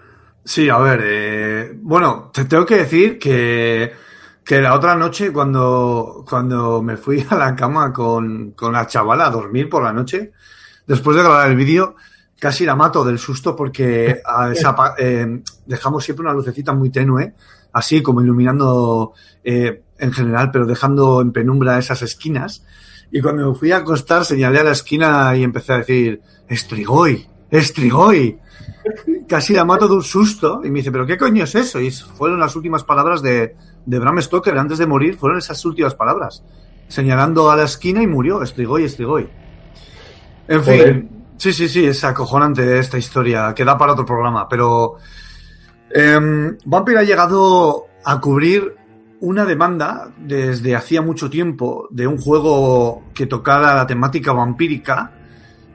[0.44, 3.92] Sí, a ver, eh, bueno, te tengo que decir que,
[4.44, 9.26] que la otra noche cuando, cuando me fui a la cama con, con la chavala
[9.26, 10.32] a dormir por la noche,
[10.86, 11.96] después de grabar el vídeo,
[12.38, 16.90] casi la mato del susto porque a esa pa- eh, dejamos siempre una lucecita muy
[16.90, 17.34] tenue,
[17.72, 22.64] así como iluminando eh, en general, pero dejando en penumbra esas esquinas.
[23.10, 27.26] Y cuando me fui a acostar señalé a la esquina y empecé a decir, Estrigoy,
[27.50, 28.38] Estrigoy
[29.28, 31.80] casi la mato de un susto y me dice, ¿pero qué coño es eso?
[31.80, 35.94] Y fueron las últimas palabras de, de Bram Stoker antes de morir, fueron esas últimas
[35.94, 36.42] palabras,
[36.88, 39.28] señalando a la esquina y murió, Estrigoy, Estrigoy.
[40.48, 44.96] En fin, sí, sí, sí, es acojonante esta historia, que da para otro programa, pero
[45.90, 48.76] em, Vampire ha llegado a cubrir
[49.20, 55.12] una demanda desde hacía mucho tiempo de un juego que tocara la temática vampírica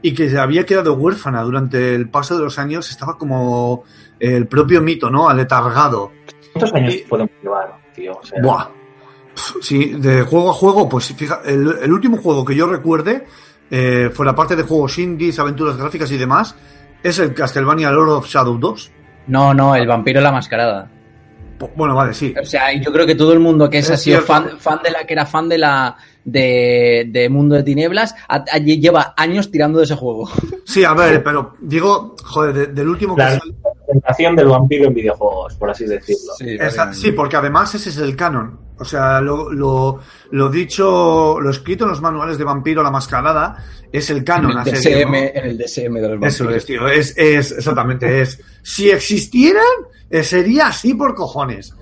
[0.02, 3.84] y que se había quedado huérfana durante el paso de los años, estaba como
[4.20, 5.30] el propio mito, ¿no?
[5.30, 6.12] Aletargado.
[6.54, 8.14] ¿Cuántos años Y- podemos llevar, tío?
[8.14, 8.68] O sea, Buah.
[9.62, 13.26] Sí, de juego a juego, pues fija, el, el último juego que yo recuerde,
[13.70, 16.56] eh, fuera parte de juegos indies, aventuras gráficas y demás,
[17.02, 18.92] es el Castlevania Lord of Shadow 2.
[19.28, 20.92] No, no, el vampiro en la mascarada.
[21.76, 22.34] Bueno, vale, sí.
[22.42, 24.50] O sea, yo creo que todo el mundo que es, Es ha sido cierto.
[24.50, 28.44] fan, fan de la que era fan de la de, de Mundo de Tinieblas, a-
[28.52, 30.30] a- lleva años tirando de ese juego.
[30.64, 34.86] Sí, a ver, pero digo, joder, de- del último que la sal- representación del vampiro
[34.86, 36.32] en videojuegos, por así decirlo.
[36.40, 38.58] Esa- sí, porque además ese es el canon.
[38.80, 40.00] O sea, lo, lo,
[40.32, 43.58] lo dicho, lo escrito en los manuales de Vampiro, la mascarada,
[43.92, 44.58] es el en, canon.
[44.66, 45.12] el seguir, ¿no?
[45.12, 46.34] DSM, en el DSM de los vampiros.
[46.34, 46.88] Eso es, tío.
[46.88, 48.42] Es, es, exactamente, es.
[48.62, 49.64] Si existieran,
[50.10, 51.74] eh, sería así por cojones.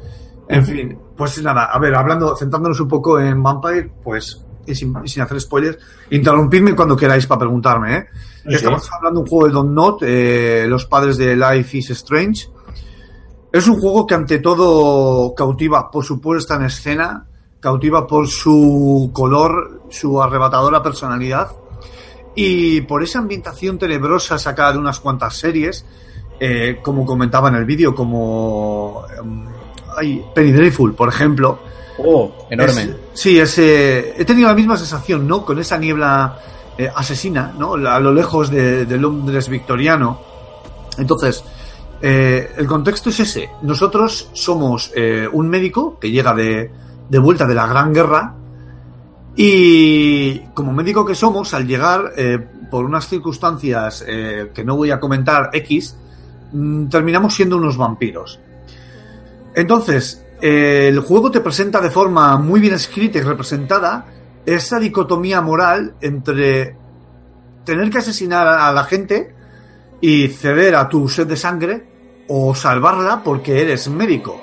[0.48, 4.96] En fin, pues nada, a ver, hablando, centrándonos un poco en Vampire, pues, y sin,
[5.04, 5.78] y sin hacer spoilers,
[6.10, 8.08] interrumpidme cuando queráis para preguntarme, ¿eh?
[8.48, 8.56] Sí.
[8.56, 12.50] Estamos hablando de un juego de Don Not, eh, los padres de Life is Strange.
[13.52, 17.28] Es un juego que ante todo cautiva por su puesta en escena,
[17.60, 21.50] cautiva por su color, su arrebatadora personalidad
[22.36, 25.86] y por esa ambientación tenebrosa sacada de unas cuantas series,
[26.40, 29.46] eh, como comentaba en el vídeo, como em,
[29.98, 31.60] ay, Penny Dreadful, por ejemplo.
[31.98, 32.84] Oh, enorme.
[32.84, 35.44] Es- sí, es, eh, he tenido la misma sensación, ¿no?
[35.46, 36.40] Con esa niebla
[36.78, 37.74] eh, asesina, ¿no?
[37.74, 40.22] A lo lejos de, de Londres victoriano.
[40.98, 41.44] Entonces,
[42.02, 43.50] eh, el contexto es ese.
[43.64, 46.72] Nosotros somos eh, un médico que llega de,
[47.10, 48.34] de vuelta de la Gran Guerra
[49.36, 52.40] y como médico que somos, al llegar eh,
[52.70, 55.96] por unas circunstancias eh, que no voy a comentar X,
[56.52, 58.40] mm, terminamos siendo unos vampiros.
[59.56, 64.06] Entonces, eh, el juego te presenta de forma muy bien escrita y representada
[64.46, 66.76] esa dicotomía moral entre
[67.66, 69.36] tener que asesinar a la gente
[70.02, 71.88] y ceder a tu sed de sangre
[72.28, 74.42] o salvarla porque eres médico.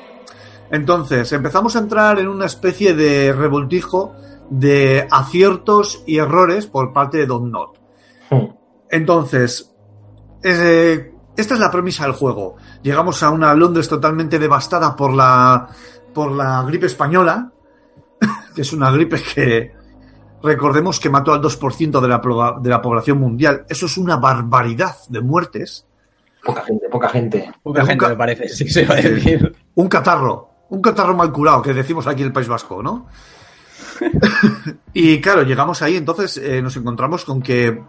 [0.70, 4.14] Entonces, empezamos a entrar en una especie de revoltijo
[4.50, 7.78] de aciertos y errores por parte de Don Not.
[8.30, 8.46] Hmm.
[8.90, 9.74] Entonces,
[10.42, 12.56] eh, esta es la premisa del juego.
[12.82, 15.68] Llegamos a una Londres totalmente devastada por la,
[16.14, 17.52] por la gripe española,
[18.54, 19.72] que es una gripe que
[20.42, 23.66] recordemos que mató al 2% de la, de la población mundial.
[23.68, 25.86] Eso es una barbaridad de muertes.
[26.44, 27.52] Poca gente, poca gente.
[27.62, 29.54] Poca gente me parece, sí se va a decir.
[29.74, 33.08] Un catarro, un catarro mal curado, que decimos aquí en el País Vasco, ¿no?
[34.92, 37.82] y claro, llegamos ahí, entonces eh, nos encontramos con que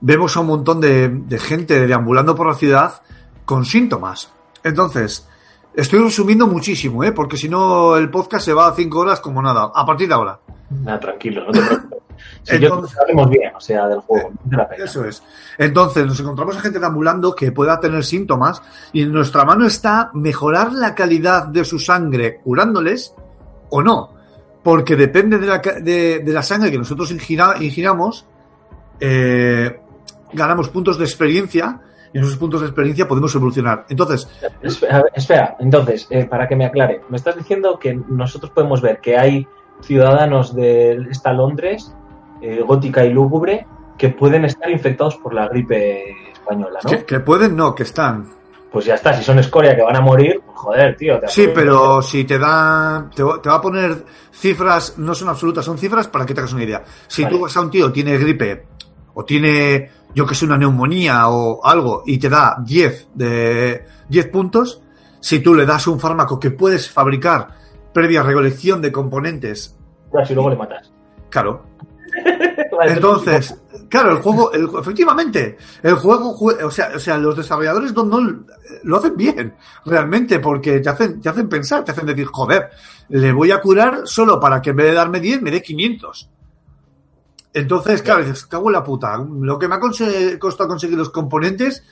[0.00, 3.02] vemos a un montón de, de gente deambulando por la ciudad
[3.44, 4.32] con síntomas.
[4.62, 5.28] Entonces,
[5.74, 7.12] estoy resumiendo muchísimo, ¿eh?
[7.12, 10.14] Porque si no, el podcast se va a cinco horas como nada, a partir de
[10.14, 10.38] ahora.
[10.70, 11.98] Nada, tranquilo, no te preocupes.
[12.42, 14.30] Si yo Entonces- sabemos bien, o sea, del juego.
[14.78, 15.22] Eso es.
[15.58, 18.62] Entonces, nos encontramos a gente deambulando que pueda tener síntomas
[18.92, 23.14] y en nuestra mano está mejorar la calidad de su sangre curándoles
[23.70, 24.19] o no.
[24.62, 28.26] Porque depende de la, de, de la sangre que nosotros ingira- ingiramos,
[29.00, 29.80] eh,
[30.32, 31.80] ganamos puntos de experiencia
[32.12, 33.86] y en esos puntos de experiencia podemos evolucionar.
[33.88, 34.28] Entonces,
[34.62, 39.00] Espera, espera, entonces, eh, para que me aclare, me estás diciendo que nosotros podemos ver
[39.00, 39.46] que hay
[39.80, 41.94] ciudadanos de esta Londres,
[42.42, 43.66] eh, gótica y lúgubre,
[43.96, 46.90] que pueden estar infectados por la gripe española, ¿no?
[46.90, 48.26] que, que pueden, no, que están.
[48.72, 51.18] Pues ya está, si son escoria que van a morir, pues joder, tío.
[51.18, 55.28] te Sí, pero si te da, te, va te va a poner cifras, no son
[55.28, 56.84] absolutas, son cifras para que te hagas una idea.
[57.08, 57.34] Si Vale.
[57.36, 58.66] tú vas a un tío, tiene gripe,
[59.14, 64.26] o tiene, yo que sé, una neumonía o algo, y te da 10 de 10
[64.28, 64.80] puntos,
[65.18, 67.48] si tú le das un fármaco que puedes fabricar
[67.92, 69.76] previa recolección de componentes,
[70.12, 70.92] Claro, si luego le matas.
[71.28, 71.64] claro.
[72.76, 73.60] Vale, Entonces,
[73.90, 78.04] claro, el juego, el, efectivamente, el juego, jue- o sea, o sea, los desarrolladores no,
[78.04, 78.44] no-
[78.84, 79.54] lo hacen bien,
[79.84, 82.70] realmente, porque te hacen, te hacen pensar, te hacen decir, joder,
[83.10, 86.30] le voy a curar solo para que en vez de darme 10 me dé 500.
[87.52, 91.82] Entonces, claro, dices, cago en la puta, lo que me ha costado conseguir los componentes,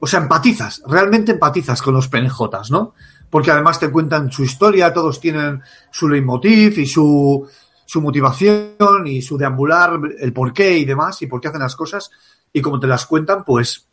[0.00, 2.92] o sea, empatizas, realmente empatizas con los PNJs, ¿no?
[3.30, 5.62] Porque además te cuentan su historia, todos tienen
[5.92, 7.46] su leitmotiv y su,
[7.86, 12.10] su motivación y su deambular, el porqué y demás, y por qué hacen las cosas,
[12.52, 13.88] y como te las cuentan, pues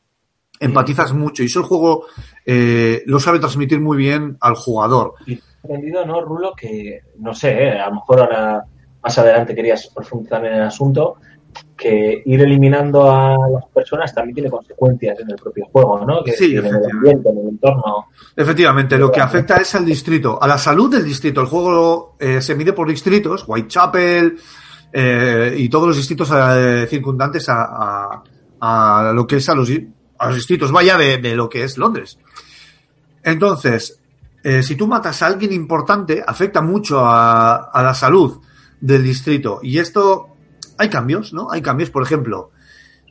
[0.59, 1.43] empatizas mucho.
[1.43, 2.07] Y eso el juego
[2.45, 5.15] eh, lo sabe transmitir muy bien al jugador.
[5.25, 6.53] Y he entendido, ¿no, Rulo?
[6.53, 8.65] Que, no sé, eh, a lo mejor ahora
[9.01, 11.17] más adelante querías profundizar en el asunto,
[11.83, 16.23] que ir eliminando a las personas también tiene consecuencias en el propio juego, ¿no?
[16.23, 18.07] Que Sí, en el ambiente, en el entorno.
[18.35, 21.41] Efectivamente, lo que afecta es al distrito, a la salud del distrito.
[21.41, 24.37] El juego eh, se mide por distritos, Whitechapel
[24.93, 28.23] eh, y todos los distritos eh, circundantes a, a-
[28.61, 29.69] a lo que es a los,
[30.19, 32.17] a los distritos, vaya, de, de lo que es Londres.
[33.23, 33.99] Entonces,
[34.61, 38.39] si tú matas a alguien importante, afecta mucho a, a la salud
[38.81, 39.59] del distrito.
[39.63, 40.32] Y esto,
[40.77, 41.51] hay cambios, ¿no?
[41.51, 42.51] Hay cambios, por ejemplo,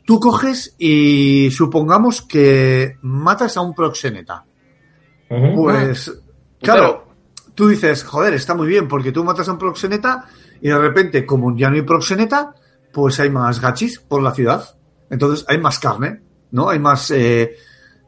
[0.04, 4.44] tú coges y supongamos que matas a un proxeneta.
[5.28, 6.12] Pues,
[6.60, 7.06] claro,
[7.54, 10.26] tú dices, joder, está muy bien, porque tú matas a un proxeneta
[10.60, 12.54] y de repente, como ya no hay proxeneta,
[12.92, 14.76] pues hay más gachis por la ciudad.
[15.08, 16.20] Entonces hay más carne,
[16.50, 16.68] ¿no?
[16.68, 17.56] Hay más, eh,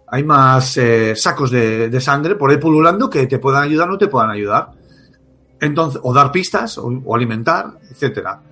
[0.07, 3.93] hay más eh, sacos de, de sangre por ahí pululando que te puedan ayudar o
[3.93, 4.71] no te puedan ayudar.
[5.61, 8.43] Entonces, o dar pistas, o, o alimentar, etcétera.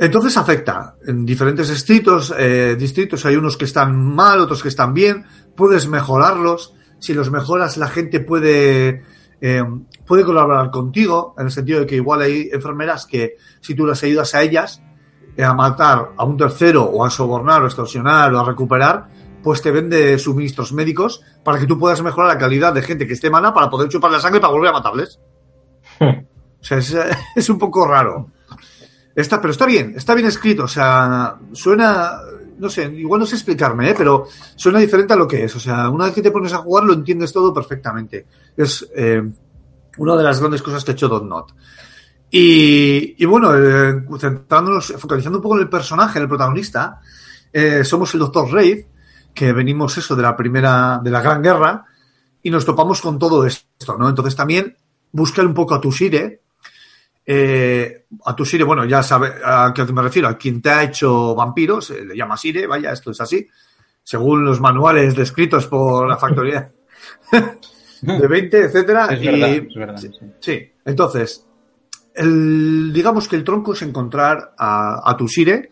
[0.00, 0.94] Entonces afecta.
[1.06, 5.26] En diferentes distritos, eh, distritos hay unos que están mal, otros que están bien.
[5.54, 6.72] Puedes mejorarlos.
[7.00, 9.04] Si los mejoras, la gente puede,
[9.42, 9.62] eh,
[10.06, 14.02] puede colaborar contigo, en el sentido de que igual hay enfermeras que si tú las
[14.02, 14.82] ayudas a ellas
[15.36, 19.08] eh, a matar a un tercero o a sobornar o extorsionar o a recuperar,
[19.42, 23.12] pues te vende suministros médicos para que tú puedas mejorar la calidad de gente que
[23.12, 25.20] esté mala para poder chupar la sangre para volver a matarles.
[25.98, 26.24] Hmm.
[26.58, 26.96] O sea, es,
[27.36, 28.30] es un poco raro.
[29.20, 30.64] Está, pero está bien, está bien escrito.
[30.64, 32.18] O sea, suena,
[32.58, 33.94] no sé, igual no sé explicarme, ¿eh?
[33.96, 34.26] pero
[34.56, 35.56] suena diferente a lo que es.
[35.56, 38.26] O sea, una vez que te pones a jugar lo entiendes todo perfectamente.
[38.56, 39.22] Es eh,
[39.98, 41.52] una de las grandes cosas que ha hecho Dot Not.
[42.32, 47.00] Y, bueno, eh, centrándonos, focalizando un poco en el personaje, en el protagonista,
[47.52, 48.84] eh, somos el Doctor Raid,
[49.34, 51.84] que venimos eso de la primera, de la Gran Guerra,
[52.42, 54.08] y nos topamos con todo esto, ¿no?
[54.08, 54.76] Entonces también
[55.12, 56.40] buscar un poco a Tushire,
[57.26, 61.34] eh, a Tushire, bueno, ya sabe a qué me refiero, a quien te ha hecho
[61.34, 63.46] vampiro, se le llama Sire, vaya, esto es así,
[64.02, 66.72] según los manuales descritos por la factoría
[68.02, 69.06] de 20, etcétera.
[69.06, 69.96] Es y- verdad, es verdad.
[69.98, 70.26] sí, sí.
[70.40, 71.46] sí, entonces,
[72.14, 75.70] el, digamos que el tronco es encontrar a, a Tushire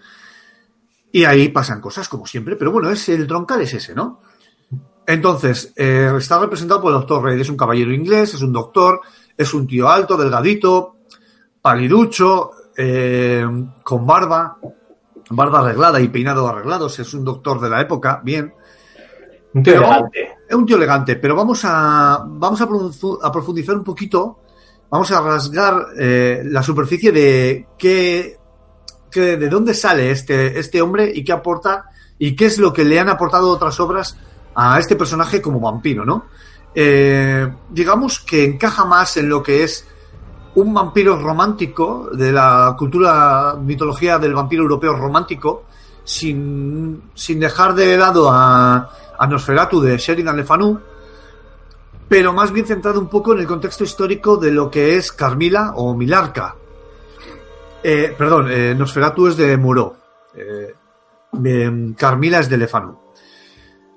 [1.10, 4.20] y ahí pasan cosas como siempre, pero bueno, es el troncal es ese, ¿no?
[5.06, 9.00] Entonces, eh, está representado por el doctor Reid, es un caballero inglés, es un doctor,
[9.38, 10.97] es un tío alto, delgadito,
[11.72, 13.44] paliducho, eh,
[13.82, 14.56] con barba,
[15.30, 18.54] barba arreglada y peinado arreglado, es un doctor de la época, bien.
[19.54, 20.34] Un tío Pero- elegante.
[20.48, 24.38] Es un tío elegante, pero vamos a, vamos a, profu- a profundizar un poquito,
[24.88, 28.38] vamos a rasgar eh, la superficie de qué,
[29.10, 31.84] qué- de dónde sale este, este hombre y qué aporta
[32.18, 34.16] y qué es lo que le han aportado otras obras
[34.54, 36.24] a este personaje como vampiro, ¿no?
[36.74, 39.86] Eh, digamos que encaja más en lo que es
[40.58, 45.64] un vampiro romántico de la cultura, mitología del vampiro europeo romántico,
[46.02, 48.90] sin, sin dejar de lado a,
[49.28, 50.80] Nosferatu de Sheridan Le Fanu,
[52.08, 55.74] pero más bien centrado un poco en el contexto histórico de lo que es Carmila
[55.76, 56.56] o Milarca.
[57.82, 59.96] Eh, perdón, eh, Nosferatu es de Muró.
[60.34, 60.74] Eh,
[61.44, 62.98] em, Carmila es de Lefanu.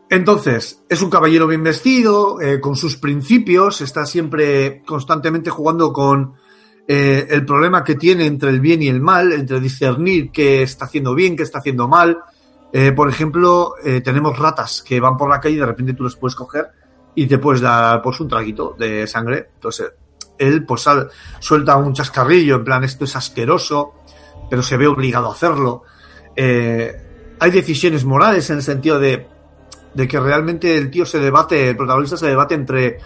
[0.10, 6.41] Entonces, es un caballero bien vestido, con sus principios, está siempre constantemente jugando con
[6.94, 10.84] eh, el problema que tiene entre el bien y el mal, entre discernir qué está
[10.84, 12.18] haciendo bien, qué está haciendo mal.
[12.74, 16.04] Eh, por ejemplo, eh, tenemos ratas que van por la calle y de repente tú
[16.04, 16.68] los puedes coger
[17.16, 19.52] y te puedes dar pues un traguito de sangre.
[19.54, 19.90] Entonces,
[20.38, 21.10] él pues sal-
[21.40, 23.94] suelta un chascarrillo, en plan, esto es asqueroso,
[24.50, 25.84] pero se ve obligado a hacerlo.
[26.36, 29.28] Hay decisiones morales en el sentido de,
[30.10, 32.98] que realmente el tío se debate, el protagonista se debate entre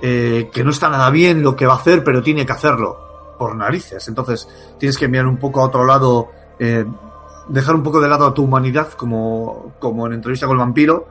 [0.00, 3.07] que no está nada bien lo que va a hacer, pero tiene que hacerlo
[3.38, 4.06] por narices.
[4.08, 4.48] Entonces
[4.78, 6.84] tienes que mirar un poco a otro lado, eh,
[7.48, 11.08] dejar un poco de lado a tu humanidad, como, como en entrevista con el vampiro,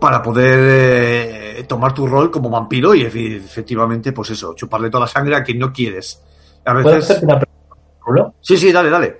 [0.00, 5.02] para poder eh, tomar tu rol como vampiro y efe- efectivamente, pues eso, chuparle toda
[5.04, 6.22] la sangre a quien no quieres.
[6.64, 7.04] A ¿Puedo veces...
[7.04, 8.34] hacerte una pregunta, Rulo?
[8.40, 9.16] Sí, sí, dale, dale.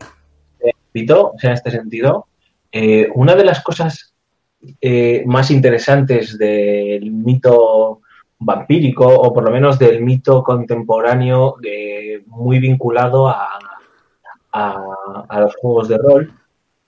[0.94, 2.27] Vito, o sea, en este sentido,
[2.70, 4.15] eh, una de las cosas
[4.81, 8.01] eh, más interesantes del mito
[8.39, 13.59] vampírico, o por lo menos del mito contemporáneo eh, muy vinculado a,
[14.52, 16.32] a- a los juegos de rol,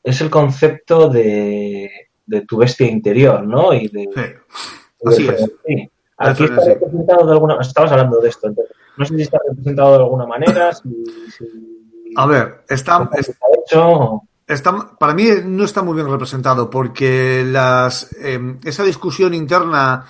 [0.02, 1.90] es el concepto de,
[2.26, 3.72] de tu bestia interior, ¿no?
[3.74, 5.06] Y de, Sí.
[5.06, 5.52] Así de- es.
[5.66, 5.90] sí.
[6.18, 6.70] Aquí Eso está es, sí.
[6.74, 10.26] representado de alguna estabas hablando de esto, entonces, no sé si está representado de alguna
[10.26, 10.88] manera, si,
[11.36, 14.22] si- A ver, está, está hecho.
[14.46, 20.04] Está, para mí no está muy bien representado porque las, eh, esa discusión interna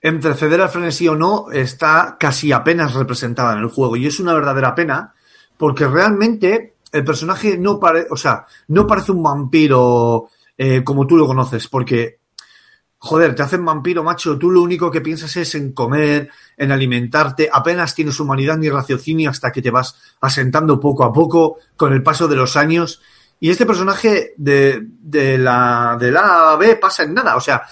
[0.00, 4.18] entre ceder al frenesí o no está casi apenas representada en el juego y es
[4.20, 5.14] una verdadera pena
[5.56, 11.16] porque realmente el personaje no parece, o sea, no parece un vampiro eh, como tú
[11.16, 12.20] lo conoces porque
[13.02, 17.48] joder, te hacen vampiro, macho, tú lo único que piensas es en comer, en alimentarte,
[17.50, 22.02] apenas tienes humanidad ni raciocinio hasta que te vas asentando poco a poco con el
[22.02, 23.00] paso de los años.
[23.40, 27.62] Y este personaje de, de la, de la B pasa en nada, o sea,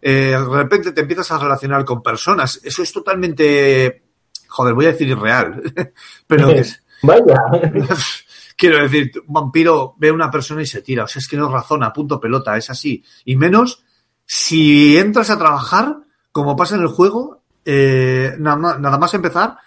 [0.00, 4.04] eh, de repente te empiezas a relacionar con personas, eso es totalmente,
[4.48, 5.62] joder, voy a decir irreal,
[6.26, 7.36] pero es, Vaya.
[8.56, 11.04] Quiero decir, un vampiro ve a una persona y se tira.
[11.04, 13.04] O sea, es que no razona, punto pelota, es así.
[13.24, 13.84] Y menos
[14.26, 15.98] si entras a trabajar,
[16.32, 19.58] como pasa en el juego, eh, nada, nada más empezar,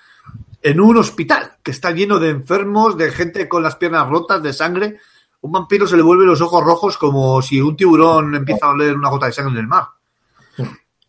[0.62, 4.52] en un hospital que está lleno de enfermos, de gente con las piernas rotas, de
[4.52, 4.98] sangre.
[5.40, 8.95] Un vampiro se le vuelve los ojos rojos como si un tiburón empieza a oler
[8.95, 9.86] una gota de sangre en el mar.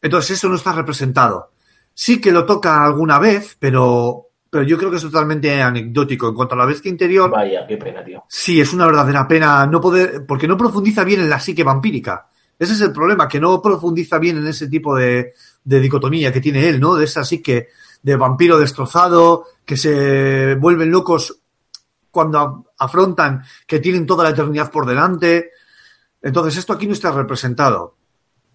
[0.03, 1.53] Entonces, eso no está representado.
[1.95, 6.29] Sí que lo toca alguna vez, pero, pero yo creo que es totalmente anecdótico.
[6.29, 8.25] En cuanto a la bestia interior, Vaya, qué pena, tío.
[8.29, 12.29] Sí, es una verdadera pena no poder, porque no profundiza bien en la psique vampírica.
[12.59, 15.35] Ese es el problema, que no profundiza bien en ese tipo de,
[15.65, 16.95] de dicotomía que tiene él, ¿no?
[16.97, 17.69] De esa psique
[18.03, 21.39] de vampiro destrozado, que se vuelven locos
[22.11, 25.51] cuando afrontan que tienen toda la eternidad por delante.
[26.21, 27.97] Entonces, esto aquí no está representado.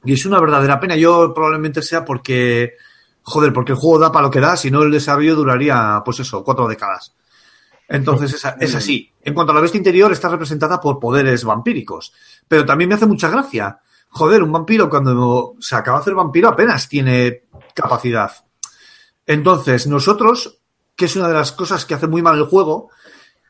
[0.04, 0.96] Y es una verdadera pena.
[0.96, 2.76] Yo probablemente sea porque,
[3.24, 6.20] joder, porque el juego da para lo que da, si no el desarrollo duraría, pues
[6.20, 7.14] eso, cuatro décadas.
[7.88, 9.14] Entonces es, es así.
[9.22, 12.14] En cuanto a la bestia interior, está representada por poderes vampíricos.
[12.48, 13.80] Pero también me hace mucha gracia.
[14.10, 17.44] Joder, un vampiro cuando se acaba de hacer vampiro apenas tiene
[17.74, 18.32] capacidad.
[19.26, 20.60] Entonces, nosotros,
[20.96, 22.90] que es una de las cosas que hace muy mal el juego,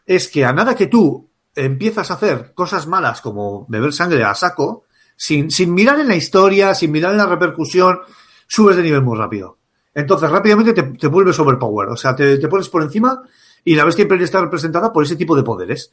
[0.06, 4.34] es que a nada que tú empiezas a hacer cosas malas como beber sangre a
[4.34, 4.86] saco,
[5.18, 7.99] sin, sin mirar en la historia, sin mirar en la repercusión,
[8.48, 9.57] subes de nivel muy rápido.
[9.94, 11.89] Entonces, rápidamente te, te vuelves overpower.
[11.89, 13.22] O sea, te, te pones por encima
[13.65, 15.91] y la bestia imperial está representada por ese tipo de poderes.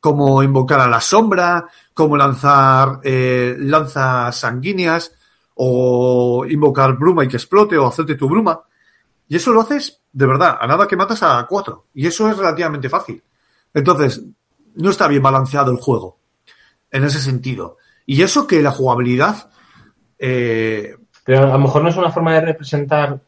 [0.00, 5.12] Como invocar a la sombra, como lanzar eh, lanzas sanguíneas,
[5.54, 8.60] o invocar bruma y que explote, o hacerte tu bruma.
[9.28, 11.86] Y eso lo haces, de verdad, a nada que matas a cuatro.
[11.94, 13.22] Y eso es relativamente fácil.
[13.72, 14.20] Entonces,
[14.74, 16.18] no está bien balanceado el juego.
[16.90, 17.78] En ese sentido.
[18.06, 19.50] Y eso que la jugabilidad.
[20.18, 20.94] eh,
[21.24, 23.18] Pero a lo mejor no es una forma de representar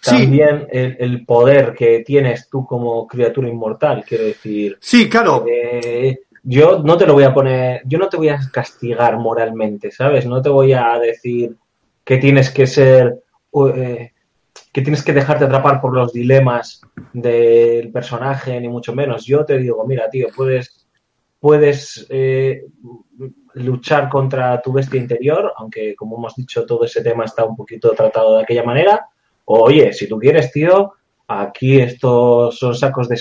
[0.00, 0.10] Sí.
[0.22, 4.04] también el, el poder que tienes tú como criatura inmortal.
[4.06, 5.44] Quiero decir, sí, claro.
[5.50, 9.90] eh, yo no te lo voy a poner, yo no te voy a castigar moralmente,
[9.90, 10.24] ¿sabes?
[10.26, 11.56] No te voy a decir
[12.04, 13.20] que tienes que ser,
[13.74, 14.12] eh,
[14.72, 16.82] que tienes que dejarte atrapar por los dilemas
[17.12, 19.24] del personaje, ni mucho menos.
[19.26, 20.86] Yo te digo, mira, tío, puedes,
[21.40, 22.64] puedes eh,
[23.56, 27.90] luchar contra tu bestia interior, aunque como hemos dicho, todo ese tema está un poquito
[27.92, 29.06] tratado de aquella manera.
[29.46, 30.92] O, oye, si tú quieres, tío,
[31.28, 33.20] aquí estos son sacos de,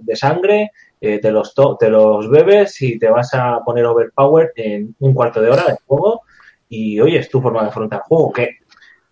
[0.00, 0.70] de sangre,
[1.00, 5.12] eh, te, los to- te los bebes y te vas a poner overpower en un
[5.14, 6.22] cuarto de hora de juego.
[6.68, 8.58] Y, oye, es tu forma de afrontar el juego, que,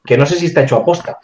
[0.05, 1.19] que no sé si está hecho a posta.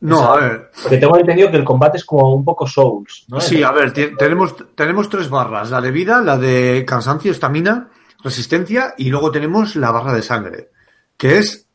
[0.00, 0.70] No, a ver.
[0.82, 3.40] Porque tengo entendido que el combate es como un poco Souls, ¿no?
[3.40, 5.70] Sí, a ver, tenemos, tenemos tres barras.
[5.70, 7.88] La de vida, la de cansancio, estamina,
[8.22, 10.70] resistencia, y luego tenemos la barra de sangre,
[11.16, 11.66] que es,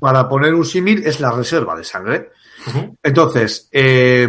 [0.00, 2.30] para poner un símil, es la reserva de sangre.
[3.02, 4.28] Entonces, eh,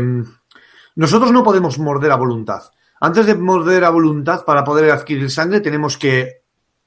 [0.95, 2.61] nosotros no podemos morder a voluntad.
[3.01, 6.41] Antes de morder a voluntad para poder adquirir sangre, tenemos que,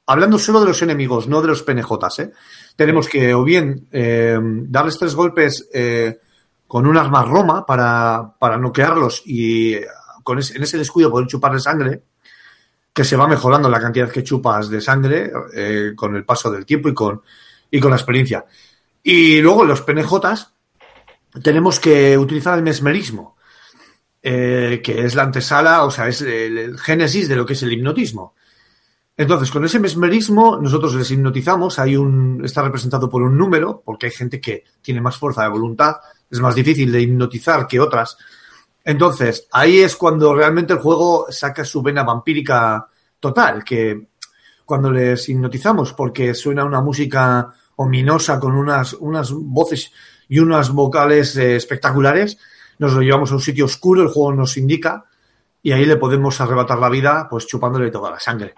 [0.06, 2.32] hablando solo de los enemigos, no de los PNJs, ¿eh?
[2.76, 6.18] tenemos que o bien eh, darles tres golpes eh,
[6.66, 9.76] con un arma roma para, para noquearlos y
[10.22, 12.02] con ese- en ese descuido poder chuparle sangre,
[12.98, 16.66] que se va mejorando la cantidad que chupas de sangre eh, con el paso del
[16.66, 17.22] tiempo y con,
[17.70, 18.44] y con la experiencia.
[19.04, 20.48] Y luego los PNJs
[21.40, 23.36] tenemos que utilizar el mesmerismo,
[24.20, 27.62] eh, que es la antesala, o sea, es el, el génesis de lo que es
[27.62, 28.34] el hipnotismo.
[29.16, 34.06] Entonces, con ese mesmerismo, nosotros les hipnotizamos, hay un, está representado por un número, porque
[34.06, 35.98] hay gente que tiene más fuerza de voluntad,
[36.28, 38.18] es más difícil de hipnotizar que otras.
[38.88, 42.88] Entonces, ahí es cuando realmente el juego saca su vena vampírica
[43.20, 44.08] total, que
[44.64, 49.92] cuando les hipnotizamos, porque suena una música ominosa con unas, unas voces
[50.26, 52.38] y unas vocales eh, espectaculares,
[52.78, 55.04] nos lo llevamos a un sitio oscuro, el juego nos indica,
[55.62, 58.54] y ahí le podemos arrebatar la vida, pues chupándole toda la sangre.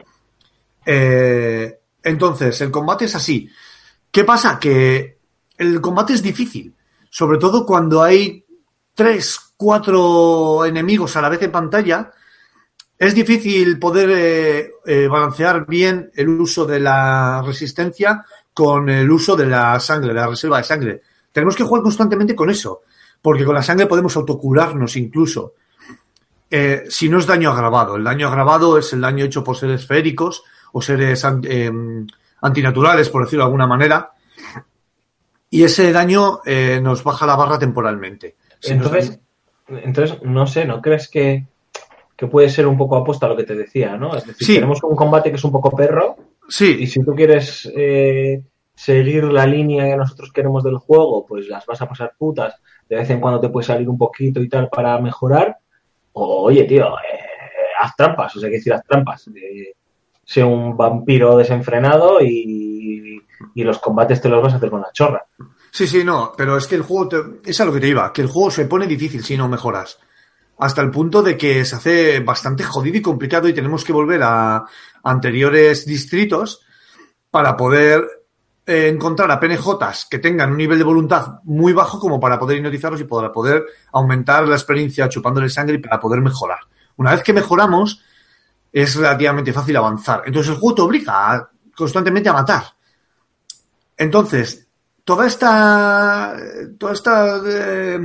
[0.86, 3.50] Eh, entonces, el combate es así.
[4.12, 4.60] ¿Qué pasa?
[4.60, 5.18] Que
[5.58, 6.72] el combate es difícil,
[7.10, 8.44] sobre todo cuando hay
[8.94, 12.10] tres, cuatro enemigos a la vez en pantalla.
[12.98, 18.24] Es difícil poder eh, eh, balancear bien el uso de la resistencia
[18.54, 21.02] con el uso de la sangre, de la reserva de sangre.
[21.30, 22.80] Tenemos que jugar constantemente con eso,
[23.20, 25.52] porque con la sangre podemos autocurarnos incluso.
[26.50, 27.96] Eh, si no es daño agravado.
[27.96, 30.42] El daño agravado es el daño hecho por seres féricos
[30.72, 31.70] o seres eh,
[32.40, 34.12] antinaturales, por decirlo de alguna manera.
[35.50, 38.36] Y ese daño eh, nos baja la barra temporalmente.
[38.62, 39.20] Entonces,
[39.84, 41.46] entonces, no sé, ¿no crees que,
[42.16, 44.14] que puede ser un poco aposta lo que te decía, ¿no?
[44.16, 44.54] Es decir, Sí.
[44.54, 46.16] tenemos un combate que es un poco perro
[46.48, 48.42] y Sí, si tú quieres eh,
[48.74, 52.60] seguir la línea que nosotros queremos del juego, pues las vas a pasar putas.
[52.88, 55.58] De vez en cuando te puede salir un poquito y tal para mejorar.
[56.12, 57.18] O, oye, tío, eh,
[57.80, 59.28] haz trampas, o sea, hay que decir, haz trampas.
[59.28, 59.74] Eh,
[60.24, 63.20] sé un vampiro desenfrenado y,
[63.54, 65.24] y los combates te los vas a hacer con la chorra.
[65.70, 68.12] Sí, sí, no, pero es que el juego, te- es a lo que te iba,
[68.12, 69.98] que el juego se pone difícil si no mejoras.
[70.58, 74.22] Hasta el punto de que se hace bastante jodido y complicado y tenemos que volver
[74.22, 74.64] a
[75.04, 76.60] anteriores distritos
[77.30, 78.06] para poder
[78.66, 82.58] eh, encontrar a PNJs que tengan un nivel de voluntad muy bajo como para poder
[82.58, 86.60] hipnotizarlos y para poder aumentar la experiencia chupándole sangre y para poder mejorar.
[86.96, 88.02] Una vez que mejoramos,
[88.72, 90.22] es relativamente fácil avanzar.
[90.26, 92.64] Entonces el juego te obliga a- constantemente a matar.
[93.96, 94.66] Entonces,
[95.10, 96.36] toda esta,
[96.78, 97.98] toda esta eh,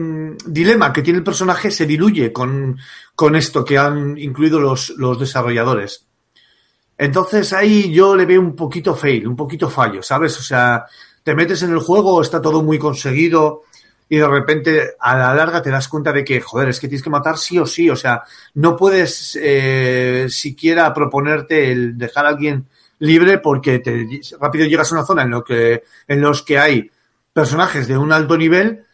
[0.48, 2.80] dilema que tiene el personaje se diluye con,
[3.14, 6.08] con esto que han incluido los, los desarrolladores.
[6.98, 10.40] Entonces ahí yo le veo un poquito fail, un poquito fallo, ¿sabes?
[10.40, 10.88] O sea,
[11.22, 13.62] te metes en el juego, está todo muy conseguido
[14.10, 17.04] y de repente a la larga te das cuenta de que, joder, es que tienes
[17.04, 18.24] que matar sí o sí, o sea,
[18.56, 22.66] no puedes eh, siquiera proponerte el dejar a alguien
[22.98, 24.08] libre porque te,
[24.40, 26.90] rápido llegas a una zona en, lo que, en los que hay
[27.36, 28.86] personajes de un alto nivel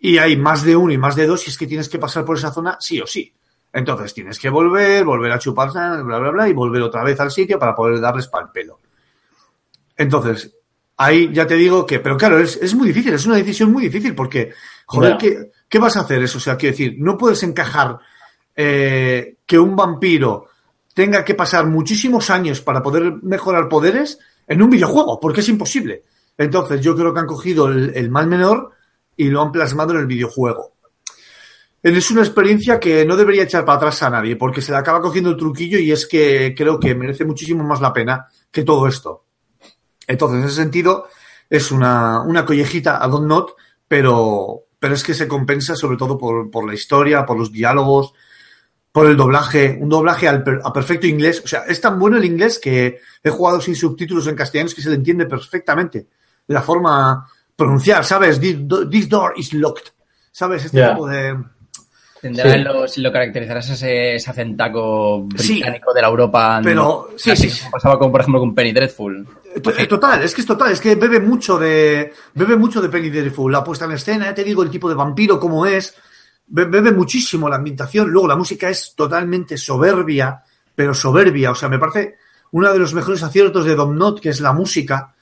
[0.00, 2.24] y hay más de uno y más de dos y es que tienes que pasar
[2.24, 3.32] por esa zona sí o sí.
[3.72, 7.30] Entonces tienes que volver, volver a chupar, bla, bla, bla, y volver otra vez al
[7.30, 8.80] sitio para poder darles pal pelo.
[9.96, 10.56] Entonces,
[10.96, 13.84] ahí ya te digo que, pero claro, es, es muy difícil, es una decisión muy
[13.84, 14.52] difícil porque,
[14.86, 15.16] joder.
[15.16, 16.38] ¿qué, qué vas a hacer eso?
[16.38, 18.00] O sea, quiero decir, no puedes encajar
[18.56, 20.48] eh, que un vampiro
[20.94, 24.18] tenga que pasar muchísimos años para poder mejorar poderes
[24.48, 26.02] en un videojuego, porque es imposible.
[26.36, 28.72] Entonces, yo creo que han cogido el, mal menor
[29.16, 30.72] y lo han plasmado en el videojuego.
[31.82, 35.02] Es una experiencia que no debería echar para atrás a nadie, porque se le acaba
[35.02, 38.88] cogiendo el truquillo y es que creo que merece muchísimo más la pena que todo
[38.88, 39.26] esto.
[40.06, 41.08] Entonces, en ese sentido,
[41.48, 43.54] es una, una collejita a Don't Not,
[43.86, 48.14] pero, pero es que se compensa sobre todo por, por la historia, por los diálogos,
[48.94, 51.42] por el doblaje, un doblaje al a perfecto inglés.
[51.44, 54.82] O sea, es tan bueno el inglés que he jugado sin subtítulos en castellano que
[54.82, 56.06] se le entiende perfectamente.
[56.48, 57.26] La forma
[57.56, 58.38] pronunciar, ¿sabes?
[58.40, 59.88] This, do- this door is locked.
[60.30, 60.64] ¿Sabes?
[60.64, 61.36] Este tipo de...
[62.20, 62.58] Tendrá Sí.
[62.60, 65.54] lo, si lo caracterizarás ese, ese acentaco Sí.
[65.56, 66.60] británico de la Europa.
[66.64, 67.58] Pero, sí, sí, sí.
[67.60, 69.26] como pasaba con, por ejemplo, con Penny Dreadful.
[69.62, 72.88] To- eh, Total, es que es total, es que bebe mucho de bebe mucho de
[72.88, 75.94] Penny Dreadful, la puesta en escena, ya te digo el tipo de vampiro cómo es,
[76.46, 80.42] be- bebe muchísimo la ambientación, luego la música es totalmente soberbia,
[80.74, 82.16] pero soberbia, o sea, me parece
[82.52, 85.14] uno de los mejores aciertos de Domnot, que es la música,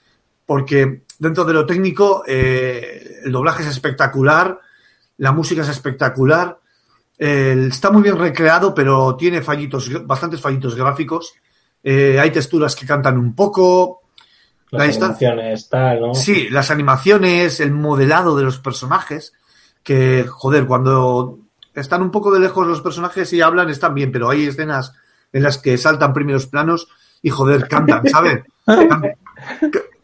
[0.47, 4.59] porque dentro de lo técnico eh, el doblaje es espectacular,
[5.19, 6.59] la música es espectacular,
[7.17, 11.35] eh, está muy bien recreado, pero tiene fallitos, bastantes fallitos gráficos.
[11.85, 14.03] Eh, hay texturas que cantan un poco.
[14.71, 16.15] Las La animaciones, tal, ¿no?
[16.15, 19.33] Sí, las animaciones, el modelado de los personajes,
[19.85, 21.39] que, joder, cuando
[21.73, 24.93] están un poco de lejos los personajes y hablan, están bien, pero hay escenas
[25.33, 26.89] en las que saltan primeros planos
[27.23, 28.41] y, joder, cantan, ¿sabes?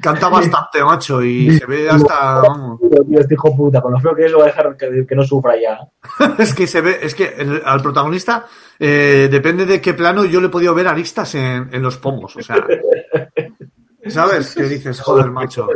[0.01, 3.93] Can- ca- Canta bastante, macho, y se ve hasta, vamos, Tío, este hijo puta, con
[3.93, 5.79] lo feo que es, lo va a dejar que, que no sufra ya.
[6.39, 8.47] es que se ve, es que el- al protagonista,
[8.79, 12.37] eh, depende de qué plano, yo le he podido ver aristas en, en los pomos,
[12.37, 12.65] o sea,
[14.07, 14.55] ¿sabes?
[14.55, 15.69] Que dices, joder, macho.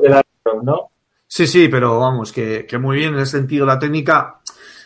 [1.27, 4.41] Sí, sí, pero vamos, que, que muy bien en ese sentido la técnica.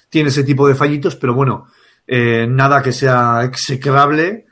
[0.08, 1.66] Tiene ese tipo de fallitos, pero bueno,
[2.06, 4.46] eh, nada que sea execrable.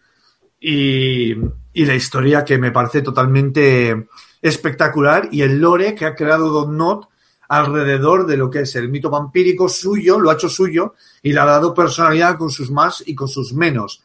[0.60, 1.32] Y,
[1.72, 4.08] y la historia que me parece totalmente
[4.44, 7.08] espectacular y el lore que ha creado Don Not
[7.48, 11.40] alrededor de lo que es el mito vampírico suyo, lo ha hecho suyo y le
[11.40, 14.02] ha dado personalidad con sus más y con sus menos.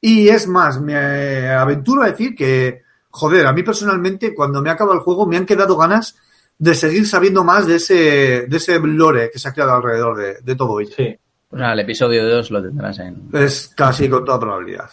[0.00, 4.94] Y es más, me aventuro a decir que, joder, a mí personalmente, cuando me acaba
[4.94, 6.16] el juego, me han quedado ganas
[6.58, 10.40] de seguir sabiendo más de ese, de ese lore que se ha creado alrededor de,
[10.40, 10.94] de todo ello.
[10.96, 11.14] Sí.
[11.50, 13.28] Pues nada, el episodio 2 lo tendrás en.
[13.34, 14.90] Es casi con toda probabilidad.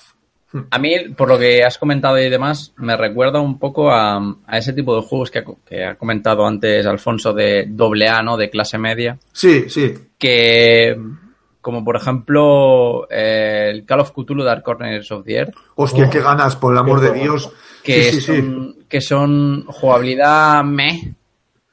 [0.72, 4.18] A mí, por lo que has comentado y demás, me recuerda un poco a,
[4.48, 8.24] a ese tipo de juegos que ha, que ha comentado antes Alfonso de doble A,
[8.24, 8.36] ¿no?
[8.36, 9.20] De clase media.
[9.32, 9.94] Sí, sí.
[10.18, 11.00] Que,
[11.62, 16.10] como por ejemplo, eh, el Call of Cthulhu Dark Corners of the Earth, Hostia, Oh.
[16.10, 17.12] qué ganas, por el amor de.
[17.14, 17.52] Dios.
[17.84, 18.38] que, sí, sí, sí.
[18.42, 21.14] son, que son jugabilidad meh,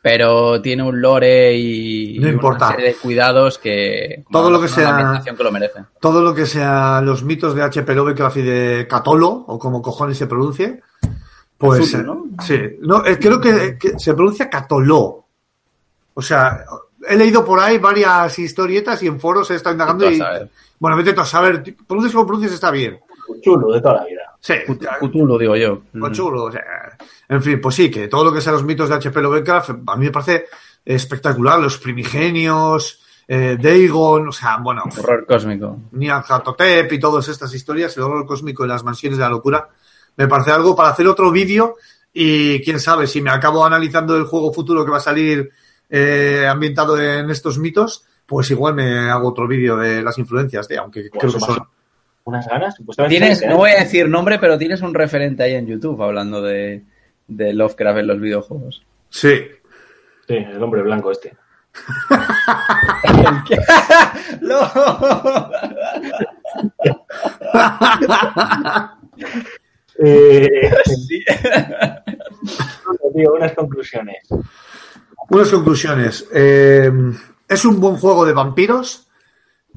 [0.08, 2.66] pero tiene un lore y, No y importa.
[2.68, 5.80] una serie de cuidados que Todo lo que sea- que lo merece.
[6.00, 7.92] Todo lo que sea los mitos de H.P.
[7.92, 10.80] Lovecraft y de Catolo, o como cojones se pronuncie,
[11.58, 12.60] pues Cthulhu, eh, sí.
[12.82, 15.24] No, eh, creo que, que se pronuncia Catoló.
[16.14, 16.64] O sea,
[17.08, 20.22] he leído por ahí varias historietas y en foros he estado indagando y
[20.78, 23.00] bueno, vete tú a saber, pronuncias como pronuncias está bien.
[23.42, 24.22] Chulo de toda la vida.
[24.38, 24.54] Sí,
[25.00, 25.80] Cthulhu, digo yo.
[25.98, 26.62] Con chulo, o sea,
[27.28, 29.20] en fin, pues sí, que todo lo que sean los mitos de H.P.
[29.20, 30.46] Lovecraft, a mí me parece
[30.84, 35.80] espectacular, los primigenios, eh, Dagon, o sea, bueno, Horror cósmico.
[36.90, 39.68] Y todas estas historias, el horror cósmico y las mansiones de la locura,
[40.16, 41.76] me parece algo para hacer otro vídeo
[42.12, 45.50] y quién sabe si me acabo analizando el juego futuro que va a salir
[45.90, 50.78] eh, ambientado en estos mitos, pues igual me hago otro vídeo de las influencias de,
[50.78, 51.58] aunque creo que eso son...
[52.26, 52.76] Unas ganas.
[52.76, 56.42] supuestamente Tienes, no voy a decir nombre, pero tienes un referente ahí en YouTube hablando
[56.42, 56.84] de,
[57.26, 58.84] de Lovecraft en los videojuegos.
[59.08, 59.40] Sí,
[60.26, 61.34] Sí, el hombre blanco este.
[69.98, 70.46] Eh,
[73.14, 74.28] tío, unas conclusiones.
[75.30, 76.28] Unas conclusiones.
[76.34, 76.92] Eh,
[77.48, 79.08] es un buen juego de vampiros,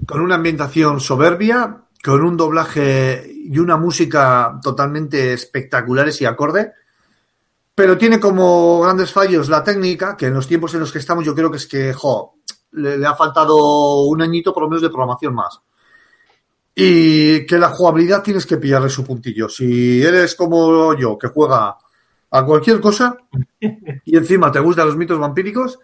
[0.06, 6.74] con una ambientación soberbia, con un doblaje y una música totalmente espectaculares y acorde.
[7.76, 11.24] pero tiene como grandes fallos la técnica, que en los tiempos en los que estamos
[11.24, 12.36] yo creo que es que, jo,
[12.74, 15.62] le, le ha faltado un añito por lo menos de programación más.
[16.76, 19.48] Y que la jugabilidad tienes que pillarle su puntillo.
[19.50, 21.78] Si eres como yo, que juega
[22.32, 23.18] a cualquier cosa
[24.06, 25.80] y encima te gustan los mitos vampíricos,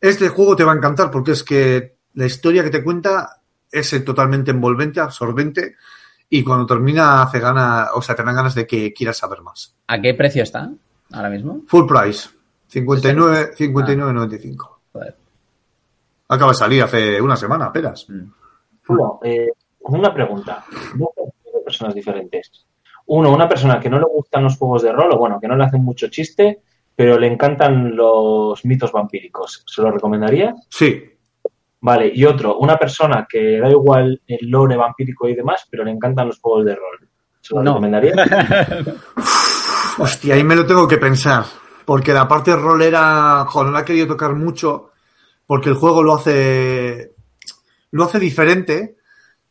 [0.00, 3.37] este juego te va a encantar porque es que la historia que te cuenta
[3.70, 5.76] es eh, totalmente envolvente, absorbente
[6.30, 9.74] y cuando termina hace gana, o sea, te dan ganas de que quieras saber más.
[9.86, 10.70] ¿A qué precio está
[11.12, 11.62] ahora mismo?
[11.66, 12.28] Full price,
[12.66, 14.68] 59, 59.95.
[14.92, 15.16] Joder.
[16.28, 18.06] Acaba de salir hace una semana, apenas.
[18.86, 20.64] Bueno, eh, una pregunta.
[20.94, 21.10] Dos
[21.64, 22.66] personas diferentes.
[23.06, 25.56] Uno, una persona que no le gustan los juegos de rol, o bueno, que no
[25.56, 26.60] le hacen mucho chiste,
[26.94, 29.64] pero le encantan los mitos vampíricos.
[29.66, 30.54] ¿Se lo recomendaría?
[30.68, 31.02] Sí,
[31.80, 35.92] Vale, y otro, una persona que da igual el lore vampírico y demás, pero le
[35.92, 37.08] encantan los juegos de rol.
[37.40, 37.70] ¿Se lo No.
[37.74, 38.14] recomendaría?
[39.98, 41.44] Hostia, ahí me lo tengo que pensar.
[41.84, 44.90] Porque la parte rolera, joder, no la he querido tocar mucho.
[45.46, 47.12] Porque el juego lo hace.
[47.92, 48.96] Lo hace diferente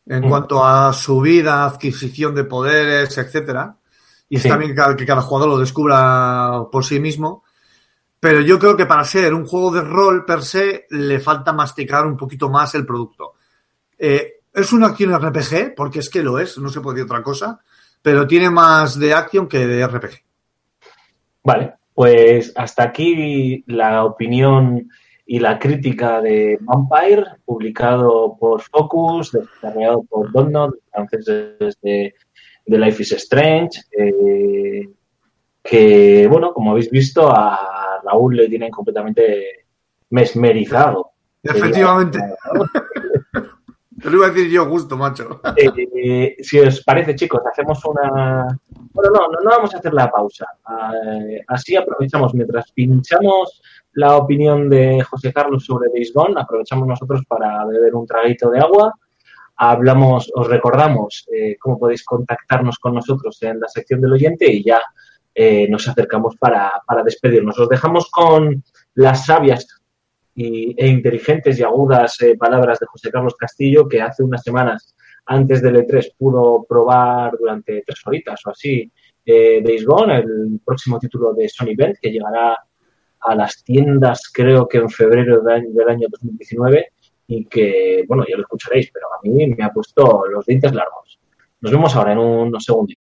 [0.06, 0.28] en Mm.
[0.28, 3.74] cuanto a su vida, adquisición de poderes, etcétera.
[4.28, 7.44] Y está bien que cada, que cada jugador lo descubra por sí mismo.
[8.20, 12.04] Pero yo creo que para ser un juego de rol per se, le falta masticar
[12.06, 13.34] un poquito más el producto.
[13.98, 17.22] Eh, es una acción RPG, porque es que lo es, no se puede decir otra
[17.22, 17.60] cosa.
[18.02, 20.22] Pero tiene más de acción que de RPG.
[21.44, 24.88] Vale, pues hasta aquí la opinión
[25.26, 32.14] y la crítica de Vampire, publicado por Focus, desarrollado por Donut, franceses de,
[32.66, 34.88] de Life is Strange, eh,
[35.62, 39.66] que, bueno, como habéis visto, a Raúl le tienen completamente
[40.10, 41.12] mesmerizado.
[41.42, 42.18] Efectivamente.
[44.00, 45.40] Te lo iba a decir yo justo, macho.
[46.00, 48.46] Eh, si os parece, chicos, hacemos una.
[48.92, 50.46] Bueno, no, no, no vamos a hacer la pausa.
[51.04, 53.60] Eh, así aprovechamos mientras pinchamos
[53.94, 58.60] la opinión de José Carlos sobre Days Gone, aprovechamos nosotros para beber un traguito de
[58.60, 58.94] agua.
[59.56, 64.62] Hablamos, os recordamos eh, cómo podéis contactarnos con nosotros en la sección del oyente y
[64.62, 64.80] ya
[65.40, 67.56] eh, nos acercamos para, para despedirnos.
[67.60, 69.68] Os dejamos con las sabias
[70.34, 74.96] e inteligentes y agudas eh, palabras de José Carlos Castillo, que hace unas semanas
[75.26, 78.90] antes del E3 pudo probar durante tres horitas o así
[79.24, 82.58] eh, Days Gone, el próximo título de Sony Bend, que llegará
[83.20, 86.86] a las tiendas creo que en febrero del año 2019
[87.28, 91.20] y que, bueno, ya lo escucharéis, pero a mí me ha puesto los dientes largos.
[91.60, 92.96] Nos vemos ahora en unos segundos.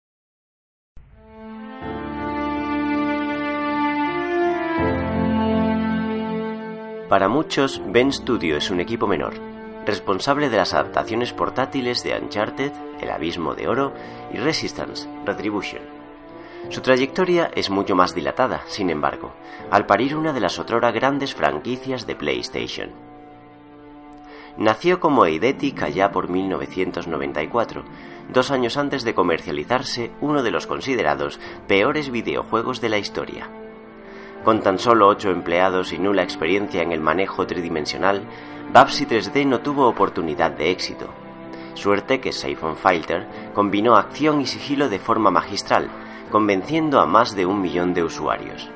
[7.09, 9.33] Para muchos, Ben Studio es un equipo menor,
[9.85, 13.93] responsable de las adaptaciones portátiles de Uncharted, El Abismo de Oro
[14.33, 15.83] y Resistance, Retribution.
[16.67, 19.31] Su trayectoria es mucho más dilatada, sin embargo,
[19.71, 22.89] al parir una de las otrora grandes franquicias de PlayStation.
[24.57, 27.85] Nació como Eidetic allá por 1994,
[28.33, 31.39] dos años antes de comercializarse uno de los considerados
[31.69, 33.49] peores videojuegos de la historia.
[34.43, 38.23] Con tan solo 8 empleados y nula experiencia en el manejo tridimensional,
[38.71, 41.07] Babsy 3D no tuvo oportunidad de éxito.
[41.73, 45.89] Suerte que Siphon Filter combinó acción y sigilo de forma magistral,
[46.31, 48.69] convenciendo a más de un millón de usuarios.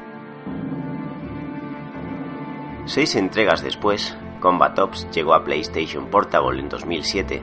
[2.86, 7.42] Seis entregas después, Combat Ops llegó a PlayStation Portable en 2007,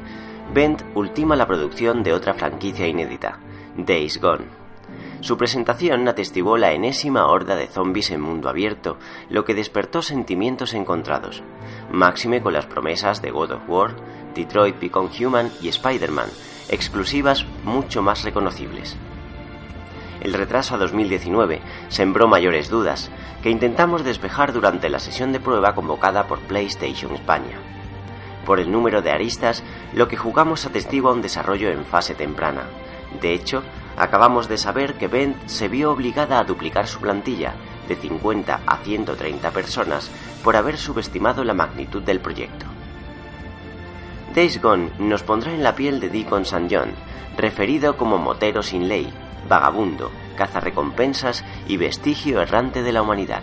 [0.53, 3.39] Bend ultima la producción de otra franquicia inédita,
[3.77, 4.68] Days Gone.
[5.20, 10.74] Su presentación atestiguó la enésima horda de zombies en mundo abierto, lo que despertó sentimientos
[10.74, 11.43] encontrados,
[11.90, 13.97] máxime con las promesas de God of War,
[14.35, 16.28] Detroit Become Human y Spider-Man,
[16.69, 18.97] exclusivas mucho más reconocibles.
[20.20, 23.11] El retraso a 2019 sembró mayores dudas,
[23.43, 27.59] que intentamos despejar durante la sesión de prueba convocada por PlayStation España.
[28.45, 29.62] Por el número de aristas,
[29.93, 32.62] lo que jugamos atestigua un desarrollo en fase temprana.
[33.20, 33.62] De hecho,
[33.99, 37.55] acabamos de saber que Bend se vio obligada a duplicar su plantilla
[37.89, 40.11] de 50 a 130 personas
[40.45, 42.66] por haber subestimado la magnitud del proyecto.
[44.35, 46.69] Days Gone nos pondrá en la piel de Deacon St.
[46.70, 46.93] John,
[47.37, 49.12] referido como motero sin ley,
[49.49, 53.43] vagabundo, cazarrecompensas y vestigio errante de la humanidad.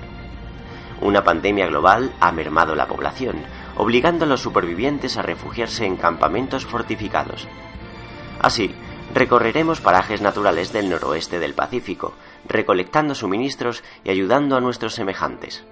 [1.01, 3.37] Una pandemia global ha mermado la población,
[3.75, 7.47] obligando a los supervivientes a refugiarse en campamentos fortificados.
[8.39, 8.73] Así,
[9.15, 12.13] recorreremos parajes naturales del noroeste del Pacífico,
[12.45, 15.63] recolectando suministros y ayudando a nuestros semejantes.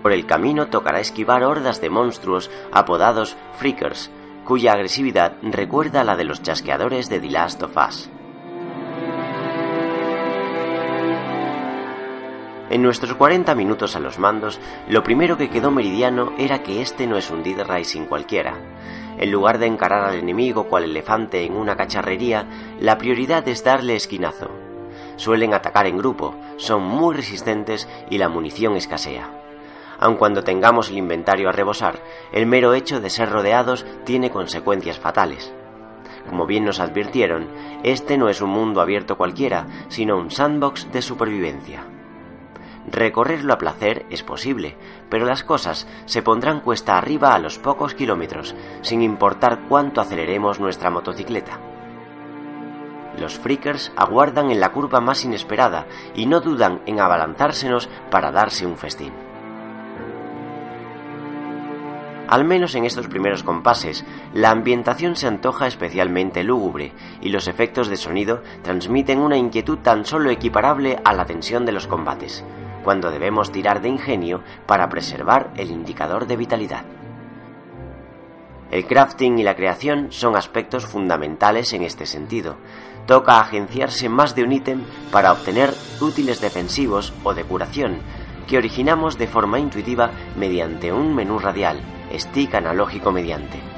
[0.00, 4.12] Por el camino tocará esquivar hordas de monstruos apodados Freakers,
[4.44, 8.08] cuya agresividad recuerda a la de los chasqueadores de The Last of Us.
[12.70, 17.08] En nuestros 40 minutos a los mandos, lo primero que quedó meridiano era que este
[17.08, 18.54] no es un Dead Rising cualquiera.
[19.18, 22.46] En lugar de encarar al enemigo cual elefante en una cacharrería,
[22.80, 24.50] la prioridad es darle esquinazo.
[25.16, 29.30] Suelen atacar en grupo, son muy resistentes y la munición escasea.
[30.00, 32.00] Aun cuando tengamos el inventario a rebosar,
[32.32, 35.52] el mero hecho de ser rodeados tiene consecuencias fatales.
[36.28, 37.48] Como bien nos advirtieron,
[37.84, 41.84] este no es un mundo abierto cualquiera, sino un sandbox de supervivencia.
[42.90, 44.76] Recorrerlo a placer es posible,
[45.08, 50.60] pero las cosas se pondrán cuesta arriba a los pocos kilómetros, sin importar cuánto aceleremos
[50.60, 51.58] nuestra motocicleta.
[53.18, 58.66] Los freakers aguardan en la curva más inesperada y no dudan en abalanzársenos para darse
[58.66, 59.12] un festín.
[62.28, 67.88] Al menos en estos primeros compases, la ambientación se antoja especialmente lúgubre y los efectos
[67.88, 72.42] de sonido transmiten una inquietud tan solo equiparable a la tensión de los combates,
[72.84, 76.84] cuando debemos tirar de ingenio para preservar el indicador de vitalidad.
[78.70, 82.56] El crafting y la creación son aspectos fundamentales en este sentido.
[83.06, 87.98] Toca agenciarse más de un ítem para obtener útiles defensivos o de curación,
[88.46, 91.80] que originamos de forma intuitiva mediante un menú radial,
[92.12, 93.73] stick analógico mediante.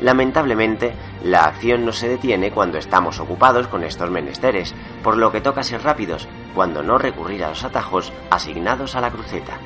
[0.00, 0.94] Lamentablemente,
[1.24, 5.62] la acción no se detiene cuando estamos ocupados con estos menesteres, por lo que toca
[5.62, 9.58] ser rápidos, cuando no recurrir a los atajos asignados a la cruceta.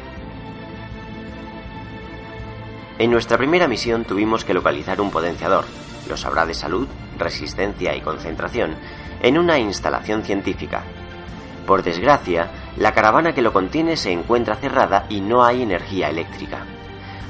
[2.99, 5.65] En nuestra primera misión tuvimos que localizar un potenciador,
[6.09, 6.89] lo sabrá de salud,
[7.19, 8.77] resistencia y concentración,
[9.23, 10.83] en una instalación científica.
[11.67, 16.65] Por desgracia, la caravana que lo contiene se encuentra cerrada y no hay energía eléctrica.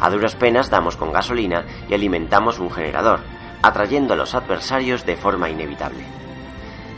[0.03, 3.21] A duras penas damos con gasolina y alimentamos un generador,
[3.63, 6.03] atrayendo a los adversarios de forma inevitable.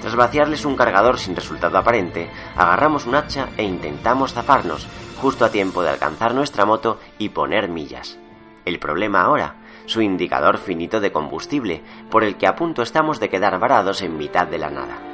[0.00, 4.88] Tras vaciarles un cargador sin resultado aparente, agarramos un hacha e intentamos zafarnos,
[5.20, 8.18] justo a tiempo de alcanzar nuestra moto y poner millas.
[8.64, 13.28] El problema ahora, su indicador finito de combustible, por el que a punto estamos de
[13.28, 15.13] quedar varados en mitad de la nada.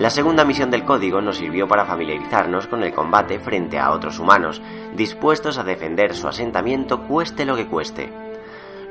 [0.00, 4.18] La segunda misión del código nos sirvió para familiarizarnos con el combate frente a otros
[4.18, 4.62] humanos,
[4.96, 8.10] dispuestos a defender su asentamiento cueste lo que cueste.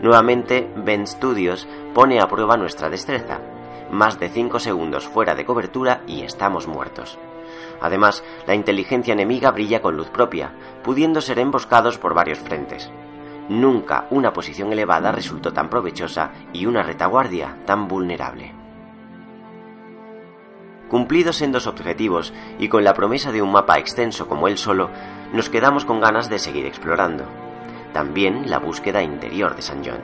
[0.02, 3.40] Nuevamente, Ben Studios pone a prueba nuestra destreza.
[3.90, 7.18] Más de 5 segundos fuera de cobertura y estamos muertos.
[7.81, 10.52] Además, la inteligencia enemiga brilla con luz propia,
[10.84, 12.91] pudiendo ser emboscados por varios frentes.
[13.49, 18.59] Nunca una posición elevada resultó tan provechosa y una retaguardia tan vulnerable.
[20.90, 24.90] Cumplidos en dos objetivos y con la promesa de un mapa extenso como él solo,
[25.34, 27.26] nos quedamos con ganas de seguir explorando.
[27.94, 30.02] También la búsqueda interior de San John.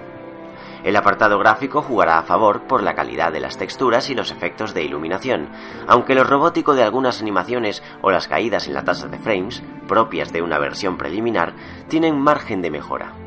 [0.84, 4.76] El apartado gráfico jugará a favor por la calidad de las texturas y los efectos
[4.76, 5.49] de iluminación,
[5.88, 10.32] aunque lo robótico de algunas animaciones o las caídas en la tasa de frames, propias
[10.32, 11.53] de una versión preliminar,
[11.88, 13.24] tienen margen de mejora.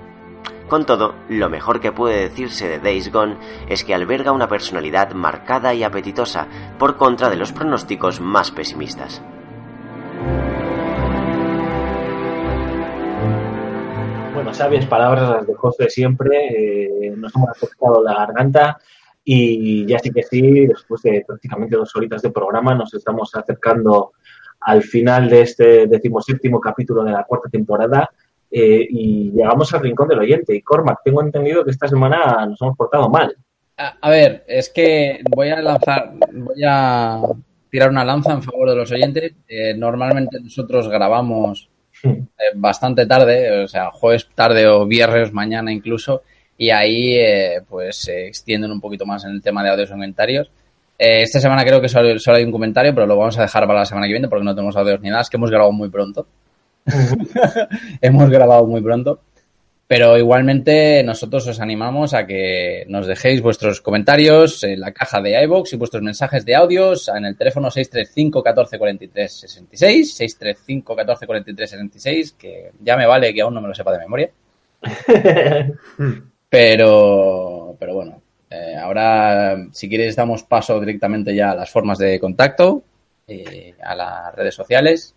[0.68, 3.38] Con todo, lo mejor que puede decirse de Days Gone
[3.70, 6.46] es que alberga una personalidad marcada y apetitosa,
[6.78, 9.22] por contra de los pronósticos más pesimistas.
[14.34, 17.06] Bueno, sabias palabras las de José siempre.
[17.06, 18.78] eh, nos hemos afectado la garganta
[19.24, 24.12] y ya sí que sí, después de prácticamente dos horitas de programa, nos estamos acercando
[24.60, 28.10] al final de este decimoséptimo capítulo de la cuarta temporada
[28.50, 30.54] eh, y llegamos al rincón del oyente.
[30.54, 33.36] Y Cormac, tengo entendido que esta semana nos hemos portado mal.
[33.76, 37.20] A, a ver, es que voy a lanzar, voy a
[37.70, 39.32] tirar una lanza en favor de los oyentes.
[39.48, 41.68] Eh, normalmente nosotros grabamos
[42.02, 46.22] eh, bastante tarde, o sea, jueves tarde o viernes mañana incluso,
[46.56, 49.94] y ahí eh, pues se extienden un poquito más en el tema de audios o
[49.94, 50.50] comentarios.
[50.98, 53.66] Eh, esta semana creo que solo, solo hay un comentario, pero lo vamos a dejar
[53.66, 55.72] para la semana que viene porque no tenemos audios ni nada, es que hemos grabado
[55.72, 56.26] muy pronto.
[58.00, 59.20] hemos grabado muy pronto.
[59.86, 65.42] Pero igualmente nosotros os animamos a que nos dejéis vuestros comentarios en la caja de
[65.44, 71.26] iVoox y vuestros mensajes de audios en el teléfono 635 14 43 66, 635 14
[71.26, 74.30] 43 66, que ya me vale que aún no me lo sepa de memoria.
[76.50, 82.18] Pero, pero bueno, eh, ahora si quieres damos paso directamente ya a las formas de
[82.18, 82.82] contacto,
[83.26, 85.14] eh, a las redes sociales.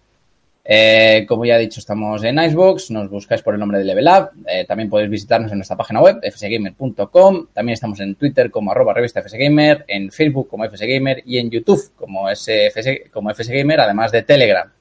[0.63, 4.07] Eh, como ya he dicho, estamos en Icebox, nos buscáis por el nombre de Level
[4.07, 8.71] Up, eh, también podéis visitarnos en nuestra página web, fsgamer.com, también estamos en Twitter como
[8.71, 14.11] arroba revista fsgamer, en Facebook como fsgamer y en YouTube como, SFS, como fsgamer, además
[14.11, 14.71] de Telegram.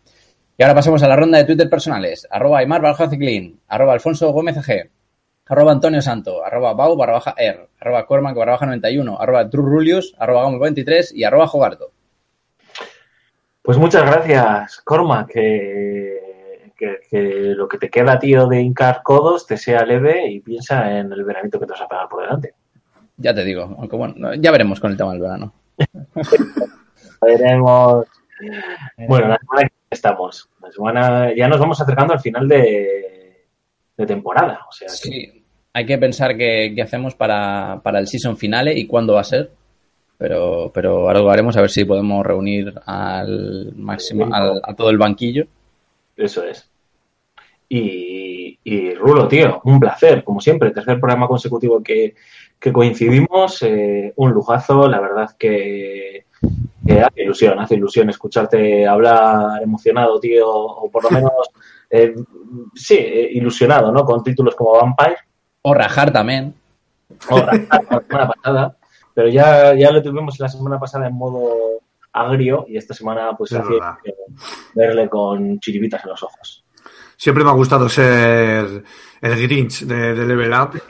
[0.59, 4.57] Y ahora pasamos a la ronda de Twitter personales, arroba Aymar Ciclín, arroba Alfonso Gómez
[4.59, 4.91] G,
[5.47, 10.15] arroba Antonio Santo, arroba Bau barra baja R, arroba Cormac barra baja 91, arroba Trurulius,
[10.19, 11.93] arroba Gamo 23 y arroba Jogarto.
[13.63, 17.21] Pues muchas gracias, Corma, que, que, que
[17.55, 21.25] lo que te queda, tío, de hincar codos te sea leve y piensa en el
[21.25, 22.55] veranito que te vas a pegar por delante.
[23.19, 25.53] Ya te digo, aunque bueno, ya veremos con el tema del verano.
[27.23, 28.07] Veremos.
[29.07, 30.49] Bueno, la semana que estamos.
[30.63, 33.45] La semana, ya nos vamos acercando al final de,
[33.97, 34.61] de temporada.
[34.69, 38.73] O sea, que- Sí, hay que pensar qué, qué hacemos para, para el season finale
[38.79, 39.51] y cuándo va a ser.
[40.21, 44.91] Pero, pero ahora lo haremos a ver si podemos reunir al máximo, al- a todo
[44.91, 45.47] el banquillo.
[46.17, 46.69] Eso es.
[47.69, 52.15] Y, y Rulo, tío, un placer, como siempre, tercer programa consecutivo que,
[52.59, 56.27] que coincidimos, eh, un lujazo, la verdad que,
[56.87, 61.33] que hace ilusión, hace ilusión escucharte hablar emocionado, tío, o por lo menos,
[61.89, 62.15] eh,
[62.75, 64.05] sí, eh, ilusionado, ¿no?
[64.05, 65.17] Con títulos como Vampire
[65.63, 66.53] O rajar también.
[67.31, 68.77] o Ragnarok la semana pasada,
[69.21, 73.53] pero ya, ya lo tuvimos la semana pasada en modo agrio y esta semana pues
[73.53, 73.75] Es hace
[74.75, 76.65] verle con chiribitas en los ojos.
[77.19, 78.83] Siempre me ha gustado ser
[79.21, 80.81] el Grinch de, de Level Up.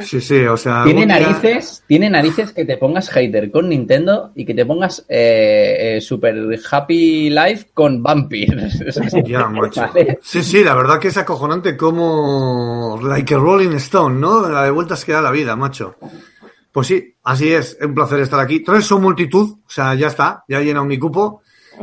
[0.00, 0.84] sí, sí, o sea.
[0.84, 5.04] Tiene día- narices, tiene narices que te pongas hater con Nintendo y que te pongas
[5.08, 8.68] eh, eh, super happy life con Vampire.
[9.26, 9.82] Ya, macho.
[9.82, 10.18] Vale.
[10.22, 14.48] Sí, sí, la verdad que es acojonante como like a Rolling Stone, ¿no?
[14.48, 15.96] La de vueltas que da la vida, macho.
[16.78, 18.60] Pues sí, así es, es un placer estar aquí.
[18.60, 21.42] Tres son multitud, o sea, ya está, ya he llenado mi cupo.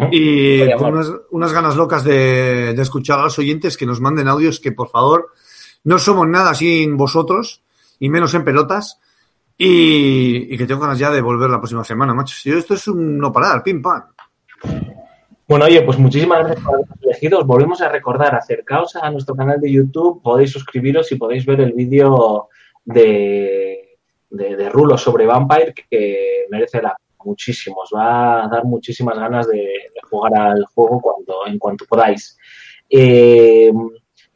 [0.10, 4.00] Y Oye, con unas, unas ganas locas de, de escuchar a los oyentes que nos
[4.00, 5.34] manden audios que, por favor,
[5.84, 7.62] no somos nada sin vosotros,
[8.00, 9.02] y menos en pelotas.
[9.58, 12.34] Y, y que tengo ganas ya de volver la próxima semana, macho.
[12.34, 14.02] Si esto es un no parar, pim pam.
[15.46, 17.40] Bueno, oye, pues muchísimas gracias por habernos elegido.
[17.40, 21.60] Os volvemos a recordar, acercaos a nuestro canal de YouTube, podéis suscribiros y podéis ver
[21.60, 22.48] el vídeo
[22.86, 23.85] de,
[24.36, 26.96] de, de Rulo sobre Vampire, que merece la
[27.26, 27.78] muchísimo.
[27.82, 32.38] Os va a dar muchísimas ganas de, jugar al juego cuando, en cuanto podáis.
[32.90, 33.74] Eh,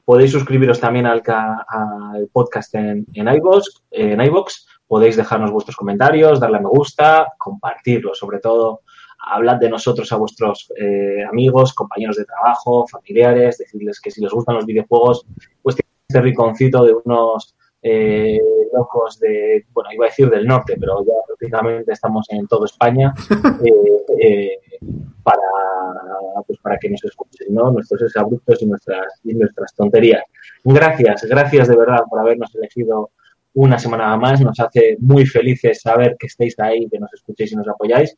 [0.04, 4.66] podéis suscribiros también al, al podcast en, en iVoox, en iVoox.
[4.88, 8.82] Podéis dejarnos vuestros comentarios, darle a me gusta, compartirlo, sobre todo
[9.20, 14.32] hablad de nosotros a vuestros eh, amigos, compañeros de trabajo, familiares, decirles que si les
[14.32, 15.26] gustan los videojuegos,
[15.62, 18.40] pues tienen este rinconcito de unos eh,
[18.74, 23.14] locos de, bueno, iba a decir del norte, pero ya prácticamente estamos en toda España,
[23.66, 23.72] eh,
[24.22, 24.60] eh,
[25.24, 25.42] para,
[26.46, 27.72] pues para que nos escuchen, ¿no?
[27.72, 30.24] Nuestros exabruptos y nuestras, y nuestras tonterías.
[30.64, 33.12] Gracias, gracias de verdad por habernos elegido
[33.54, 34.42] una semana más.
[34.42, 38.18] Nos hace muy felices saber que estáis ahí, que nos escuchéis y nos apoyáis.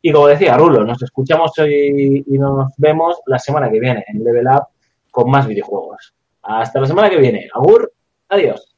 [0.00, 4.22] Y como decía Rulo, nos escuchamos hoy y nos vemos la semana que viene en
[4.22, 4.68] Level Up
[5.10, 6.14] con más videojuegos.
[6.42, 7.48] Hasta la semana que viene.
[7.52, 7.92] Agur,
[8.28, 8.77] adiós.